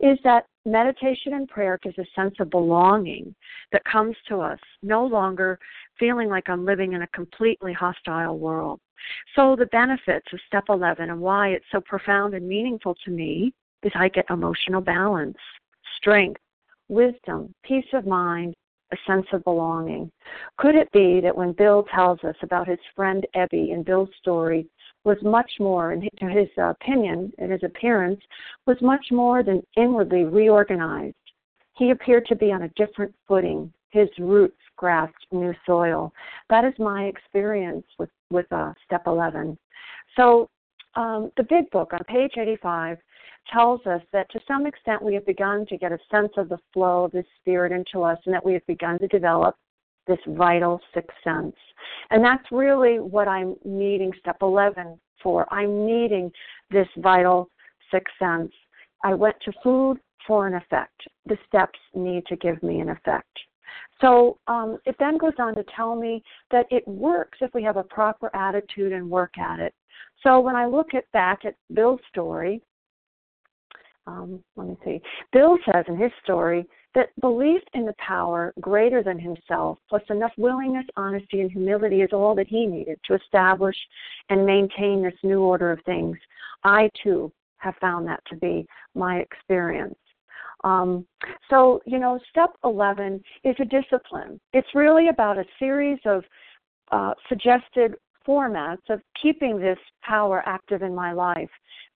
[0.00, 3.34] is that meditation and prayer gives a sense of belonging
[3.72, 5.58] that comes to us, no longer
[5.98, 8.80] feeling like I'm living in a completely hostile world.
[9.34, 13.52] So, the benefits of step 11 and why it's so profound and meaningful to me
[13.82, 15.38] is I get emotional balance,
[15.96, 16.40] strength,
[16.88, 18.54] wisdom, peace of mind,
[18.92, 20.10] a sense of belonging.
[20.58, 24.66] Could it be that when Bill tells us about his friend Ebby in Bill's story
[25.04, 28.20] was much more, in his opinion, and his appearance,
[28.66, 31.14] was much more than inwardly reorganized?
[31.76, 33.72] He appeared to be on a different footing.
[33.90, 36.12] His roots grasped new soil.
[36.48, 39.58] That is my experience with with uh, step 11.
[40.16, 40.48] So
[40.94, 42.98] um, the big book on page 85
[43.52, 46.58] tells us that to some extent we have begun to get a sense of the
[46.72, 49.56] flow of the Spirit into us and that we have begun to develop
[50.06, 51.56] this vital sixth sense.
[52.10, 55.52] And that's really what I'm needing step 11 for.
[55.52, 56.30] I'm needing
[56.70, 57.50] this vital
[57.90, 58.52] sixth sense.
[59.04, 61.00] I went to food for an effect.
[61.26, 63.26] The steps need to give me an effect.
[64.00, 67.76] So um, it then goes on to tell me that it works if we have
[67.76, 69.74] a proper attitude and work at it.
[70.22, 72.62] So when I look at back at Bill's story,
[74.10, 75.00] um, let me see.
[75.32, 80.32] Bill says in his story that belief in the power greater than himself, plus enough
[80.36, 83.76] willingness, honesty, and humility is all that he needed to establish
[84.28, 86.16] and maintain this new order of things.
[86.64, 89.98] I too have found that to be my experience.
[90.64, 91.06] Um,
[91.48, 94.40] so, you know, step 11 is a discipline.
[94.52, 96.24] It's really about a series of
[96.90, 97.94] uh, suggested
[98.26, 101.50] formats of keeping this power active in my life.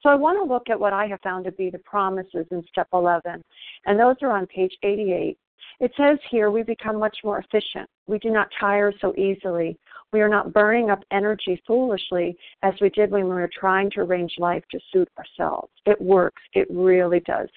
[0.05, 2.63] So I want to look at what I have found to be the promises in
[2.69, 3.43] step 11,
[3.87, 5.39] and those are on page 88.
[5.81, 7.89] It says here we become much more efficient.
[8.07, 9.79] We do not tire so easily.
[10.13, 14.01] We are not burning up energy foolishly as we did when we were trying to
[14.01, 15.73] arrange life to suit ourselves.
[15.87, 16.43] It works.
[16.53, 17.49] It really does.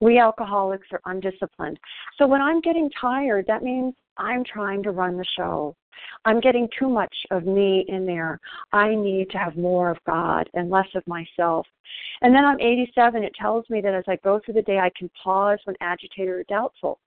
[0.00, 1.78] We alcoholics are undisciplined.
[2.16, 5.76] So when I'm getting tired, that means I'm trying to run the show.
[6.24, 8.40] I'm getting too much of me in there.
[8.72, 11.66] I need to have more of God and less of myself.
[12.20, 14.90] And then on 87, it tells me that as I go through the day, I
[14.96, 16.98] can pause when agitated or doubtful.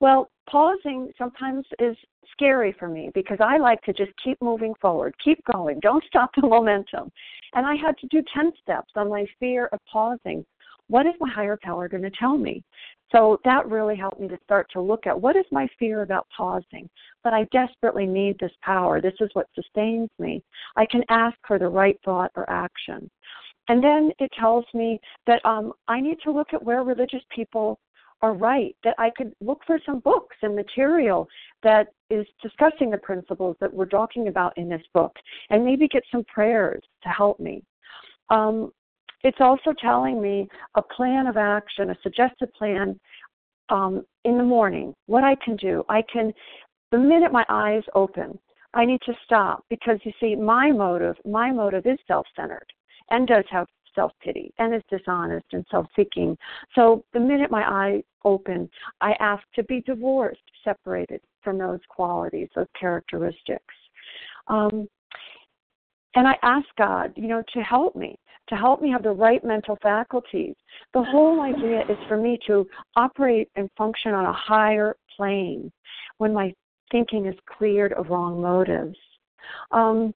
[0.00, 1.96] Well, pausing sometimes is
[2.32, 6.30] scary for me because I like to just keep moving forward, keep going, don't stop
[6.36, 7.10] the momentum.
[7.54, 10.44] And I had to do 10 steps on my fear of pausing.
[10.88, 12.62] What is my higher power going to tell me?
[13.12, 16.26] So that really helped me to start to look at what is my fear about
[16.36, 16.88] pausing.
[17.24, 19.00] But I desperately need this power.
[19.00, 20.42] This is what sustains me.
[20.76, 23.10] I can ask for the right thought or action.
[23.68, 27.78] And then it tells me that um, I need to look at where religious people
[28.20, 31.28] are right, that I could look for some books and material
[31.62, 35.14] that is discussing the principles that we're talking about in this book
[35.50, 37.62] and maybe get some prayers to help me.
[38.30, 38.72] Um,
[39.24, 42.98] it's also telling me a plan of action, a suggested plan
[43.68, 45.84] um, in the morning, what I can do.
[45.88, 46.32] I can,
[46.90, 48.38] the minute my eyes open,
[48.74, 52.66] I need to stop because you see, my motive, my motive is self centered
[53.10, 56.36] and does have self pity and is dishonest and self seeking.
[56.74, 58.68] So the minute my eyes open,
[59.00, 63.74] I ask to be divorced, separated from those qualities, those characteristics.
[64.48, 64.88] Um,
[66.14, 68.18] and I ask God, you know, to help me,
[68.48, 70.54] to help me have the right mental faculties.
[70.94, 72.66] The whole idea is for me to
[72.96, 75.70] operate and function on a higher plane
[76.18, 76.52] when my
[76.90, 78.96] thinking is cleared of wrong motives.
[79.70, 80.14] Um,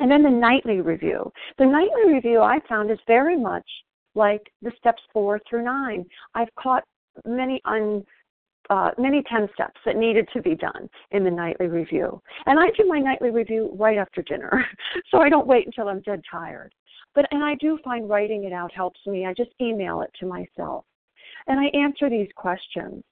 [0.00, 1.32] and then the nightly review.
[1.58, 3.66] The nightly review I found is very much
[4.14, 6.04] like the steps four through nine.
[6.34, 6.84] I've caught
[7.24, 8.04] many un
[8.70, 12.20] uh, many 10 steps that needed to be done in the nightly review.
[12.44, 14.62] And I do my nightly review right after dinner,
[15.10, 16.74] so I don't wait until I'm dead tired.
[17.18, 19.26] But and I do find writing it out helps me.
[19.26, 20.84] I just email it to myself.
[21.48, 23.02] And I answer these questions.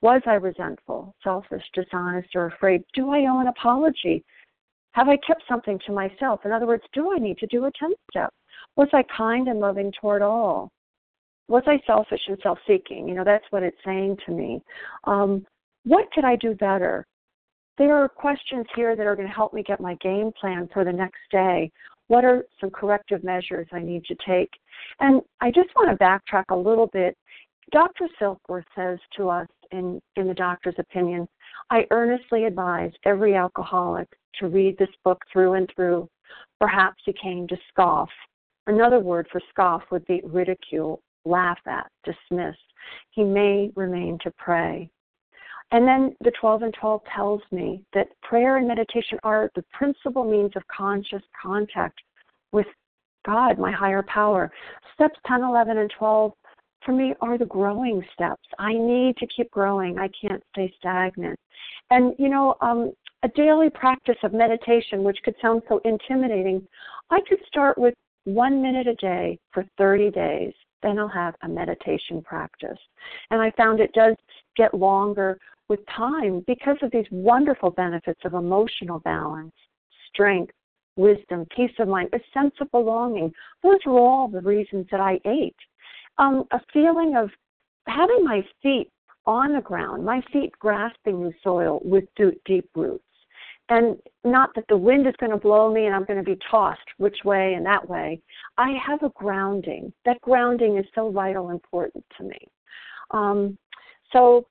[0.00, 2.82] Was I resentful, selfish, dishonest, or afraid?
[2.92, 4.24] Do I owe an apology?
[4.94, 6.40] Have I kept something to myself?
[6.44, 8.34] In other words, do I need to do a 10 step?
[8.74, 10.72] Was I kind and loving toward all?
[11.46, 13.06] Was I selfish and self seeking?
[13.06, 14.60] You know, that's what it's saying to me.
[15.04, 15.46] Um,
[15.84, 17.06] what could I do better?
[17.78, 20.84] There are questions here that are going to help me get my game plan for
[20.84, 21.70] the next day.
[22.08, 24.50] What are some corrective measures I need to take?
[25.00, 27.16] And I just want to backtrack a little bit.
[27.70, 28.08] Dr.
[28.20, 31.26] Silkworth says to us in, in the doctor's opinion,
[31.70, 34.08] I earnestly advise every alcoholic
[34.40, 36.08] to read this book through and through.
[36.60, 38.10] Perhaps he came to scoff.
[38.66, 42.56] Another word for scoff would be ridicule, laugh at, dismiss.
[43.10, 44.90] He may remain to pray.
[45.72, 50.22] And then the 12 and 12 tells me that prayer and meditation are the principal
[50.24, 51.98] means of conscious contact
[52.52, 52.66] with
[53.24, 54.50] God, my higher power.
[54.94, 56.32] Steps 10, 11, and 12
[56.84, 58.46] for me are the growing steps.
[58.58, 59.98] I need to keep growing.
[59.98, 61.38] I can't stay stagnant.
[61.90, 62.92] And, you know, um,
[63.22, 66.66] a daily practice of meditation, which could sound so intimidating,
[67.10, 67.94] I could start with
[68.24, 70.52] one minute a day for 30 days.
[70.82, 72.78] Then I'll have a meditation practice.
[73.30, 74.16] And I found it does
[74.56, 75.38] get longer
[75.68, 79.54] with time because of these wonderful benefits of emotional balance,
[80.12, 80.52] strength,
[80.96, 83.32] wisdom, peace of mind, a sense of belonging.
[83.62, 85.56] Those are all the reasons that I ate.
[86.18, 87.30] Um, a feeling of
[87.86, 88.90] having my feet
[89.24, 92.04] on the ground, my feet grasping the soil with
[92.44, 93.04] deep roots
[93.72, 96.38] and not that the wind is going to blow me and I'm going to be
[96.50, 98.20] tossed which way and that way.
[98.58, 99.94] I have a grounding.
[100.04, 102.38] That grounding is so vital and important to me.
[103.12, 103.56] Um,
[104.12, 104.46] so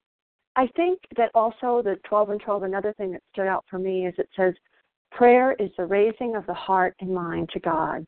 [0.56, 4.08] I think that also the 12 and 12, another thing that stood out for me
[4.08, 4.56] is it says,
[5.12, 8.04] prayer is the raising of the heart and mind to God.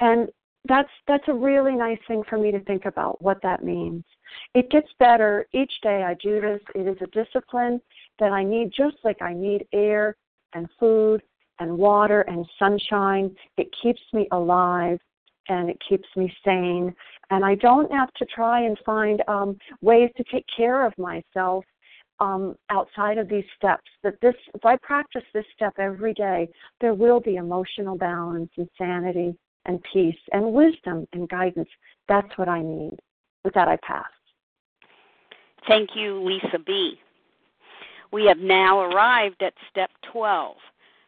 [0.00, 0.28] And
[0.66, 4.02] that's that's a really nice thing for me to think about what that means.
[4.54, 6.60] It gets better each day I do this.
[6.74, 7.80] It is a discipline
[8.18, 10.16] that I need just like I need air
[10.54, 11.22] and food
[11.58, 13.34] and water and sunshine.
[13.56, 14.98] It keeps me alive
[15.48, 16.94] and it keeps me sane.
[17.30, 21.64] And I don't have to try and find um, ways to take care of myself
[22.20, 23.90] um, outside of these steps.
[24.02, 26.48] That this, if I practice this step every day,
[26.80, 29.36] there will be emotional balance and sanity
[29.66, 31.68] and peace and wisdom and guidance.
[32.08, 32.96] That's what I need.
[33.44, 34.04] With that, I pass.
[35.66, 36.98] Thank you, Lisa B.
[38.12, 40.56] We have now arrived at step 12.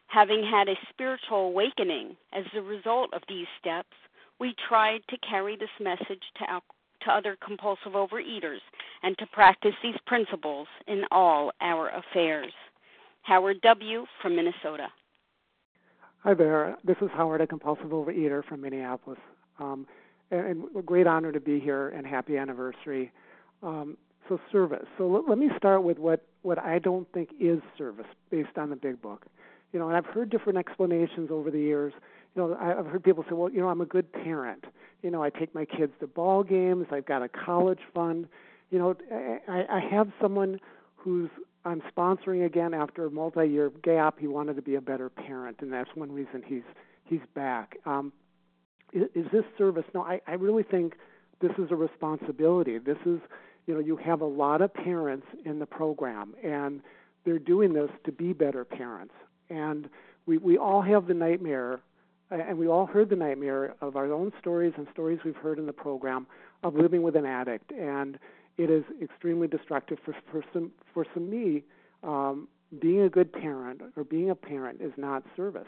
[0.07, 3.93] Having had a spiritual awakening as a result of these steps,
[4.39, 6.61] we tried to carry this message to, our,
[7.01, 8.59] to other compulsive overeaters
[9.03, 12.53] and to practice these principles in all our affairs.
[13.21, 14.05] Howard W.
[14.21, 14.87] from Minnesota.
[16.23, 16.77] Hi there.
[16.83, 19.19] This is Howard, a compulsive overeater from Minneapolis.
[19.59, 19.85] Um,
[20.31, 23.11] and, and, a great honor to be here and happy anniversary.
[23.63, 23.97] Um,
[24.27, 24.85] so service.
[24.97, 28.69] So let, let me start with what what I don't think is service based on
[28.69, 29.25] the Big Book.
[29.73, 31.93] You know, and I've heard different explanations over the years.
[32.35, 34.65] You know, I've heard people say, "Well, you know, I'm a good parent.
[35.01, 36.87] You know, I take my kids to ball games.
[36.91, 38.27] I've got a college fund.
[38.71, 38.95] You know,
[39.47, 40.59] I, I have someone
[40.95, 41.29] who's
[41.65, 44.19] I'm sponsoring again after a multi-year gap.
[44.19, 46.63] He wanted to be a better parent, and that's one reason he's
[47.03, 47.77] he's back.
[47.85, 48.13] Um,
[48.93, 49.85] is, is this service?
[49.93, 50.93] No, I, I really think
[51.41, 52.77] this is a responsibility.
[52.77, 53.19] This is
[53.67, 56.81] you know, you have a lot of parents in the program, and
[57.23, 59.13] they're doing this to be better parents.
[59.49, 59.89] And
[60.25, 61.81] we, we all have the nightmare,
[62.31, 65.67] and we all heard the nightmare of our own stories and stories we've heard in
[65.67, 66.25] the program
[66.63, 67.71] of living with an addict.
[67.71, 68.17] And
[68.57, 71.63] it is extremely destructive for, for some for some me.
[72.03, 72.47] um,
[72.79, 75.67] being a good parent or being a parent is not service.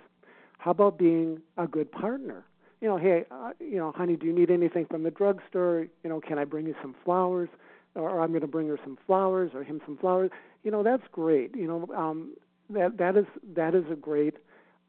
[0.57, 2.43] How about being a good partner?
[2.81, 5.88] You know, hey, uh, you know, honey, do you need anything from the drugstore?
[6.03, 7.49] You know, can I bring you some flowers?
[7.95, 10.31] Or I'm going to bring her some flowers or him some flowers.
[10.63, 11.55] You know, that's great.
[11.55, 12.35] You know, um,
[12.69, 13.25] that that is
[13.55, 14.35] that is a great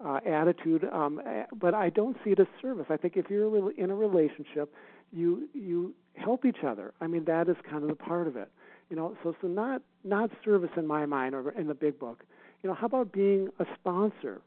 [0.04, 0.84] uh, attitude.
[0.92, 1.20] Um,
[1.58, 2.86] but I don't see it as service.
[2.90, 4.74] I think if you're in a relationship,
[5.12, 6.92] you you help each other.
[7.00, 8.50] I mean, that is kind of the part of it.
[8.90, 12.24] You know, so so not not service in my mind or in the big book.
[12.62, 14.42] You know, how about being a sponsor?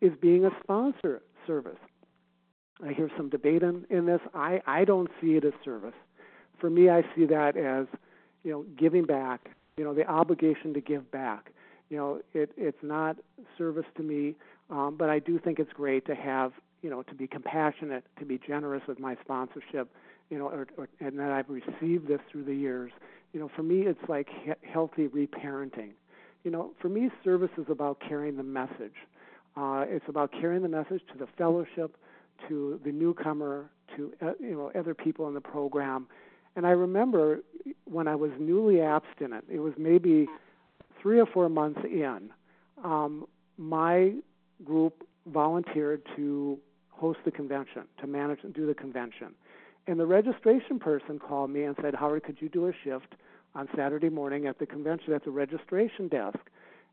[0.00, 1.78] Is being a sponsor service?
[2.84, 4.20] I hear some debate in, in this.
[4.32, 5.94] I, I don't see it as service.
[6.60, 7.86] For me, I see that as,
[8.44, 11.52] you know, giving back, you know, the obligation to give back.
[11.90, 13.16] You know, it, it's not
[13.56, 14.34] service to me,
[14.70, 16.52] um, but I do think it's great to have,
[16.82, 19.88] you know, to be compassionate, to be generous with my sponsorship,
[20.30, 22.92] you know, or, or, and that I've received this through the years.
[23.32, 25.92] You know, for me, it's like he- healthy reparenting.
[26.44, 28.94] You know, for me, service is about carrying the message.
[29.56, 31.96] Uh, it's about carrying the message to the fellowship,
[32.48, 36.06] to the newcomer, to uh, you know other people in the program.
[36.58, 37.38] And I remember
[37.84, 40.26] when I was newly abstinent, it was maybe
[41.00, 42.30] three or four months in,
[42.82, 44.14] um, my
[44.64, 46.58] group volunteered to
[46.90, 49.36] host the convention, to manage and do the convention.
[49.86, 53.14] And the registration person called me and said, Howard, could you do a shift
[53.54, 56.40] on Saturday morning at the convention at the registration desk?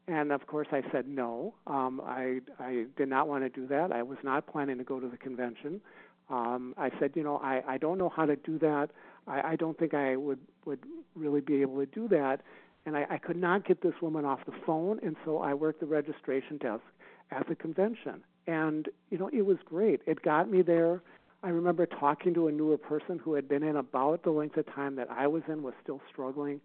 [0.08, 1.56] And of course, I said no.
[1.66, 3.92] Um, I I did not want to do that.
[3.92, 5.82] I was not planning to go to the convention.
[6.30, 8.92] Um, I said, you know, I I don't know how to do that.
[9.28, 10.80] I, I don't think I would would
[11.16, 12.42] really be able to do that.
[12.86, 15.80] And I, I could not get this woman off the phone, and so I worked
[15.80, 16.84] the registration desk
[17.32, 18.24] at the convention.
[18.48, 20.02] And you know, it was great.
[20.06, 21.02] It got me there.
[21.44, 24.66] I remember talking to a newer person who had been in about the length of
[24.74, 26.60] time that I was in, was still struggling.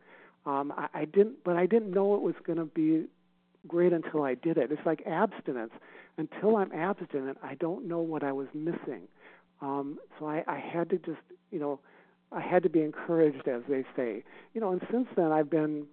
[0.47, 3.07] Um, I, I didn't, but I didn't know it was going to be
[3.69, 4.73] great until I did it.
[4.73, 5.73] It's like abstinence.
[6.16, 9.03] Until I'm abstinent, I don't know what I was missing.
[9.61, 11.20] Um, so I, I had to just,
[11.51, 11.81] you know,
[12.32, 14.23] I had to be encouraged, as they say.
[14.55, 15.86] You know, and since then I've been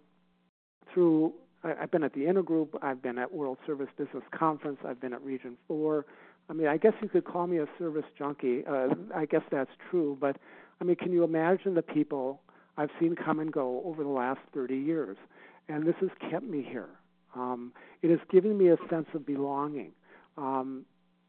[0.94, 1.34] through.
[1.64, 2.70] I've been at the Intergroup.
[2.82, 4.78] I've been at World Service Business Conference.
[4.86, 6.06] I've been at Region Four.
[6.50, 8.64] I mean, I guess you could call me a service junkie.
[8.66, 10.18] Uh, I guess that's true.
[10.20, 10.38] But
[10.80, 12.42] I mean, can you imagine the people
[12.78, 15.18] I've seen come and go over the last 30 years?
[15.68, 16.90] And this has kept me here.
[17.36, 19.92] Um, it has given me a sense of belonging.
[20.38, 20.86] Um,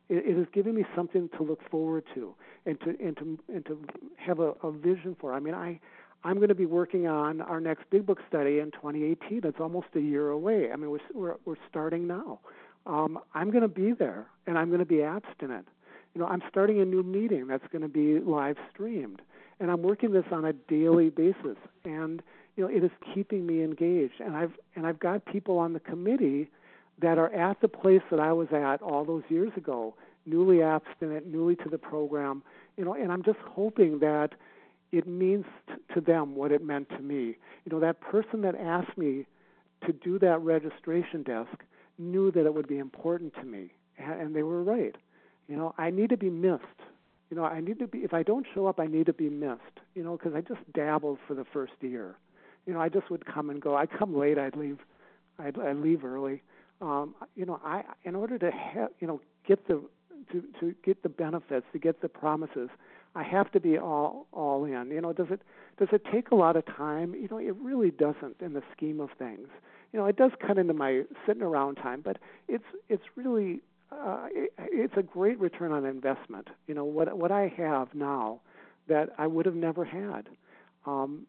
[0.08, 2.34] it, it has given me something to look forward to
[2.66, 3.84] and to and to and to
[4.16, 5.32] have a, a vision for.
[5.32, 5.80] I mean, I
[6.24, 9.42] I'm going to be working on our next big book study in 2018.
[9.44, 10.70] It's almost a year away.
[10.72, 12.40] I mean, we're we're, we're starting now.
[12.86, 15.68] Um, I'm going to be there, and I'm going to be abstinent.
[16.14, 19.20] You know, I'm starting a new meeting that's going to be live streamed,
[19.60, 21.56] and I'm working this on a daily basis.
[21.84, 22.22] And
[22.56, 24.20] you know, it is keeping me engaged.
[24.20, 26.50] And I've and I've got people on the committee
[27.00, 29.94] that are at the place that I was at all those years ago,
[30.26, 32.42] newly abstinent, newly to the program.
[32.76, 34.30] You know, and I'm just hoping that
[34.92, 37.36] it means t- to them what it meant to me.
[37.64, 39.26] You know, that person that asked me
[39.86, 41.62] to do that registration desk
[41.98, 44.96] knew that it would be important to me, and they were right.
[45.48, 46.64] You know, I need to be missed.
[47.30, 47.98] You know, I need to be.
[47.98, 49.60] If I don't show up, I need to be missed.
[49.94, 52.16] You know, because I just dabbled for the first year
[52.68, 53.74] you know, I just would come and go.
[53.76, 54.38] I'd come late.
[54.38, 54.78] I'd leave.
[55.38, 56.42] I'd, I'd leave early.
[56.80, 59.82] Um, you know, I in order to have you know get the
[60.32, 62.68] to to get the benefits, to get the promises,
[63.14, 64.90] I have to be all all in.
[64.90, 65.40] You know, does it
[65.78, 67.14] does it take a lot of time?
[67.14, 69.48] You know, it really doesn't in the scheme of things.
[69.92, 73.60] You know, it does cut into my sitting around time, but it's it's really
[73.90, 76.48] uh, it, it's a great return on investment.
[76.66, 78.40] You know, what what I have now
[78.88, 80.28] that I would have never had.
[80.86, 81.26] Um,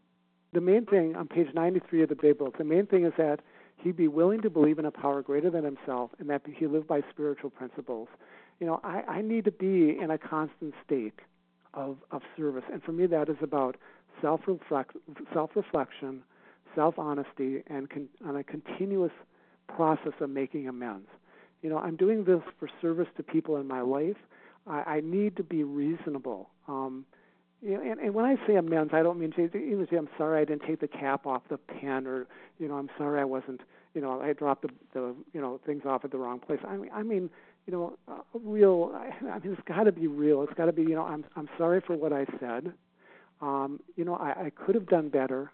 [0.54, 3.42] the main thing on page 93 of the Big Book, the main thing is that
[3.82, 6.88] he be willing to believe in a power greater than himself and that he live
[6.88, 8.08] by spiritual principles.
[8.60, 11.20] You know, I, I need to be in a constant state
[11.74, 12.64] of, of service.
[12.72, 13.78] And for me, that is about
[14.22, 16.24] self reflection,
[16.76, 19.12] self honesty, and con, on a continuous
[19.68, 21.08] process of making amends.
[21.62, 24.18] You know, I'm doing this for service to people in my life.
[24.68, 26.50] I, I need to be reasonable.
[26.68, 27.06] Um,
[27.62, 30.10] you know, and, and when I say amends, I don't mean to even say I'm
[30.18, 32.28] sorry I didn't take the cap off the pen, or
[32.58, 33.62] you know I'm sorry I wasn't,
[33.94, 36.60] you know, I dropped the, the you know things off at the wrong place.
[36.68, 37.30] I mean, I mean,
[37.66, 38.92] you know, uh, real.
[38.96, 40.42] I, I mean, it's got to be real.
[40.44, 42.74] It's got to be, you know, I'm I'm sorry for what I said.
[43.42, 45.52] Um, you know, I, I could have done better,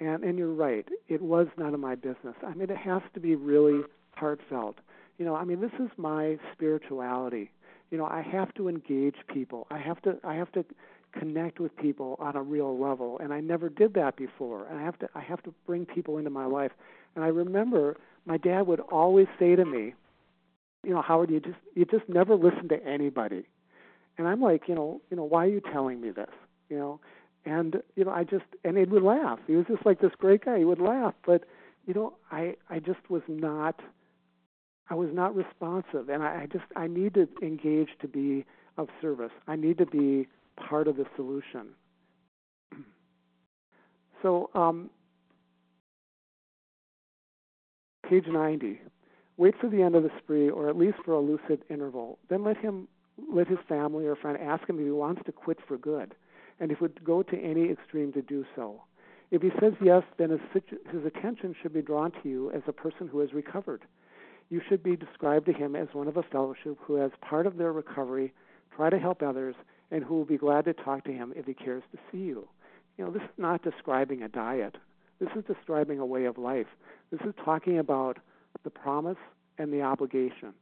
[0.00, 0.86] and and you're right.
[1.08, 2.34] It was none of my business.
[2.44, 3.82] I mean, it has to be really
[4.12, 4.76] heartfelt.
[5.18, 7.50] You know, I mean, this is my spirituality.
[7.90, 9.66] You know, I have to engage people.
[9.70, 10.64] I have to I have to
[11.12, 14.66] connect with people on a real level and I never did that before.
[14.66, 16.72] And I have to I have to bring people into my life.
[17.14, 17.96] And I remember
[18.26, 19.94] my dad would always say to me
[20.84, 23.44] you know Howard you just you just never listen to anybody.
[24.18, 26.30] And I'm like you know you know why are you telling me this?
[26.68, 27.00] You know?
[27.46, 29.38] And you know I just and he would laugh.
[29.46, 30.58] He was just like this great guy.
[30.58, 31.14] He would laugh.
[31.24, 31.44] But
[31.86, 33.80] you know I I just was not
[34.90, 38.44] I was not responsive and I, I just I need to engage to be
[38.76, 41.68] of service I need to be part of the solution.
[44.20, 44.90] So, um,
[48.08, 48.80] page 90.
[49.36, 52.18] Wait for the end of the spree, or at least for a lucid interval.
[52.28, 52.88] Then let him,
[53.32, 56.14] let his family or friend ask him if he wants to quit for good,
[56.58, 58.82] and if it would go to any extreme to do so.
[59.30, 60.40] If he says yes, then his,
[60.90, 63.82] his attention should be drawn to you as a person who has recovered.
[64.50, 67.56] You should be described to him as one of a fellowship who, as part of
[67.56, 68.32] their recovery,
[68.74, 69.54] try to help others
[69.90, 72.48] and who will be glad to talk to him if he cares to see you.
[72.96, 74.76] You know, this is not describing a diet.
[75.20, 76.66] This is describing a way of life.
[77.10, 78.18] This is talking about
[78.64, 79.18] the promise
[79.58, 80.54] and the obligation.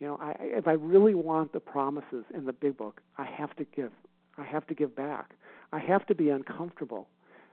[0.00, 3.54] You know, I, if I really want the promises in the big book, I have
[3.56, 3.92] to give.
[4.36, 5.30] I have to give back.
[5.72, 7.08] I have to be uncomfortable.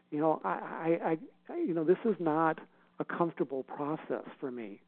[0.09, 1.17] You know, I, I,
[1.49, 2.59] I you know, this is not
[2.99, 4.81] a comfortable process for me,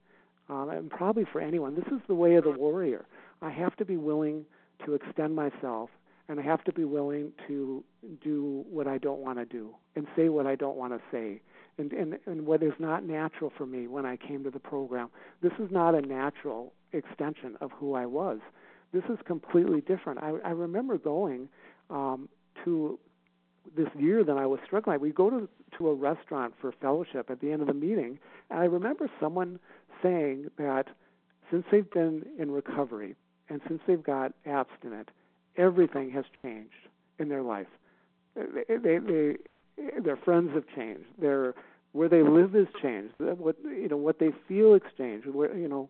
[0.49, 1.75] um, and probably for anyone.
[1.75, 3.05] This is the way of the warrior.
[3.41, 4.45] I have to be willing
[4.85, 5.89] to extend myself
[6.29, 7.83] and I have to be willing to
[8.23, 11.41] do what I don't want to do and say what I don't want to say.
[11.77, 15.09] And, and and what is not natural for me when I came to the program.
[15.41, 18.39] This is not a natural extension of who I was.
[18.93, 20.19] This is completely different.
[20.21, 21.49] I, I remember going
[21.89, 22.29] um,
[22.63, 22.99] to
[23.75, 24.99] this year that I was struggling.
[24.99, 25.49] We go to
[25.79, 28.19] to a restaurant for fellowship at the end of the meeting,
[28.51, 29.59] and I remember someone
[30.03, 30.87] saying that
[31.49, 33.15] since they've been in recovery
[33.49, 35.09] and since they've got abstinent,
[35.57, 36.73] everything has changed
[37.19, 37.67] in their life.
[38.35, 39.35] They, they, they,
[40.03, 41.05] their friends have changed.
[41.19, 41.55] Their
[41.93, 43.13] where they live has changed.
[43.19, 45.27] What you know, what they feel has changed.
[45.27, 45.89] Where you know,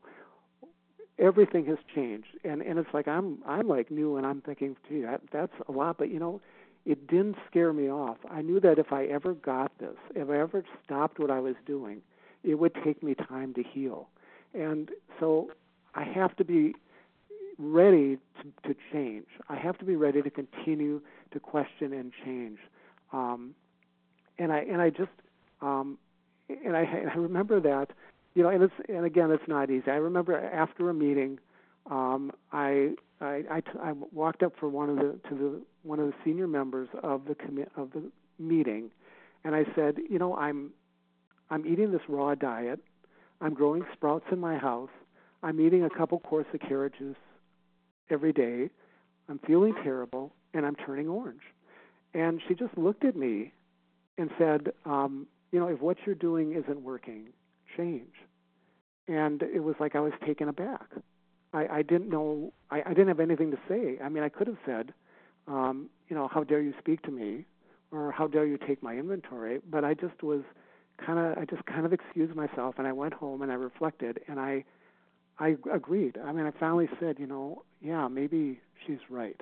[1.17, 2.27] everything has changed.
[2.43, 5.71] And and it's like I'm I'm like new, and I'm thinking, gee, that that's a
[5.71, 5.97] lot.
[5.97, 6.41] But you know,
[6.85, 8.17] it didn't scare me off.
[8.29, 11.55] I knew that if I ever got this, if I ever stopped what I was
[11.65, 12.01] doing,
[12.43, 14.09] it would take me time to heal.
[14.53, 14.89] And
[15.19, 15.49] so
[15.95, 16.75] I have to be
[17.57, 19.25] ready to, to change.
[19.49, 21.01] I have to be ready to continue
[21.31, 22.59] to question and change.
[23.11, 23.55] Um,
[24.39, 25.11] and I and I just
[25.61, 25.97] um,
[26.49, 27.89] and I, and I remember that
[28.33, 29.89] you know and it's and again it's not easy.
[29.89, 31.39] I remember after a meeting,
[31.89, 35.99] um, I I, I, t- I walked up for one of the to the one
[35.99, 38.03] of the senior members of the commi- of the
[38.39, 38.89] meeting,
[39.43, 40.71] and I said, you know, I'm
[41.49, 42.79] I'm eating this raw diet.
[43.41, 44.89] I'm growing sprouts in my house.
[45.41, 47.17] I'm eating a couple quarts of carrot juice
[48.09, 48.69] every day.
[49.29, 51.41] I'm feeling terrible and I'm turning orange.
[52.13, 53.51] And she just looked at me
[54.17, 57.27] and said, um, you know, if what you're doing isn't working,
[57.75, 58.13] change.
[59.07, 60.87] And it was like I was taken aback.
[61.53, 63.99] I, I didn't know, I, I didn't have anything to say.
[64.03, 64.93] I mean, I could have said,
[65.47, 67.45] um, you know, how dare you speak to me
[67.91, 70.41] or how dare you take my inventory, but I just was
[70.97, 74.19] kind of, I just kind of excused myself and I went home and I reflected
[74.27, 74.63] and I,
[75.39, 76.17] I agreed.
[76.23, 79.39] I mean, I finally said, you know, yeah, maybe she's right.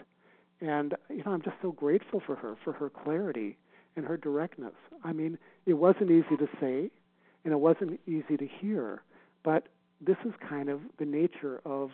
[0.61, 3.57] And, you know, I'm just so grateful for her, for her clarity
[3.95, 4.73] and her directness.
[5.03, 6.91] I mean, it wasn't easy to say
[7.43, 9.01] and it wasn't easy to hear,
[9.43, 9.67] but
[9.99, 11.89] this is kind of the nature of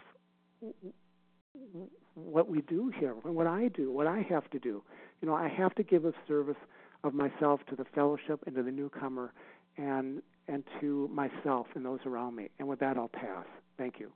[2.13, 4.83] what we do here, what I do, what I have to do.
[5.21, 6.57] You know, I have to give a service
[7.03, 9.33] of myself to the fellowship and to the newcomer
[9.77, 12.49] and and to myself and those around me.
[12.59, 13.45] And with that I'll pass.
[13.77, 14.11] Thank you.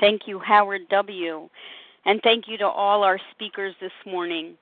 [0.00, 1.48] Thank you, Howard W.
[2.04, 4.56] And thank you to all our speakers this morning.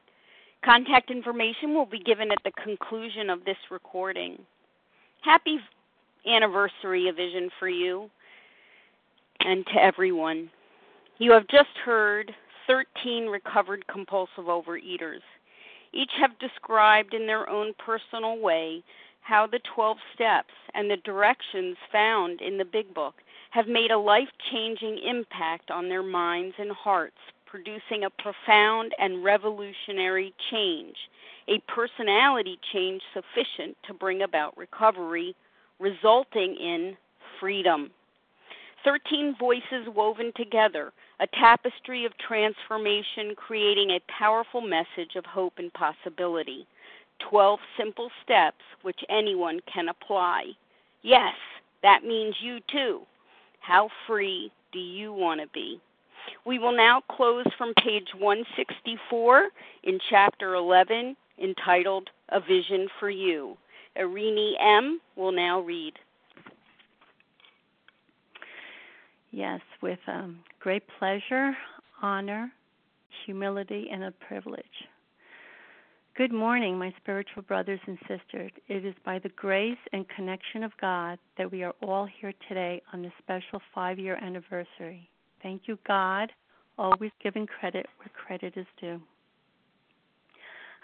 [0.65, 4.39] Contact information will be given at the conclusion of this recording.
[5.23, 5.59] Happy
[6.27, 8.11] anniversary of Vision for You
[9.41, 10.51] and to everyone.
[11.19, 12.33] You have just heard
[12.67, 15.21] 13 recovered compulsive overeaters.
[15.95, 18.83] Each have described in their own personal way
[19.21, 23.15] how the 12 steps and the directions found in the Big Book
[23.51, 27.17] have made a life changing impact on their minds and hearts,
[27.47, 30.97] producing a profound and revolutionary change,
[31.47, 35.37] a personality change sufficient to bring about recovery,
[35.79, 36.97] resulting in
[37.39, 37.91] freedom.
[38.85, 45.73] Thirteen voices woven together, a tapestry of transformation creating a powerful message of hope and
[45.73, 46.67] possibility.
[47.31, 50.53] Twelve simple steps which anyone can apply.
[51.03, 51.35] Yes,
[51.83, 53.03] that means you too.
[53.61, 55.81] How free do you want to be?
[56.45, 59.49] We will now close from page 164
[59.85, 63.57] in chapter 11 entitled A Vision for You.
[63.97, 65.01] Irini M.
[65.17, 65.95] will now read.
[69.31, 71.55] Yes, with um, great pleasure,
[72.01, 72.51] honor,
[73.27, 74.65] humility, and a privilege.
[76.17, 78.51] Good morning, my spiritual brothers and sisters.
[78.69, 82.81] It is by the grace and connection of God that we are all here today
[82.95, 85.07] on this special five year anniversary.
[85.43, 86.33] Thank you, God,
[86.79, 89.03] always giving credit where credit is due.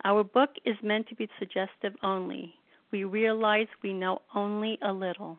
[0.05, 2.53] Our book is meant to be suggestive only.
[2.93, 5.39] We realize we know only a little.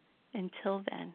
[0.33, 1.13] Until then.